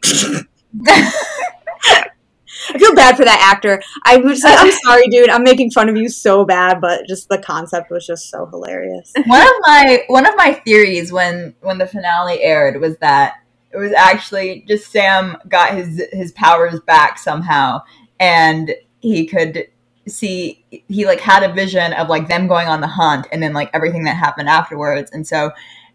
I 2.70 2.78
feel 2.78 2.94
bad 2.94 3.16
for 3.16 3.24
that 3.24 3.52
actor. 3.52 3.82
I 4.04 4.16
was 4.18 4.40
just, 4.40 4.62
I'm 4.62 4.72
sorry, 4.84 5.08
dude. 5.08 5.30
I'm 5.30 5.42
making 5.42 5.70
fun 5.70 5.88
of 5.88 5.96
you 5.96 6.08
so 6.08 6.44
bad, 6.44 6.80
but 6.80 7.06
just 7.06 7.28
the 7.28 7.38
concept 7.38 7.90
was 7.90 8.06
just 8.06 8.30
so 8.30 8.46
hilarious. 8.46 9.12
one 9.26 9.42
of 9.42 9.52
my 9.62 10.04
one 10.08 10.26
of 10.26 10.34
my 10.36 10.52
theories 10.52 11.12
when 11.12 11.54
when 11.60 11.78
the 11.78 11.86
finale 11.86 12.42
aired 12.42 12.80
was 12.80 12.96
that 12.98 13.34
it 13.72 13.78
was 13.78 13.92
actually 13.92 14.64
just 14.68 14.90
Sam 14.90 15.36
got 15.48 15.74
his 15.74 16.02
his 16.12 16.32
powers 16.32 16.80
back 16.80 17.18
somehow 17.18 17.82
and 18.20 18.72
he 19.00 19.26
could 19.26 19.68
see 20.06 20.64
he 20.70 21.06
like 21.06 21.20
had 21.20 21.42
a 21.42 21.52
vision 21.52 21.92
of 21.94 22.08
like 22.08 22.28
them 22.28 22.46
going 22.46 22.68
on 22.68 22.80
the 22.80 22.86
hunt 22.86 23.26
and 23.32 23.42
then 23.42 23.52
like 23.52 23.70
everything 23.72 24.04
that 24.04 24.16
happened 24.16 24.48
afterwards 24.48 25.10
and 25.12 25.26
so 25.26 25.50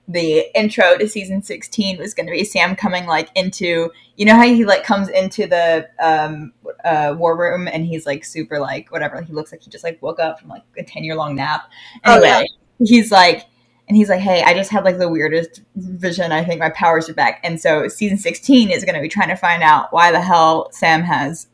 the 0.09 0.47
intro 0.59 0.97
to 0.97 1.07
season 1.07 1.43
16 1.43 1.99
was 1.99 2.15
going 2.15 2.25
to 2.25 2.31
be 2.31 2.43
Sam 2.43 2.75
coming 2.75 3.05
like 3.05 3.29
into 3.35 3.91
you 4.17 4.25
know 4.25 4.35
how 4.35 4.41
he 4.43 4.65
like 4.65 4.83
comes 4.83 5.07
into 5.07 5.45
the 5.45 5.87
um 5.99 6.51
uh 6.83 7.15
war 7.15 7.37
room 7.37 7.67
and 7.67 7.85
he's 7.85 8.07
like 8.07 8.25
super 8.25 8.59
like 8.59 8.91
whatever 8.91 9.21
he 9.21 9.31
looks 9.31 9.51
like 9.51 9.61
he 9.61 9.69
just 9.69 9.83
like 9.83 10.01
woke 10.01 10.19
up 10.19 10.39
from 10.39 10.49
like 10.49 10.63
a 10.77 10.83
10 10.83 11.03
year 11.03 11.15
long 11.15 11.35
nap? 11.35 11.69
Anyway 12.03 12.27
Oh, 12.27 12.39
yeah. 12.39 12.43
he's 12.83 13.11
like 13.11 13.45
and 13.87 13.95
he's 13.95 14.09
like 14.09 14.19
hey 14.19 14.41
I 14.41 14.55
just 14.55 14.71
had 14.71 14.83
like 14.83 14.97
the 14.97 15.07
weirdest 15.09 15.61
vision. 15.75 16.31
I 16.31 16.43
think 16.43 16.59
my 16.59 16.71
powers 16.71 17.07
are 17.07 17.13
back. 17.13 17.39
And 17.43 17.61
so 17.61 17.87
season 17.87 18.17
16 18.17 18.71
is 18.71 18.83
going 18.83 18.95
to 18.95 19.01
be 19.01 19.09
trying 19.09 19.29
to 19.29 19.35
find 19.35 19.61
out 19.61 19.93
why 19.93 20.11
the 20.11 20.21
hell 20.21 20.69
Sam 20.71 21.03
has 21.03 21.45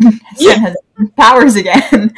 Sam 0.36 0.60
has 0.60 0.76
powers 1.16 1.56
again 1.56 1.82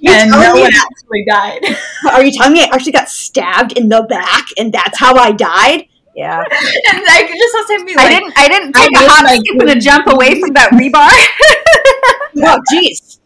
You're 0.00 0.14
and 0.14 0.30
no 0.30 0.52
one 0.52 0.70
that- 0.70 0.88
actually 0.90 1.24
died 1.28 1.76
Are 2.12 2.24
you 2.24 2.32
telling 2.32 2.52
me 2.52 2.62
I 2.62 2.68
actually 2.72 2.92
got 2.92 3.08
stabbed 3.08 3.72
in 3.72 3.88
the 3.88 4.02
back 4.08 4.46
and 4.58 4.72
that's 4.72 4.98
how 4.98 5.16
I 5.16 5.32
died? 5.32 5.86
Yeah. 6.14 6.40
and 6.40 7.04
I 7.08 7.26
just 7.26 7.68
saw 7.68 7.84
be 7.84 7.94
I 7.96 8.08
didn't. 8.08 8.32
I 8.36 8.48
didn't 8.48 8.76
I 8.76 8.80
take 8.80 8.96
a 8.96 9.00
miss 9.00 9.08
hop, 9.08 9.28
skip, 9.28 9.60
and 9.60 9.70
a 9.70 9.80
jump 9.80 10.06
away 10.08 10.40
from 10.40 10.52
that 10.54 10.70
rebar. 10.72 11.08
Oh, 12.42 12.58
jeez. 12.72 13.18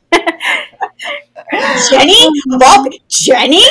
Jenny? 1.91 2.29
Jenny? 3.09 3.65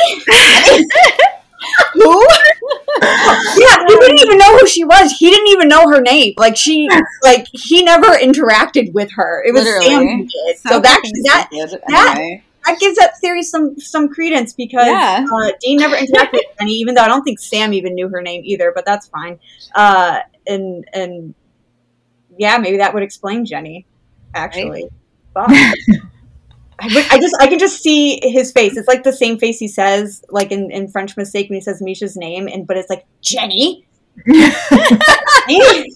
Who? 1.93 2.27
yeah, 3.01 3.85
he 3.87 3.95
didn't 3.95 4.19
even 4.19 4.37
know 4.37 4.57
who 4.57 4.67
she 4.67 4.83
was. 4.83 5.11
He 5.13 5.29
didn't 5.29 5.47
even 5.47 5.67
know 5.67 5.89
her 5.89 6.01
name. 6.01 6.33
Like 6.37 6.55
she, 6.57 6.89
like 7.23 7.47
he 7.51 7.83
never 7.83 8.07
interacted 8.07 8.93
with 8.93 9.11
her. 9.13 9.43
It 9.45 9.53
was 9.53 9.63
Sam 9.63 9.73
Literally. 9.99 10.23
did. 10.25 10.57
So 10.57 10.79
that 10.79 11.01
that 11.23 11.47
that- 11.87 12.39
that 12.65 12.79
gives 12.79 12.97
that 12.97 13.19
theory 13.19 13.43
some 13.43 13.77
some 13.77 14.07
credence 14.07 14.53
because 14.53 14.87
Yeah. 14.87 15.25
uh, 15.29 15.51
Dean 15.59 15.79
never 15.79 15.97
interacted 15.97 16.31
with 16.31 16.43
Jenny, 16.59 16.71
even 16.75 16.95
though 16.95 17.01
I 17.01 17.09
don't 17.09 17.21
think 17.23 17.39
Sam 17.41 17.73
even 17.73 17.93
knew 17.93 18.07
her 18.07 18.21
name 18.21 18.41
either. 18.45 18.71
But 18.73 18.85
that's 18.85 19.07
fine. 19.09 19.37
Uh, 19.75 20.19
and 20.47 20.87
and 20.93 21.33
yeah, 22.37 22.57
maybe 22.59 22.77
that 22.77 22.93
would 22.93 23.03
explain 23.03 23.45
Jenny. 23.45 23.85
Actually, 24.33 24.87
Fuck. 25.33 25.51
I, 26.79 27.07
I 27.11 27.19
just 27.19 27.35
I 27.39 27.47
can 27.47 27.59
just 27.59 27.81
see 27.81 28.19
his 28.23 28.51
face. 28.51 28.75
It's 28.77 28.87
like 28.87 29.03
the 29.03 29.13
same 29.13 29.37
face 29.39 29.59
he 29.59 29.67
says 29.67 30.23
like 30.29 30.51
in, 30.51 30.71
in 30.71 30.87
French 30.89 31.15
Mistake 31.17 31.49
when 31.49 31.55
he 31.55 31.61
says 31.61 31.81
Misha's 31.81 32.15
name, 32.17 32.47
and 32.47 32.67
but 32.67 32.77
it's 32.77 32.89
like 32.89 33.05
Jenny. 33.21 33.85
it 34.25 35.93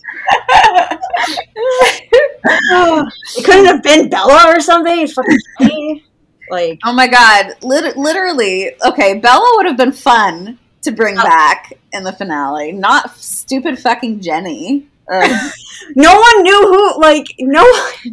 couldn't 3.46 3.66
have 3.66 3.84
been 3.84 4.10
Bella 4.10 4.46
or 4.56 4.60
something. 4.60 5.02
It's 5.02 5.14
fucking 5.14 5.38
Jenny. 5.60 6.04
Like 6.50 6.80
Oh 6.86 6.94
my 6.94 7.08
god! 7.08 7.54
Lit- 7.62 7.98
literally, 7.98 8.72
okay. 8.86 9.20
Bella 9.20 9.52
would 9.58 9.66
have 9.66 9.78
been 9.78 9.92
fun 9.92 10.58
to 10.84 10.92
bring 10.92 11.18
Oh. 11.18 11.24
back 11.24 11.74
in 11.92 12.04
the 12.04 12.14
finale, 12.14 12.72
not 12.72 13.16
stupid 13.18 13.78
fucking 13.80 14.22
Jenny. 14.22 14.88
Uh, 15.12 15.28
Ugh. 15.30 15.52
no 15.96 16.20
one 16.20 16.44
knew 16.44 16.62
who. 16.62 17.00
Like 17.02 17.28
no. 17.40 17.64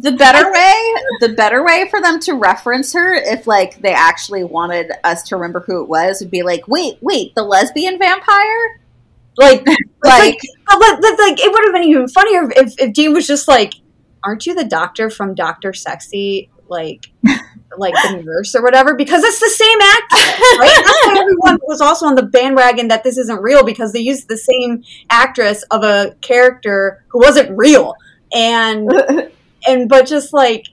the 0.01 0.13
better 0.13 0.51
way, 0.51 0.93
the 1.19 1.33
better 1.35 1.63
way 1.63 1.87
for 1.89 2.01
them 2.01 2.19
to 2.21 2.33
reference 2.33 2.93
her, 2.93 3.13
if 3.13 3.47
like 3.47 3.81
they 3.81 3.93
actually 3.93 4.43
wanted 4.43 4.91
us 5.03 5.23
to 5.23 5.35
remember 5.35 5.63
who 5.65 5.81
it 5.81 5.89
was, 5.89 6.21
would 6.21 6.31
be 6.31 6.43
like, 6.43 6.67
wait, 6.67 6.97
wait, 7.01 7.35
the 7.35 7.43
lesbian 7.43 7.97
vampire, 7.99 8.79
Like 9.37 9.65
like. 9.67 9.77
like, 10.03 10.37
but, 10.67 10.79
but, 10.79 11.01
but, 11.01 11.19
like 11.19 11.39
it 11.39 11.51
would 11.51 11.63
have 11.65 11.73
been 11.73 11.83
even 11.89 12.07
funnier 12.07 12.49
if, 12.55 12.75
if 12.79 12.93
Dean 12.93 13.13
was 13.13 13.27
just 13.27 13.47
like, 13.47 13.73
"Aren't 14.23 14.45
you 14.45 14.55
the 14.55 14.63
doctor 14.65 15.09
from 15.09 15.35
Doctor 15.35 15.73
Sexy?" 15.73 16.49
Like, 16.67 17.11
like 17.77 17.93
the 17.93 18.21
nurse 18.23 18.55
or 18.55 18.63
whatever, 18.63 18.95
because 18.95 19.23
it's 19.23 19.39
the 19.39 19.49
same 19.49 19.79
actress, 19.81 20.59
right? 20.59 20.83
That's 20.83 21.05
why 21.05 21.15
everyone 21.19 21.59
was 21.63 21.81
also 21.81 22.05
on 22.05 22.15
the 22.15 22.23
bandwagon 22.23 22.87
that 22.89 23.03
this 23.03 23.17
isn't 23.17 23.41
real 23.41 23.63
because 23.63 23.93
they 23.93 23.99
used 23.99 24.27
the 24.27 24.37
same 24.37 24.83
actress 25.09 25.63
of 25.71 25.83
a 25.83 26.15
character 26.21 27.03
who 27.09 27.19
wasn't 27.19 27.57
real, 27.57 27.95
and 28.33 28.91
and 29.67 29.89
but 29.89 30.05
just 30.05 30.33
like. 30.33 30.65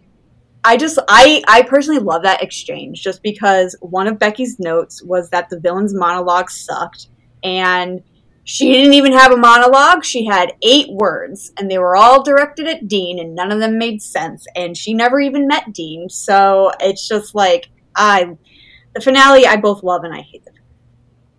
I 0.64 0.76
just 0.76 0.96
I 1.08 1.42
I 1.48 1.62
personally 1.62 1.98
love 1.98 2.22
that 2.22 2.40
exchange 2.40 3.02
just 3.02 3.20
because 3.24 3.74
one 3.80 4.06
of 4.06 4.20
Becky's 4.20 4.60
notes 4.60 5.02
was 5.02 5.28
that 5.30 5.50
the 5.50 5.58
villain's 5.58 5.92
monologue 5.92 6.52
sucked 6.52 7.08
and 7.42 8.00
she 8.44 8.72
didn't 8.72 8.94
even 8.94 9.12
have 9.12 9.32
a 9.32 9.36
monologue. 9.36 10.04
She 10.04 10.24
had 10.24 10.54
eight 10.62 10.90
words, 10.90 11.52
and 11.58 11.70
they 11.70 11.78
were 11.78 11.96
all 11.96 12.22
directed 12.22 12.66
at 12.66 12.88
Dean, 12.88 13.18
and 13.20 13.34
none 13.34 13.52
of 13.52 13.60
them 13.60 13.78
made 13.78 14.02
sense. 14.02 14.46
And 14.56 14.76
she 14.76 14.94
never 14.94 15.20
even 15.20 15.46
met 15.46 15.72
Dean, 15.72 16.08
so 16.08 16.72
it's 16.80 17.06
just 17.06 17.34
like 17.34 17.68
I, 17.94 18.36
the 18.94 19.00
finale, 19.00 19.46
I 19.46 19.56
both 19.56 19.82
love 19.82 20.04
and 20.04 20.14
I 20.14 20.20
hate 20.22 20.42
it. 20.46 20.52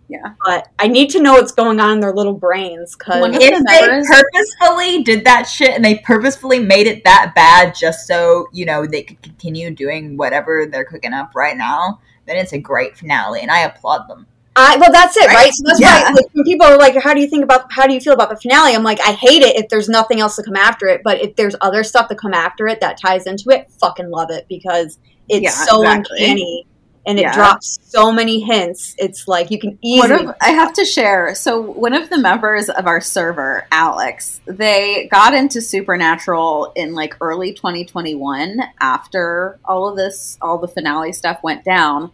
Yeah. 0.06 0.34
but 0.44 0.68
I 0.78 0.86
need 0.86 1.08
to 1.10 1.22
know 1.22 1.32
what's 1.32 1.52
going 1.52 1.80
on 1.80 1.92
in 1.92 2.00
their 2.00 2.12
little 2.12 2.34
brains 2.34 2.94
because 2.94 3.24
if 3.34 3.40
the 3.40 3.64
they 3.66 3.86
members- 3.86 4.06
purposefully 4.06 5.02
did 5.02 5.24
that 5.24 5.44
shit 5.44 5.70
and 5.70 5.82
they 5.84 5.98
purposefully 5.98 6.58
made 6.58 6.86
it 6.86 7.02
that 7.04 7.32
bad 7.34 7.74
just 7.74 8.06
so 8.06 8.46
you 8.52 8.66
know 8.66 8.86
they 8.86 9.02
could 9.02 9.20
continue 9.22 9.70
doing 9.70 10.18
whatever 10.18 10.66
they're 10.66 10.84
cooking 10.84 11.14
up 11.14 11.32
right 11.34 11.56
now 11.56 12.00
then 12.26 12.36
it's 12.36 12.52
a 12.52 12.58
great 12.58 12.96
finale 12.98 13.40
and 13.40 13.50
i 13.50 13.60
applaud 13.60 14.06
them 14.06 14.26
I 14.56 14.76
well, 14.76 14.92
that's 14.92 15.16
it, 15.16 15.26
right? 15.26 15.34
Right. 15.34 15.52
So 15.52 15.62
that's 15.66 15.80
Yeah. 15.80 16.02
why 16.04 16.10
like, 16.10 16.26
when 16.32 16.44
people 16.44 16.66
are 16.66 16.78
like, 16.78 16.94
"How 17.02 17.12
do 17.14 17.20
you 17.20 17.26
think 17.28 17.42
about? 17.42 17.66
How 17.72 17.86
do 17.86 17.94
you 17.94 18.00
feel 18.00 18.12
about 18.12 18.30
the 18.30 18.36
finale?" 18.36 18.74
I'm 18.74 18.84
like, 18.84 19.00
I 19.00 19.12
hate 19.12 19.42
it 19.42 19.56
if 19.56 19.68
there's 19.68 19.88
nothing 19.88 20.20
else 20.20 20.36
to 20.36 20.42
come 20.42 20.56
after 20.56 20.86
it. 20.86 21.00
But 21.04 21.20
if 21.22 21.34
there's 21.36 21.56
other 21.60 21.82
stuff 21.82 22.08
to 22.08 22.14
come 22.14 22.34
after 22.34 22.68
it 22.68 22.80
that 22.80 22.98
ties 23.00 23.26
into 23.26 23.50
it, 23.50 23.68
fucking 23.80 24.10
love 24.10 24.30
it 24.30 24.46
because 24.48 24.98
it's 25.28 25.42
Yeah, 25.42 25.50
so 25.50 25.82
exactly. 25.82 26.18
uncanny 26.20 26.66
and 27.06 27.18
it 27.18 27.22
Yeah. 27.22 27.34
drops 27.34 27.78
so 27.84 28.10
many 28.12 28.40
hints. 28.40 28.94
It's 28.96 29.26
like 29.28 29.50
you 29.50 29.58
can 29.58 29.78
easily. 29.82 30.24
of, 30.26 30.34
I 30.40 30.50
have 30.50 30.72
to 30.74 30.84
share. 30.84 31.34
So 31.34 31.60
one 31.60 31.92
of 31.92 32.08
the 32.08 32.18
members 32.18 32.68
of 32.70 32.86
our 32.86 33.00
server, 33.00 33.66
Alex, 33.72 34.40
they 34.46 35.08
got 35.10 35.34
into 35.34 35.60
Supernatural 35.60 36.72
in 36.76 36.94
like 36.94 37.14
early 37.20 37.52
2021 37.52 38.60
after 38.80 39.58
all 39.64 39.88
of 39.88 39.96
this, 39.96 40.38
all 40.40 40.58
the 40.58 40.68
finale 40.68 41.12
stuff 41.12 41.40
went 41.42 41.64
down, 41.64 42.10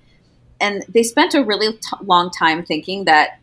and 0.60 0.84
they 0.88 1.02
spent 1.02 1.34
a 1.34 1.42
really 1.42 1.72
t- 1.72 1.80
long 2.02 2.30
time 2.30 2.64
thinking 2.64 3.04
that 3.04 3.40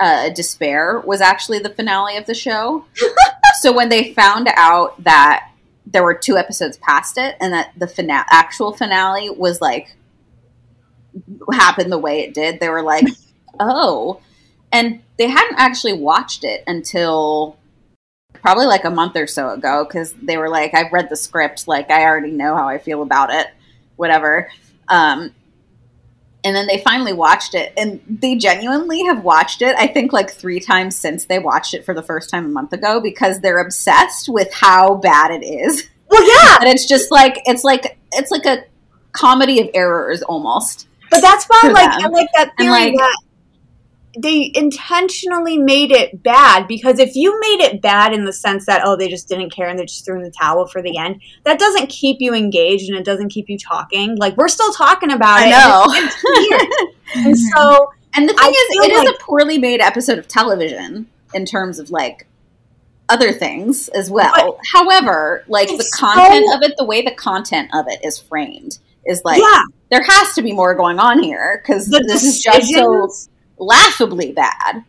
uh, 0.00 0.30
Despair 0.30 1.00
was 1.00 1.20
actually 1.20 1.58
the 1.58 1.70
finale 1.70 2.16
of 2.16 2.26
the 2.26 2.34
show. 2.34 2.84
so 3.60 3.72
when 3.72 3.88
they 3.88 4.12
found 4.14 4.48
out 4.54 5.02
that 5.04 5.50
there 5.86 6.02
were 6.02 6.14
two 6.14 6.36
episodes 6.36 6.76
past 6.78 7.18
it, 7.18 7.36
and 7.40 7.52
that 7.52 7.72
the 7.76 7.86
fina- 7.86 8.26
actual 8.30 8.72
finale 8.72 9.30
was 9.30 9.60
like 9.60 9.96
happened 11.52 11.90
the 11.90 11.98
way 11.98 12.20
it 12.20 12.34
did, 12.34 12.60
they 12.60 12.68
were 12.68 12.82
like, 12.82 13.06
"Oh." 13.60 14.20
And 14.70 15.00
they 15.16 15.28
hadn't 15.28 15.58
actually 15.58 15.94
watched 15.94 16.44
it 16.44 16.62
until 16.66 17.56
probably 18.34 18.66
like 18.66 18.84
a 18.84 18.90
month 18.90 19.16
or 19.16 19.26
so 19.26 19.50
ago 19.50 19.84
because 19.84 20.12
they 20.12 20.36
were 20.36 20.50
like, 20.50 20.74
I've 20.74 20.92
read 20.92 21.08
the 21.08 21.16
script, 21.16 21.66
like, 21.66 21.90
I 21.90 22.04
already 22.04 22.30
know 22.30 22.54
how 22.54 22.68
I 22.68 22.78
feel 22.78 23.02
about 23.02 23.32
it, 23.32 23.46
whatever. 23.96 24.50
Um, 24.88 25.34
and 26.44 26.54
then 26.54 26.66
they 26.66 26.78
finally 26.78 27.12
watched 27.12 27.54
it, 27.54 27.72
and 27.76 28.00
they 28.08 28.36
genuinely 28.36 29.02
have 29.04 29.24
watched 29.24 29.60
it, 29.62 29.74
I 29.76 29.86
think, 29.88 30.12
like 30.12 30.30
three 30.30 30.60
times 30.60 30.96
since 30.96 31.24
they 31.26 31.38
watched 31.38 31.74
it 31.74 31.84
for 31.84 31.94
the 31.94 32.02
first 32.02 32.30
time 32.30 32.44
a 32.44 32.48
month 32.48 32.72
ago 32.72 33.00
because 33.00 33.40
they're 33.40 33.58
obsessed 33.58 34.28
with 34.28 34.52
how 34.52 34.94
bad 34.96 35.30
it 35.32 35.44
is. 35.44 35.88
well, 36.08 36.22
yeah, 36.26 36.58
And 36.60 36.68
it's 36.68 36.86
just 36.86 37.10
like, 37.10 37.40
it's 37.44 37.64
like, 37.64 37.98
it's 38.12 38.30
like 38.30 38.46
a 38.46 38.64
comedy 39.12 39.60
of 39.60 39.68
errors 39.74 40.22
almost. 40.22 40.86
but 41.10 41.20
that's 41.20 41.46
why, 41.46 41.70
like, 41.74 41.90
them. 41.90 42.06
I 42.06 42.08
like 42.08 42.28
that 42.36 42.52
theory 42.56 42.70
like- 42.70 42.94
that 42.94 43.18
they 44.16 44.50
intentionally 44.54 45.58
made 45.58 45.90
it 45.90 46.22
bad 46.22 46.66
because 46.66 46.98
if 46.98 47.14
you 47.14 47.38
made 47.40 47.60
it 47.60 47.82
bad 47.82 48.12
in 48.12 48.24
the 48.24 48.32
sense 48.32 48.66
that 48.66 48.82
oh 48.84 48.96
they 48.96 49.08
just 49.08 49.28
didn't 49.28 49.50
care 49.50 49.68
and 49.68 49.78
they 49.78 49.84
just 49.84 50.04
threw 50.04 50.16
in 50.16 50.22
the 50.22 50.30
towel 50.30 50.66
for 50.66 50.80
the 50.80 50.96
end 50.96 51.20
that 51.44 51.58
doesn't 51.58 51.88
keep 51.88 52.16
you 52.20 52.34
engaged 52.34 52.88
and 52.88 52.98
it 52.98 53.04
doesn't 53.04 53.28
keep 53.28 53.48
you 53.48 53.58
talking. 53.58 54.16
Like 54.16 54.36
we're 54.36 54.48
still 54.48 54.72
talking 54.72 55.10
about 55.10 55.40
I 55.40 55.46
it. 55.46 55.50
know. 55.50 56.78
and 57.14 57.26
and 57.26 57.38
so 57.38 57.90
And 58.14 58.28
the 58.28 58.32
thing 58.32 58.42
I 58.42 58.48
is, 58.48 58.86
it 58.86 58.92
is 58.92 59.04
like- 59.04 59.14
a 59.14 59.18
poorly 59.22 59.58
made 59.58 59.80
episode 59.80 60.18
of 60.18 60.26
television 60.26 61.08
in 61.34 61.44
terms 61.44 61.78
of 61.78 61.90
like 61.90 62.26
other 63.10 63.32
things 63.32 63.88
as 63.88 64.10
well. 64.10 64.58
However, 64.72 65.44
like 65.48 65.68
the 65.68 65.90
content 65.94 66.46
so- 66.50 66.56
of 66.56 66.62
it, 66.62 66.76
the 66.76 66.84
way 66.84 67.02
the 67.02 67.14
content 67.14 67.70
of 67.74 67.86
it 67.88 68.00
is 68.04 68.18
framed 68.18 68.78
is 69.06 69.22
like 69.24 69.40
yeah. 69.40 69.62
there 69.90 70.02
has 70.02 70.34
to 70.34 70.42
be 70.42 70.52
more 70.52 70.74
going 70.74 70.98
on 70.98 71.22
here 71.22 71.62
because 71.62 71.86
this 71.86 72.22
is 72.22 72.42
just 72.42 72.70
so 72.70 73.08
laughably 73.58 74.32
bad. 74.32 74.84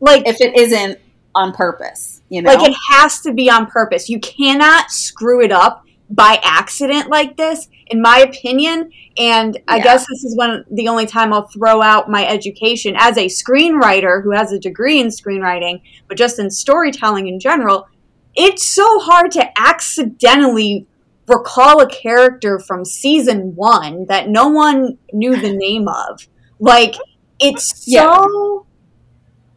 Like 0.00 0.26
if 0.26 0.40
it 0.40 0.56
isn't 0.56 0.98
on 1.34 1.52
purpose. 1.52 2.22
You 2.28 2.42
know, 2.42 2.52
like 2.52 2.68
it 2.68 2.76
has 2.90 3.20
to 3.22 3.32
be 3.32 3.50
on 3.50 3.66
purpose. 3.66 4.08
You 4.08 4.20
cannot 4.20 4.90
screw 4.90 5.40
it 5.42 5.52
up 5.52 5.84
by 6.10 6.40
accident 6.42 7.10
like 7.10 7.36
this 7.36 7.68
in 7.88 8.00
my 8.02 8.18
opinion. 8.18 8.90
And 9.18 9.58
i 9.68 9.76
Yeah. 9.76 9.82
guess 9.84 10.06
this 10.08 10.24
is 10.24 10.36
when 10.36 10.64
the 10.70 10.88
only 10.88 11.06
time 11.06 11.32
i'll 11.32 11.48
throw 11.48 11.82
out 11.82 12.10
my 12.10 12.26
education 12.26 12.94
as 12.96 13.16
a 13.16 13.26
screenwriter 13.26 14.22
who 14.22 14.30
has 14.32 14.52
a 14.52 14.58
degree 14.58 15.00
in 15.00 15.08
screenwriting 15.08 15.80
but 16.08 16.16
just 16.16 16.38
in 16.38 16.50
storytelling 16.50 17.28
in 17.28 17.38
general. 17.40 17.86
It's 18.34 18.66
so 18.66 19.00
hard 19.00 19.32
to 19.32 19.60
accidentally 19.60 20.86
recall 21.26 21.80
a 21.82 21.88
character 21.88 22.58
from 22.58 22.84
season 22.84 23.54
one 23.54 24.06
that 24.06 24.28
no 24.28 24.48
one 24.48 24.96
knew 25.12 25.36
the 25.36 25.52
name 25.54 25.88
of. 25.88 26.26
Like 26.58 26.94
it's 27.40 27.92
so 27.92 28.66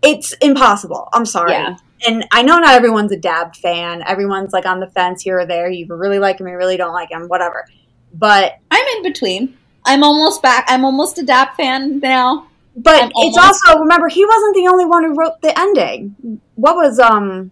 it's 0.02 0.34
impossible. 0.42 1.08
I'm 1.14 1.26
sorry. 1.26 1.52
Yeah. 1.52 1.78
And 2.08 2.26
I 2.32 2.42
know 2.42 2.58
not 2.58 2.74
everyone's 2.74 3.12
a 3.12 3.18
Dabb 3.18 3.56
fan. 3.56 4.02
Everyone's 4.08 4.54
like 4.54 4.66
on 4.66 4.80
the 4.80 4.88
fence 4.88 5.22
here 5.22 5.40
or 5.40 5.46
there. 5.46 5.70
You 5.70 5.86
really 5.90 6.18
like 6.20 6.40
him, 6.40 6.48
you 6.48 6.56
really 6.58 6.78
don't 6.78 6.94
like 6.94 7.12
him, 7.12 7.28
whatever. 7.28 7.66
But 8.14 8.54
I'm 8.72 8.86
in 8.98 9.04
between. 9.04 9.58
I'm 9.86 10.04
almost 10.04 10.42
back. 10.42 10.66
I'm 10.68 10.84
almost 10.84 11.18
a 11.20 11.24
Dabb 11.24 11.56
fan 11.56 12.00
now. 12.00 12.48
but 12.76 13.04
I'm 13.04 13.12
it's 13.16 13.38
almost- 13.38 13.62
also 13.68 13.80
remember 13.80 14.08
he 14.08 14.26
wasn't 14.26 14.56
the 14.56 14.68
only 14.68 14.86
one 14.86 15.04
who 15.04 15.14
wrote 15.16 15.42
the 15.42 15.58
ending. 15.60 16.40
What 16.56 16.76
was 16.76 17.00
um 17.00 17.52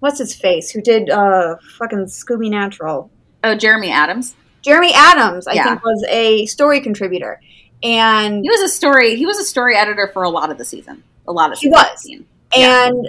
what's 0.00 0.18
his 0.18 0.34
face? 0.34 0.70
Who 0.70 0.80
did 0.80 1.10
uh 1.10 1.56
fucking 1.78 2.06
Scooby 2.06 2.50
Natural? 2.50 3.10
Oh, 3.44 3.54
Jeremy 3.54 3.90
Adams. 3.92 4.34
Jeremy 4.62 4.92
Adams, 4.94 5.46
I 5.46 5.52
Yeah. 5.52 5.64
think, 5.64 5.84
was 5.84 6.04
a 6.08 6.46
story 6.46 6.80
contributor. 6.80 7.40
And 7.82 8.42
He 8.42 8.50
was 8.50 8.60
a 8.60 8.68
story. 8.68 9.16
He 9.16 9.26
was 9.26 9.38
a 9.38 9.44
story 9.44 9.76
editor 9.76 10.08
for 10.12 10.22
a 10.22 10.30
lot 10.30 10.50
of 10.50 10.58
the 10.58 10.64
season. 10.64 11.02
A 11.26 11.32
lot 11.32 11.52
of 11.52 11.58
He 11.58 11.66
season 11.66 11.72
was. 11.72 11.88
15. 12.02 12.26
Yeah. 12.56 12.86
And 12.88 13.08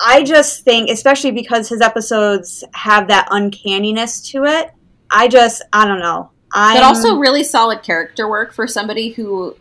I 0.00 0.22
just 0.24 0.64
think, 0.64 0.90
especially 0.90 1.30
because 1.30 1.68
his 1.68 1.80
episodes 1.80 2.64
have 2.74 3.08
that 3.08 3.28
uncanniness 3.30 4.20
to 4.30 4.44
it, 4.44 4.70
I 5.10 5.28
just, 5.28 5.62
I 5.72 5.86
don't 5.86 5.98
know. 6.00 6.30
I 6.52 6.74
but 6.74 6.82
also 6.82 7.16
really 7.16 7.44
solid 7.44 7.82
character 7.82 8.28
work 8.28 8.52
for 8.52 8.66
somebody 8.66 9.10
who 9.10 9.56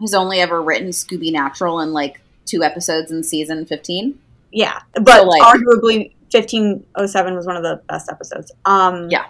has 0.00 0.14
only 0.14 0.40
ever 0.40 0.60
written 0.62 0.88
Scooby 0.88 1.30
Natural 1.32 1.80
in 1.80 1.92
like 1.92 2.20
two 2.44 2.62
episodes 2.64 3.10
in 3.10 3.22
season 3.22 3.66
15. 3.66 4.18
yeah, 4.52 4.80
but 4.94 5.18
So, 5.20 5.24
like- 5.24 5.42
arguably, 5.42 6.12
fifteen 6.30 6.84
oh 6.96 7.06
seven 7.06 7.34
was 7.34 7.46
one 7.46 7.56
of 7.56 7.62
the 7.62 7.80
best 7.88 8.10
episodes. 8.10 8.52
Um, 8.64 9.08
Yeah. 9.10 9.24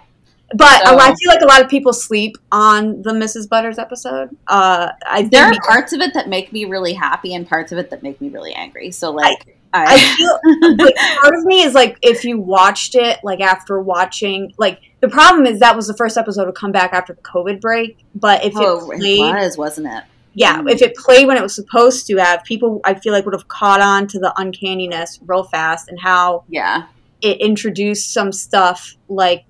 But 0.55 0.85
So- 0.87 0.97
I 0.97 1.07
feel 1.15 1.27
like 1.31 1.41
a 1.41 1.45
lot 1.45 1.61
of 1.61 1.69
people 1.69 1.93
sleep 1.93 2.37
on 2.51 3.01
the 3.01 3.11
Mrs. 3.11 3.47
Butters 3.49 3.77
episode. 3.77 4.29
Uh, 4.47 4.89
I 5.05 5.19
think 5.19 5.31
There 5.31 5.45
are 5.45 5.53
parts 5.67 5.93
of 5.93 6.01
it 6.01 6.13
that 6.13 6.27
make 6.29 6.51
me 6.51 6.65
really 6.65 6.93
happy 6.93 7.33
and 7.33 7.47
parts 7.47 7.71
of 7.71 7.77
it 7.77 7.89
that 7.91 8.01
make 8.03 8.19
me 8.19 8.29
really 8.29 8.53
angry. 8.53 8.91
So 8.91 9.11
like 9.11 9.55
I, 9.71 9.85
I 9.85 9.97
feel 10.15 10.75
but 10.77 10.95
part 11.21 11.35
of 11.35 11.43
me 11.45 11.61
is 11.61 11.75
like 11.75 11.97
if 12.01 12.23
you 12.25 12.39
watched 12.39 12.95
it 12.95 13.19
like 13.23 13.39
after 13.39 13.79
watching 13.79 14.51
like 14.57 14.79
the 15.01 15.07
problem 15.07 15.45
is 15.45 15.59
that 15.59 15.75
was 15.75 15.87
the 15.87 15.93
first 15.95 16.17
episode 16.17 16.45
to 16.45 16.51
come 16.51 16.71
back 16.71 16.91
after 16.93 17.13
the 17.13 17.21
COVID 17.21 17.61
break. 17.61 17.99
But 18.15 18.43
if 18.43 18.53
oh, 18.55 18.89
it 18.91 18.99
it 19.03 19.19
was, 19.35 19.57
wasn't 19.57 19.87
it? 19.87 20.03
yeah, 20.33 20.59
Mm. 20.61 20.71
if 20.71 20.81
it 20.81 20.95
played 20.95 21.27
when 21.27 21.37
it 21.37 21.43
was 21.43 21.53
supposed 21.53 22.07
to 22.07 22.17
have, 22.17 22.43
people 22.43 22.81
I 22.83 22.95
feel 22.95 23.13
like 23.13 23.25
would 23.25 23.33
have 23.35 23.47
caught 23.47 23.81
on 23.81 24.07
to 24.07 24.19
the 24.19 24.33
uncanniness 24.37 25.19
real 25.27 25.43
fast 25.43 25.87
and 25.89 25.99
how 25.99 26.43
Yeah. 26.49 26.85
it 27.21 27.39
introduced 27.39 28.11
some 28.13 28.31
stuff 28.31 28.95
like 29.07 29.45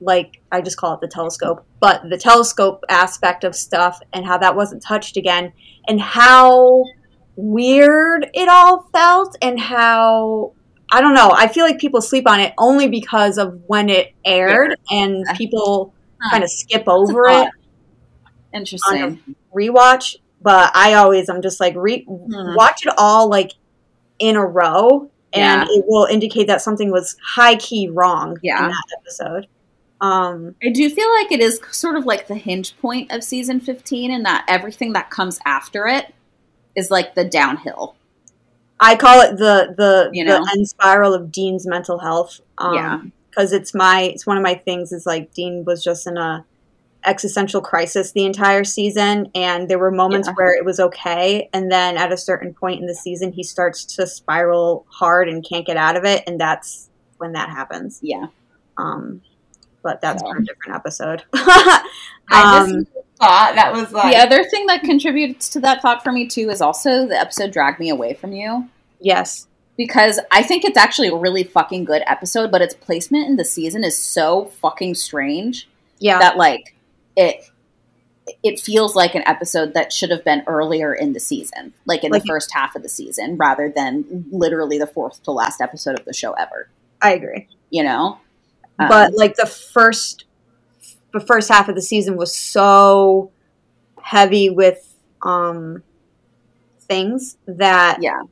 like 0.00 0.40
I 0.52 0.60
just 0.60 0.76
call 0.76 0.94
it 0.94 1.00
the 1.00 1.08
telescope, 1.08 1.64
but 1.80 2.08
the 2.08 2.16
telescope 2.18 2.84
aspect 2.88 3.44
of 3.44 3.54
stuff 3.54 4.00
and 4.12 4.24
how 4.24 4.38
that 4.38 4.54
wasn't 4.56 4.82
touched 4.82 5.16
again 5.16 5.52
and 5.88 6.00
how 6.00 6.84
weird 7.36 8.28
it 8.34 8.48
all 8.48 8.88
felt 8.92 9.36
and 9.42 9.58
how 9.58 10.52
I 10.90 11.00
don't 11.00 11.14
know. 11.14 11.30
I 11.34 11.48
feel 11.48 11.64
like 11.64 11.78
people 11.78 12.00
sleep 12.00 12.26
on 12.28 12.40
it 12.40 12.54
only 12.58 12.88
because 12.88 13.38
of 13.38 13.60
when 13.66 13.88
it 13.90 14.14
aired 14.24 14.76
and 14.90 15.24
people 15.36 15.94
Huh. 16.20 16.30
kind 16.32 16.42
of 16.44 16.50
skip 16.50 16.84
over 16.88 17.26
it. 17.28 17.48
Interesting. 18.52 19.20
rewatch, 19.54 20.16
but 20.42 20.70
I 20.74 20.94
always 20.94 21.28
I'm 21.28 21.42
just 21.42 21.60
like 21.60 21.74
re- 21.76 22.04
Hmm. 22.04 22.54
watch 22.54 22.84
it 22.86 22.92
all 22.98 23.28
like 23.28 23.52
in 24.18 24.34
a 24.36 24.44
row, 24.44 25.10
and 25.32 25.62
Yeah. 25.68 25.76
it 25.76 25.84
will 25.86 26.06
indicate 26.06 26.46
that 26.48 26.60
something 26.62 26.90
was 26.90 27.16
high 27.24 27.54
key 27.56 27.88
wrong 27.88 28.36
Yeah. 28.42 28.64
in 28.64 28.68
that 28.70 28.84
episode. 29.00 29.46
Um, 30.00 30.54
I 30.62 30.70
do 30.70 30.88
feel 30.90 31.10
like 31.14 31.32
it 31.32 31.40
is 31.40 31.60
sort 31.72 31.96
of 31.96 32.06
like 32.06 32.28
the 32.28 32.36
hinge 32.36 32.76
point 32.78 33.10
of 33.10 33.24
season 33.24 33.58
15 33.60 34.10
and 34.12 34.24
that 34.24 34.44
everything 34.48 34.92
that 34.92 35.10
comes 35.10 35.40
after 35.44 35.86
it 35.88 36.14
is 36.76 36.90
like 36.90 37.14
the 37.14 37.24
downhill. 37.24 37.96
I 38.80 38.94
call 38.94 39.20
it 39.22 39.38
the 39.38 39.74
the 39.76 40.10
You 40.12 40.24
know? 40.24 40.38
the 40.44 40.50
end 40.56 40.68
spiral 40.68 41.14
of 41.14 41.32
Dean's 41.32 41.66
mental 41.66 41.98
health. 41.98 42.40
Um, 42.58 42.74
Yeah. 42.74 43.00
because 43.30 43.52
it's 43.52 43.74
my 43.74 44.02
it's 44.02 44.24
one 44.26 44.36
of 44.36 44.42
my 44.42 44.54
things 44.54 44.92
is 44.92 45.04
like 45.04 45.32
Dean 45.34 45.64
was 45.64 45.82
just 45.82 46.06
in 46.06 46.16
a 46.16 46.44
existential 47.04 47.60
crisis 47.60 48.10
the 48.12 48.24
entire 48.24 48.64
season 48.64 49.30
and 49.34 49.68
there 49.68 49.78
were 49.78 49.90
moments 49.90 50.26
Yeah. 50.28 50.34
where 50.34 50.52
it 50.54 50.64
was 50.64 50.80
okay 50.80 51.48
and 51.52 51.70
then 51.70 51.96
at 51.96 52.12
a 52.12 52.16
certain 52.16 52.52
point 52.54 52.80
in 52.80 52.86
the 52.86 52.94
season 52.94 53.30
he 53.32 53.44
starts 53.44 53.84
to 53.96 54.06
spiral 54.06 54.84
hard 54.90 55.28
and 55.28 55.44
can't 55.48 55.64
get 55.64 55.76
out 55.76 55.96
of 55.96 56.04
it 56.04 56.24
and 56.26 56.40
that's 56.40 56.88
when 57.18 57.32
that 57.32 57.50
happens 57.50 58.00
Yeah. 58.02 58.26
um 58.76 59.22
but 59.82 60.00
that's 60.00 60.22
So. 60.22 60.28
for 60.30 60.36
a 60.38 60.44
different 60.44 60.74
episode 60.76 61.24
I 61.34 61.82
just 62.30 62.74
um 62.74 62.86
thought 63.18 63.54
that 63.56 63.72
was 63.72 63.92
like 63.92 64.12
The 64.12 64.18
other 64.20 64.44
thing 64.44 64.66
that 64.66 64.82
contributes 64.82 65.48
to 65.50 65.60
that 65.60 65.82
thought 65.82 66.02
for 66.02 66.12
me 66.12 66.26
too 66.28 66.50
is 66.50 66.60
also 66.60 67.06
the 67.06 67.18
episode 67.18 67.50
Drag 67.52 67.78
Me 67.80 67.88
Away 67.90 68.14
From 68.14 68.32
You. 68.32 68.68
yes 69.00 69.46
Because 69.76 70.20
I 70.30 70.42
think 70.42 70.64
it's 70.64 70.76
actually 70.76 71.08
a 71.08 71.16
really 71.16 71.44
fucking 71.44 71.84
good 71.84 72.02
episode, 72.06 72.50
but 72.50 72.62
its 72.62 72.74
placement 72.74 73.28
in 73.28 73.36
the 73.36 73.44
season 73.44 73.84
is 73.84 73.96
so 73.96 74.46
fucking 74.60 74.94
strange 74.94 75.68
yeah 75.98 76.18
that 76.20 76.36
like 76.36 76.74
it 77.16 77.36
it 78.44 78.60
feels 78.60 78.94
like 78.94 79.14
an 79.14 79.22
episode 79.26 79.72
that 79.72 79.90
should 79.90 80.10
have 80.10 80.22
been 80.22 80.42
earlier 80.46 80.92
in 80.94 81.14
the 81.14 81.18
season, 81.20 81.72
like 81.86 82.04
in 82.04 82.12
Like- 82.12 82.22
the 82.22 82.28
first 82.28 82.52
half 82.52 82.76
of 82.76 82.82
the 82.82 82.88
season, 82.88 83.36
rather 83.38 83.72
than 83.74 84.26
literally 84.30 84.76
the 84.78 84.86
fourth 84.86 85.22
to 85.22 85.30
last 85.32 85.62
episode 85.62 85.98
of 85.98 86.04
the 86.04 86.12
show 86.12 86.32
ever. 86.34 86.68
i 87.00 87.12
agree 87.12 87.48
You 87.70 87.84
know, 87.84 88.18
Um, 88.78 88.88
but 88.88 89.12
like 89.14 89.36
the 89.36 89.46
first 89.46 90.24
the 91.12 91.20
first 91.20 91.48
half 91.48 91.68
of 91.68 91.74
the 91.74 91.82
season 91.82 92.16
was 92.16 92.34
so 92.34 93.30
heavy 94.02 94.50
with 94.50 94.94
um 95.22 95.82
things 96.80 97.36
that 97.46 97.98
Yeah. 98.00 98.22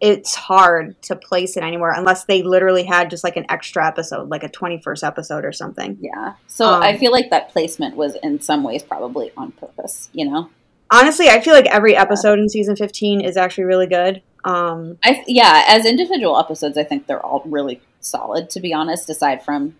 it's 0.00 0.34
hard 0.34 1.00
to 1.02 1.16
place 1.16 1.56
it 1.56 1.62
anywhere 1.62 1.92
unless 1.92 2.24
they 2.24 2.42
literally 2.42 2.82
had 2.84 3.10
just 3.10 3.22
like 3.24 3.36
an 3.36 3.46
extra 3.48 3.86
episode 3.86 4.28
like 4.28 4.42
a 4.42 4.48
21st 4.48 5.06
episode 5.06 5.44
or 5.44 5.52
something 5.52 5.96
yeah. 6.00 6.34
So 6.46 6.66
Um, 6.66 6.82
I 6.82 6.96
feel 6.96 7.12
like 7.12 7.30
that 7.30 7.50
placement 7.50 7.96
was 7.96 8.16
in 8.22 8.40
some 8.40 8.64
ways 8.64 8.82
probably 8.82 9.30
on 9.36 9.52
purpose. 9.52 10.10
You 10.12 10.28
know, 10.30 10.50
honestly 10.90 11.28
i 11.28 11.40
feel 11.40 11.54
like 11.54 11.66
every 11.66 11.96
episode 11.96 12.38
in 12.38 12.48
season 12.50 12.76
15 12.76 13.20
is 13.22 13.36
actually 13.38 13.64
really 13.64 13.86
good 13.86 14.20
um 14.44 14.98
I 15.04 15.22
yeah, 15.28 15.64
as 15.68 15.86
individual 15.86 16.36
episodes, 16.36 16.76
I 16.76 16.82
think 16.82 17.06
they're 17.06 17.24
all 17.24 17.42
really 17.46 17.80
solid. 18.00 18.50
To 18.50 18.58
be 18.60 18.74
honest, 18.74 19.08
aside 19.08 19.44
from 19.44 19.76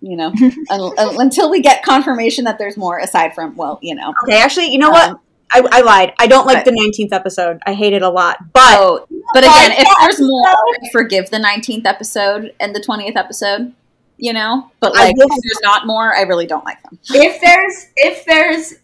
you 0.00 0.16
know, 0.16 0.28
un- 0.70 0.92
un- 0.98 1.20
until 1.20 1.50
we 1.50 1.60
get 1.60 1.82
confirmation 1.84 2.44
that 2.44 2.58
there's 2.58 2.76
more. 2.76 2.98
Aside 2.98 3.34
from 3.34 3.56
well, 3.56 3.78
you 3.82 3.94
know, 3.94 4.12
okay 4.24 4.38
actually 4.38 4.70
you 4.72 4.78
know 4.78 4.90
what 4.90 5.10
Um, 5.10 5.20
I, 5.52 5.62
I 5.70 5.80
lied 5.82 6.12
i 6.18 6.26
don't 6.26 6.44
like 6.46 6.64
but- 6.64 6.72
the 6.72 6.76
19th 6.76 7.12
episode 7.12 7.60
i 7.66 7.72
hate 7.72 7.92
it 7.92 8.02
a 8.02 8.08
lot 8.08 8.38
but 8.52 8.76
Oh, 8.78 9.06
but 9.32 9.44
again, 9.44 9.72
if 9.72 9.88
there's 10.00 10.20
more, 10.20 10.48
I 10.48 10.88
forgive 10.92 11.30
the 11.30 11.38
19th 11.38 11.84
episode 11.86 12.52
and 12.60 12.74
the 12.74 12.80
20th 12.80 13.16
episode, 13.16 13.72
you 14.18 14.32
know? 14.32 14.70
But, 14.78 14.94
like, 14.94 15.14
if 15.16 15.28
there's 15.28 15.60
not 15.62 15.84
more, 15.86 16.14
I 16.14 16.20
really 16.22 16.46
don't 16.46 16.64
like 16.64 16.80
them. 16.84 16.98
if 17.10 17.40
there's 17.40 17.86
if 17.96 18.24
there's 18.24 18.74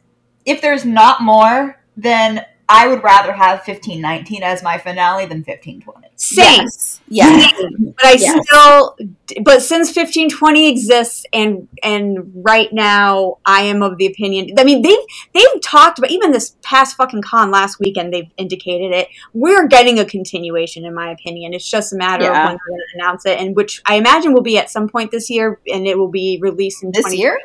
if 0.45 0.61
there's 0.61 0.85
not 0.85 1.23
more, 1.23 1.81
then 1.97 2.45
I 2.75 2.89
would 2.89 3.03
rather 3.05 3.33
have 3.33 3.63
fifteen 3.65 4.01
nineteen 4.01 4.43
as 4.43 4.63
my 4.63 4.79
finale 4.79 5.27
than 5.27 5.45
fifteen 5.45 5.83
twenty. 5.83 6.09
same 6.17 6.63
Yes. 6.63 7.01
Yes. 7.09 7.53
but 7.97 8.05
I 8.07 8.13
Yes. 8.19 8.47
still, 8.49 8.97
but 9.43 9.61
since 9.61 9.91
fifteen 9.91 10.31
twenty 10.31 10.69
exists, 10.69 11.25
and 11.35 11.69
and 11.83 12.33
right 12.35 12.73
now, 12.73 13.39
I 13.45 13.63
am 13.65 13.83
of 13.83 13.99
the 13.99 14.07
opinion. 14.07 14.59
I 14.59 14.65
mean, 14.65 14.81
they've 14.81 14.97
they've 15.35 15.61
talked 15.63 15.99
about 15.99 16.11
even 16.11 16.33
this 16.33 16.57
past 16.63 16.97
fucking 16.97 17.21
con 17.23 17.51
last 17.51 17.79
weekend. 17.79 18.13
They've 18.15 18.31
indicated 18.39 18.93
it. 18.93 19.09
We're 19.35 19.67
getting 19.69 19.99
a 19.99 20.05
continuation, 20.07 20.87
in 20.87 20.95
my 20.95 21.11
opinion. 21.11 21.53
It's 21.53 21.69
just 21.71 21.93
a 21.93 21.97
matter 21.97 22.25
Yeah. 22.25 22.31
of 22.31 22.35
when 22.49 22.53
they're 22.57 22.69
going 22.69 22.81
to 22.81 22.99
announce 22.99 23.27
it, 23.27 23.39
and 23.39 23.55
which 23.55 23.83
I 23.85 23.97
imagine 23.97 24.33
will 24.33 24.43
be 24.43 24.57
at 24.57 24.71
some 24.71 24.89
point 24.89 25.11
this 25.11 25.29
year, 25.29 25.61
and 25.71 25.87
it 25.87 25.99
will 25.99 26.09
be 26.11 26.39
released 26.41 26.83
in 26.83 26.91
This 26.93 27.15
year? 27.15 27.39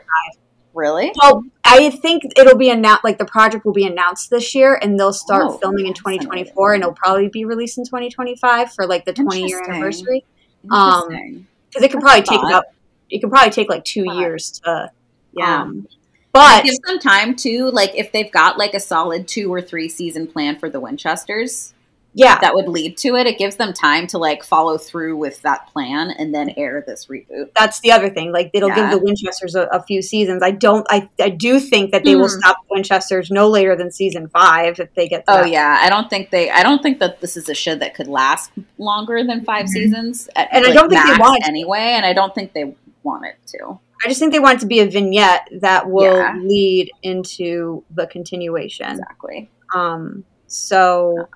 Really? 0.78 1.12
Well, 1.20 1.44
I 1.66 1.90
think 1.90 2.22
it'll 2.38 2.56
be 2.56 2.70
announced. 2.70 3.04
Like 3.04 3.18
the 3.18 3.26
project 3.26 3.66
will 3.66 3.74
be 3.74 3.88
announced 3.88 4.30
this 4.30 4.54
year, 4.54 4.76
and 4.76 5.00
they'll 5.00 5.12
start 5.12 5.46
Oh, 5.48 5.58
filming 5.58 5.88
in 5.88 5.94
2024, 5.96 6.76
and 6.76 6.84
it'll 6.84 6.94
probably 6.94 7.30
be 7.30 7.46
released 7.46 7.80
in 7.80 7.84
2025 7.84 8.74
for 8.74 8.86
like 8.86 9.04
the 9.04 9.14
20 9.14 9.48
year 9.48 9.64
anniversary. 9.68 10.24
Um, 10.70 11.48
because 11.70 11.84
it 11.84 11.92
could 11.92 12.02
probably 12.02 12.22
take 12.22 12.40
about 12.40 12.66
it 13.10 13.20
could 13.20 13.32
probably 13.32 13.50
take 13.50 13.70
like 13.70 13.86
two 13.86 14.06
years 14.14 14.60
to 14.64 14.92
yeah. 15.34 15.62
um 15.62 15.88
but 16.32 16.60
it 16.60 16.66
gives 16.66 16.80
them 16.80 17.00
time 17.00 17.36
too. 17.36 17.72
Like, 17.72 17.96
if 17.96 18.12
they've 18.12 18.32
got 18.32 18.60
like 18.60 18.76
a 18.76 18.80
solid 18.80 19.28
two 19.28 19.52
or 19.52 19.60
three 19.60 19.90
season 19.90 20.28
plan 20.28 20.60
for 20.60 20.70
the 20.70 20.80
Winchesters 20.80 21.74
yeah 22.18 22.40
that 22.40 22.54
would 22.56 22.68
lead 22.68 22.98
to 22.98 23.16
it, 23.16 23.28
it 23.28 23.38
gives 23.38 23.56
them 23.58 23.72
time 23.74 24.08
to 24.08 24.18
like 24.18 24.44
follow 24.44 24.78
through 24.78 25.16
with 25.18 25.42
that 25.44 25.68
plan 25.68 26.12
and 26.20 26.34
then 26.34 26.52
air 26.58 26.84
this 26.88 27.06
reboot. 27.08 27.50
that's 27.56 27.80
the 27.82 27.92
other 27.92 28.10
thing 28.10 28.32
like 28.32 28.50
it'll 28.54 28.70
Yeah. 28.70 28.90
give 28.92 29.00
the 29.00 29.06
winchesters 29.06 29.56
a, 29.56 29.64
a 29.72 29.84
few 29.84 30.02
seasons 30.02 30.42
i 30.44 30.52
don't 30.52 30.86
i 30.90 31.08
i 31.22 31.30
do 31.30 31.60
think 31.60 31.92
that 31.92 32.04
they 32.04 32.16
will 32.16 32.28
Hmm. 32.30 32.40
stop 32.40 32.58
the 32.68 32.74
winchesters 32.76 33.30
no 33.32 33.48
later 33.48 33.76
than 33.76 33.92
season 33.92 34.28
five 34.30 34.80
if 34.80 34.94
they 34.96 35.08
get 35.08 35.24
Oh 35.28 35.44
that. 35.44 35.50
yeah, 35.52 35.80
I 35.82 35.90
don't 35.90 36.10
think 36.10 36.30
they. 36.32 36.50
I 36.50 36.64
don't 36.64 36.82
think 36.82 37.00
that 37.00 37.22
this 37.22 37.38
is 37.38 37.50
a 37.50 37.54
show 37.54 37.76
that 37.76 37.94
could 37.96 38.08
last 38.08 38.52
longer 38.78 39.24
than 39.24 39.44
5 39.44 39.66
Mhm. 39.66 39.70
seasons. 39.70 40.30
At, 40.36 40.48
And 40.52 40.66
I 40.66 40.72
don't 40.74 40.90
think 40.90 41.06
they 41.06 41.18
want 41.18 41.38
it 41.42 41.48
anyway, 41.48 41.94
and 41.98 42.06
I 42.06 42.14
don't 42.14 42.34
think 42.36 42.54
they 42.54 42.76
want 43.04 43.26
it 43.26 43.36
to. 43.54 43.80
i 44.04 44.08
just 44.08 44.20
think 44.20 44.32
they 44.32 44.40
want 44.40 44.58
it 44.58 44.62
to 44.62 44.68
be 44.68 44.80
a 44.80 44.86
vignette 44.88 45.48
that 45.62 45.90
will 45.90 46.18
Yeah. 46.18 46.36
lead 46.42 46.92
into 47.04 47.84
the 47.96 48.06
continuation 48.08 48.92
Exactly. 48.92 49.50
um 49.74 50.24
so 50.48 51.28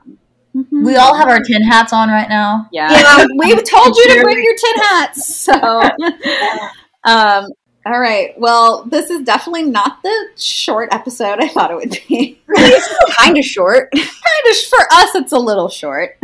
Mhm. 0.56 0.86
We 0.86 0.96
all 0.98 1.16
have 1.16 1.30
our 1.30 1.40
tin 1.40 1.64
hats 1.64 1.94
on 1.94 2.10
right 2.10 2.28
now. 2.30 2.68
Yeah. 2.72 2.92
Yeah. 2.92 3.26
We've 3.38 3.64
told 3.64 3.96
you 3.96 4.16
to 4.16 4.22
bring 4.24 4.44
your 4.44 4.56
tin 4.56 4.84
hats. 4.84 5.36
So, 5.36 5.54
um, 7.06 7.48
all 7.86 8.00
right. 8.00 8.34
Well, 8.38 8.84
this 8.84 9.10
is 9.10 9.22
definitely 9.24 9.64
not 9.64 10.04
the 10.04 10.28
short 10.38 10.90
episode 10.94 11.40
I 11.42 11.48
thought 11.48 11.72
it 11.72 11.76
would 11.78 11.98
be. 12.08 12.40
kind 13.18 13.38
of 13.38 13.44
short. 13.46 13.92
kind 13.92 14.06
of 14.06 14.58
for 14.70 14.80
us, 14.94 15.16
it's 15.16 15.32
a 15.32 15.40
little 15.40 15.70
short. 15.70 16.18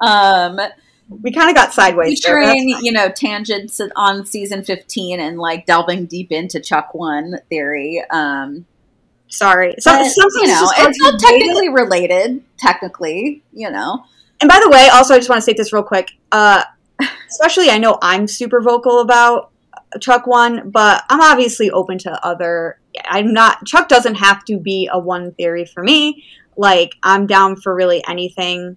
um, 0.00 0.58
We 1.08 1.30
kind 1.32 1.48
of 1.48 1.54
got 1.54 1.72
sideways. 1.72 2.20
there, 2.20 2.40
featuring 2.40 2.68
you 2.82 2.92
know 2.92 3.08
tangents 3.08 3.80
on 3.96 4.26
season 4.26 4.62
15 4.64 5.20
and 5.20 5.38
like 5.38 5.64
delving 5.66 6.06
deep 6.06 6.32
into 6.32 6.60
Chuck 6.60 6.92
Won 6.94 7.36
theory. 7.48 8.02
Um, 8.10 8.66
Sorry. 9.28 9.74
Some, 9.78 9.98
but, 9.98 10.12
you 10.40 10.46
know, 10.46 10.70
it's 10.78 10.98
not 11.00 11.20
technically 11.20 11.68
related. 11.68 12.42
Technically, 12.58 13.42
you 13.52 13.70
know. 13.70 14.04
And 14.40 14.48
by 14.48 14.60
the 14.62 14.70
way, 14.70 14.88
also, 14.92 15.14
I 15.14 15.18
just 15.18 15.28
want 15.28 15.38
to 15.38 15.42
state 15.42 15.56
this 15.56 15.72
real 15.72 15.82
quick. 15.82 16.10
Uh, 16.32 16.62
especially, 17.30 17.70
I 17.70 17.78
know 17.78 17.98
I'm 18.00 18.26
super 18.26 18.60
vocal 18.60 19.00
about 19.00 19.50
Chuck 20.00 20.26
Won, 20.26 20.70
but 20.70 21.04
I'm 21.08 21.20
obviously 21.20 21.70
open 21.70 21.98
to 21.98 22.24
other. 22.24 22.78
I'm 23.04 23.32
not. 23.32 23.64
Chuck 23.66 23.88
doesn't 23.88 24.16
have 24.16 24.44
to 24.46 24.58
be 24.58 24.88
a 24.90 24.98
one 24.98 25.32
theory 25.34 25.64
for 25.64 25.82
me. 25.82 26.24
Like, 26.56 26.94
I'm 27.02 27.26
down 27.26 27.56
for 27.56 27.74
really 27.74 28.02
anything. 28.08 28.76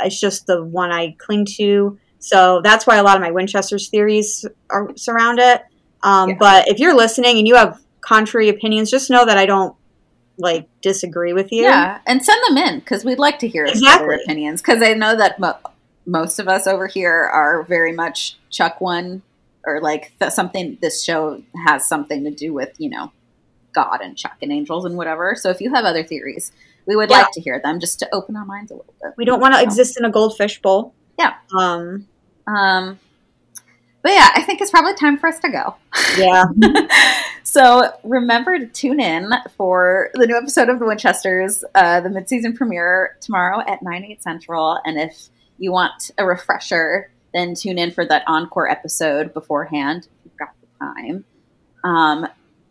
It's 0.00 0.18
just 0.18 0.46
the 0.46 0.64
one 0.64 0.90
I 0.90 1.14
cling 1.18 1.46
to. 1.56 1.98
So 2.18 2.60
that's 2.62 2.86
why 2.86 2.96
a 2.96 3.02
lot 3.02 3.16
of 3.16 3.20
my 3.20 3.30
Winchester's 3.30 3.88
theories 3.88 4.46
are 4.70 4.90
surround 4.96 5.38
it. 5.38 5.62
Um, 6.02 6.30
Yeah. 6.30 6.36
But 6.38 6.68
if 6.68 6.78
you're 6.78 6.96
listening 6.96 7.38
and 7.38 7.46
you 7.46 7.54
have 7.54 7.80
contrary 8.04 8.48
opinions, 8.48 8.90
just 8.90 9.10
know 9.10 9.24
that 9.26 9.38
I 9.38 9.46
don't 9.46 9.74
like 10.36 10.68
disagree 10.82 11.32
with 11.32 11.52
you. 11.52 11.62
Yeah, 11.62 12.00
and 12.06 12.24
send 12.24 12.40
them 12.48 12.56
in 12.58 12.80
because 12.80 13.04
we'd 13.04 13.18
like 13.18 13.38
to 13.40 13.48
hear 13.48 13.64
Exactly. 13.64 14.16
opinions. 14.16 14.60
Because 14.60 14.82
I 14.82 14.92
know 14.94 15.16
that 15.16 15.38
mo- 15.38 15.58
most 16.06 16.38
of 16.38 16.48
us 16.48 16.66
over 16.66 16.86
here 16.86 17.12
are 17.12 17.62
very 17.62 17.92
much 17.92 18.36
Chuck 18.50 18.80
Won, 18.80 19.22
or 19.66 19.80
like 19.80 20.12
th- 20.20 20.32
something. 20.32 20.78
This 20.82 21.02
show 21.04 21.42
has 21.66 21.86
something 21.88 22.24
to 22.24 22.30
do 22.30 22.52
with 22.52 22.74
you 22.78 22.90
know 22.90 23.12
God 23.72 24.00
and 24.02 24.16
Chuck 24.16 24.36
and 24.42 24.52
angels 24.52 24.84
and 24.84 24.96
whatever. 24.96 25.34
So 25.36 25.50
if 25.50 25.60
you 25.60 25.72
have 25.74 25.84
other 25.84 26.02
theories, 26.02 26.52
we 26.86 26.96
would 26.96 27.10
Yeah. 27.10 27.18
like 27.22 27.30
to 27.32 27.40
hear 27.40 27.60
them 27.62 27.78
just 27.80 27.98
to 28.00 28.14
open 28.14 28.36
our 28.36 28.44
minds 28.44 28.70
a 28.70 28.74
little 28.74 28.94
bit. 29.02 29.12
We 29.16 29.24
don't 29.24 29.40
want 29.40 29.54
to 29.54 29.62
exist 29.62 29.96
in 29.98 30.04
a 30.04 30.10
goldfish 30.10 30.60
bowl. 30.60 30.92
Yeah. 31.18 31.34
Um. 31.56 32.06
Um, 32.46 32.98
but 34.04 34.12
yeah, 34.12 34.28
I 34.36 34.42
think 34.42 34.60
it's 34.60 34.70
probably 34.70 34.94
time 34.94 35.18
for 35.18 35.26
us 35.26 35.40
to 35.40 35.48
go. 35.48 35.74
Yeah. 36.16 36.44
So 37.54 37.92
remember 38.02 38.58
to 38.58 38.66
tune 38.66 38.98
in 38.98 39.30
for 39.56 40.10
the 40.14 40.26
new 40.26 40.36
episode 40.36 40.68
of 40.68 40.80
The 40.80 40.86
Winchesters, 40.86 41.62
uh, 41.76 42.00
the 42.00 42.10
mid-season 42.10 42.56
premiere 42.56 43.16
tomorrow 43.20 43.60
at 43.64 43.80
9, 43.80 44.04
8 44.04 44.22
central. 44.24 44.80
And 44.84 44.98
if 44.98 45.28
you 45.58 45.70
want 45.70 46.10
a 46.18 46.26
refresher, 46.26 47.12
then 47.32 47.54
tune 47.54 47.78
in 47.78 47.92
for 47.92 48.04
that 48.06 48.24
encore 48.26 48.68
episode 48.68 49.32
beforehand 49.32 50.08
if 50.08 50.24
you've 50.24 50.36
got 50.36 50.48
the 50.60 50.66
time. 50.84 51.24
Um, 51.84 52.26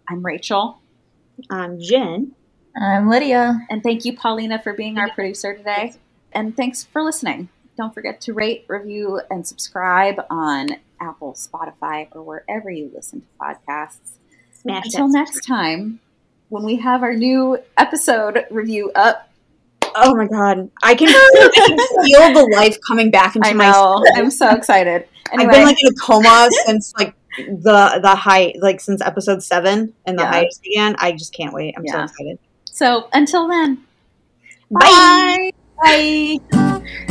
I'm 0.10 0.26
Rachel, 0.26 0.82
I'm 1.50 1.80
Jen. 1.80 2.34
I'm 2.76 3.08
Lydia. 3.08 3.66
and 3.70 3.82
thank 3.82 4.04
you, 4.04 4.18
Paulina, 4.18 4.62
for 4.62 4.74
being 4.74 4.98
our 4.98 5.10
producer 5.12 5.56
today. 5.56 5.94
And 6.34 6.58
thanks 6.58 6.84
for 6.84 7.04
listening. 7.04 7.48
Don't 7.78 7.94
forget 7.94 8.20
to 8.22 8.34
rate, 8.34 8.66
review, 8.68 9.22
and 9.30 9.48
subscribe 9.48 10.26
on 10.30 10.76
Apple, 11.00 11.34
Spotify, 11.34 12.08
or 12.12 12.22
wherever 12.24 12.70
you 12.70 12.92
listen 12.94 13.22
to 13.22 13.28
podcasts. 13.40 14.18
Smash 14.62 14.86
Until 14.86 15.08
that. 15.08 15.14
next 15.14 15.46
time, 15.46 16.00
when 16.50 16.64
we 16.64 16.78
have 16.78 17.04
our 17.04 17.14
new 17.14 17.58
episode 17.78 18.46
review 18.52 18.92
up, 18.96 19.30
Oh 19.96 20.16
my 20.16 20.26
god, 20.26 20.72
I 20.82 20.96
can, 20.96 21.08
I 21.10 21.52
can 21.54 21.78
feel 22.06 22.34
the 22.34 22.50
life 22.56 22.78
coming 22.88 23.12
back 23.12 23.36
into 23.36 23.48
I 23.48 23.54
my. 23.54 23.72
soul. 23.72 24.04
I'm 24.16 24.32
so 24.32 24.50
excited. 24.50 25.08
Anyway, 25.32 25.46
I've 25.50 25.52
been 25.52 25.66
like 25.66 25.78
in 25.84 25.90
a 25.90 25.96
coma 26.02 26.50
since 26.66 26.92
like 26.98 27.14
the 27.38 28.00
the 28.02 28.16
height, 28.16 28.56
like 28.60 28.80
since 28.82 29.02
episode 29.02 29.44
seven 29.44 29.94
and 30.08 30.18
the 30.18 30.24
Yeah. 30.24 30.44
began. 30.64 30.96
I 30.98 31.12
just 31.12 31.32
can't 31.34 31.54
wait. 31.54 31.76
I'm 31.78 31.86
so 31.88 32.02
excited. 32.04 32.40
so 32.66 33.08
until 33.14 33.48
then, 33.48 33.84
Bye. 34.72 35.52
bye. 35.84 36.40
Bye. 36.50 37.04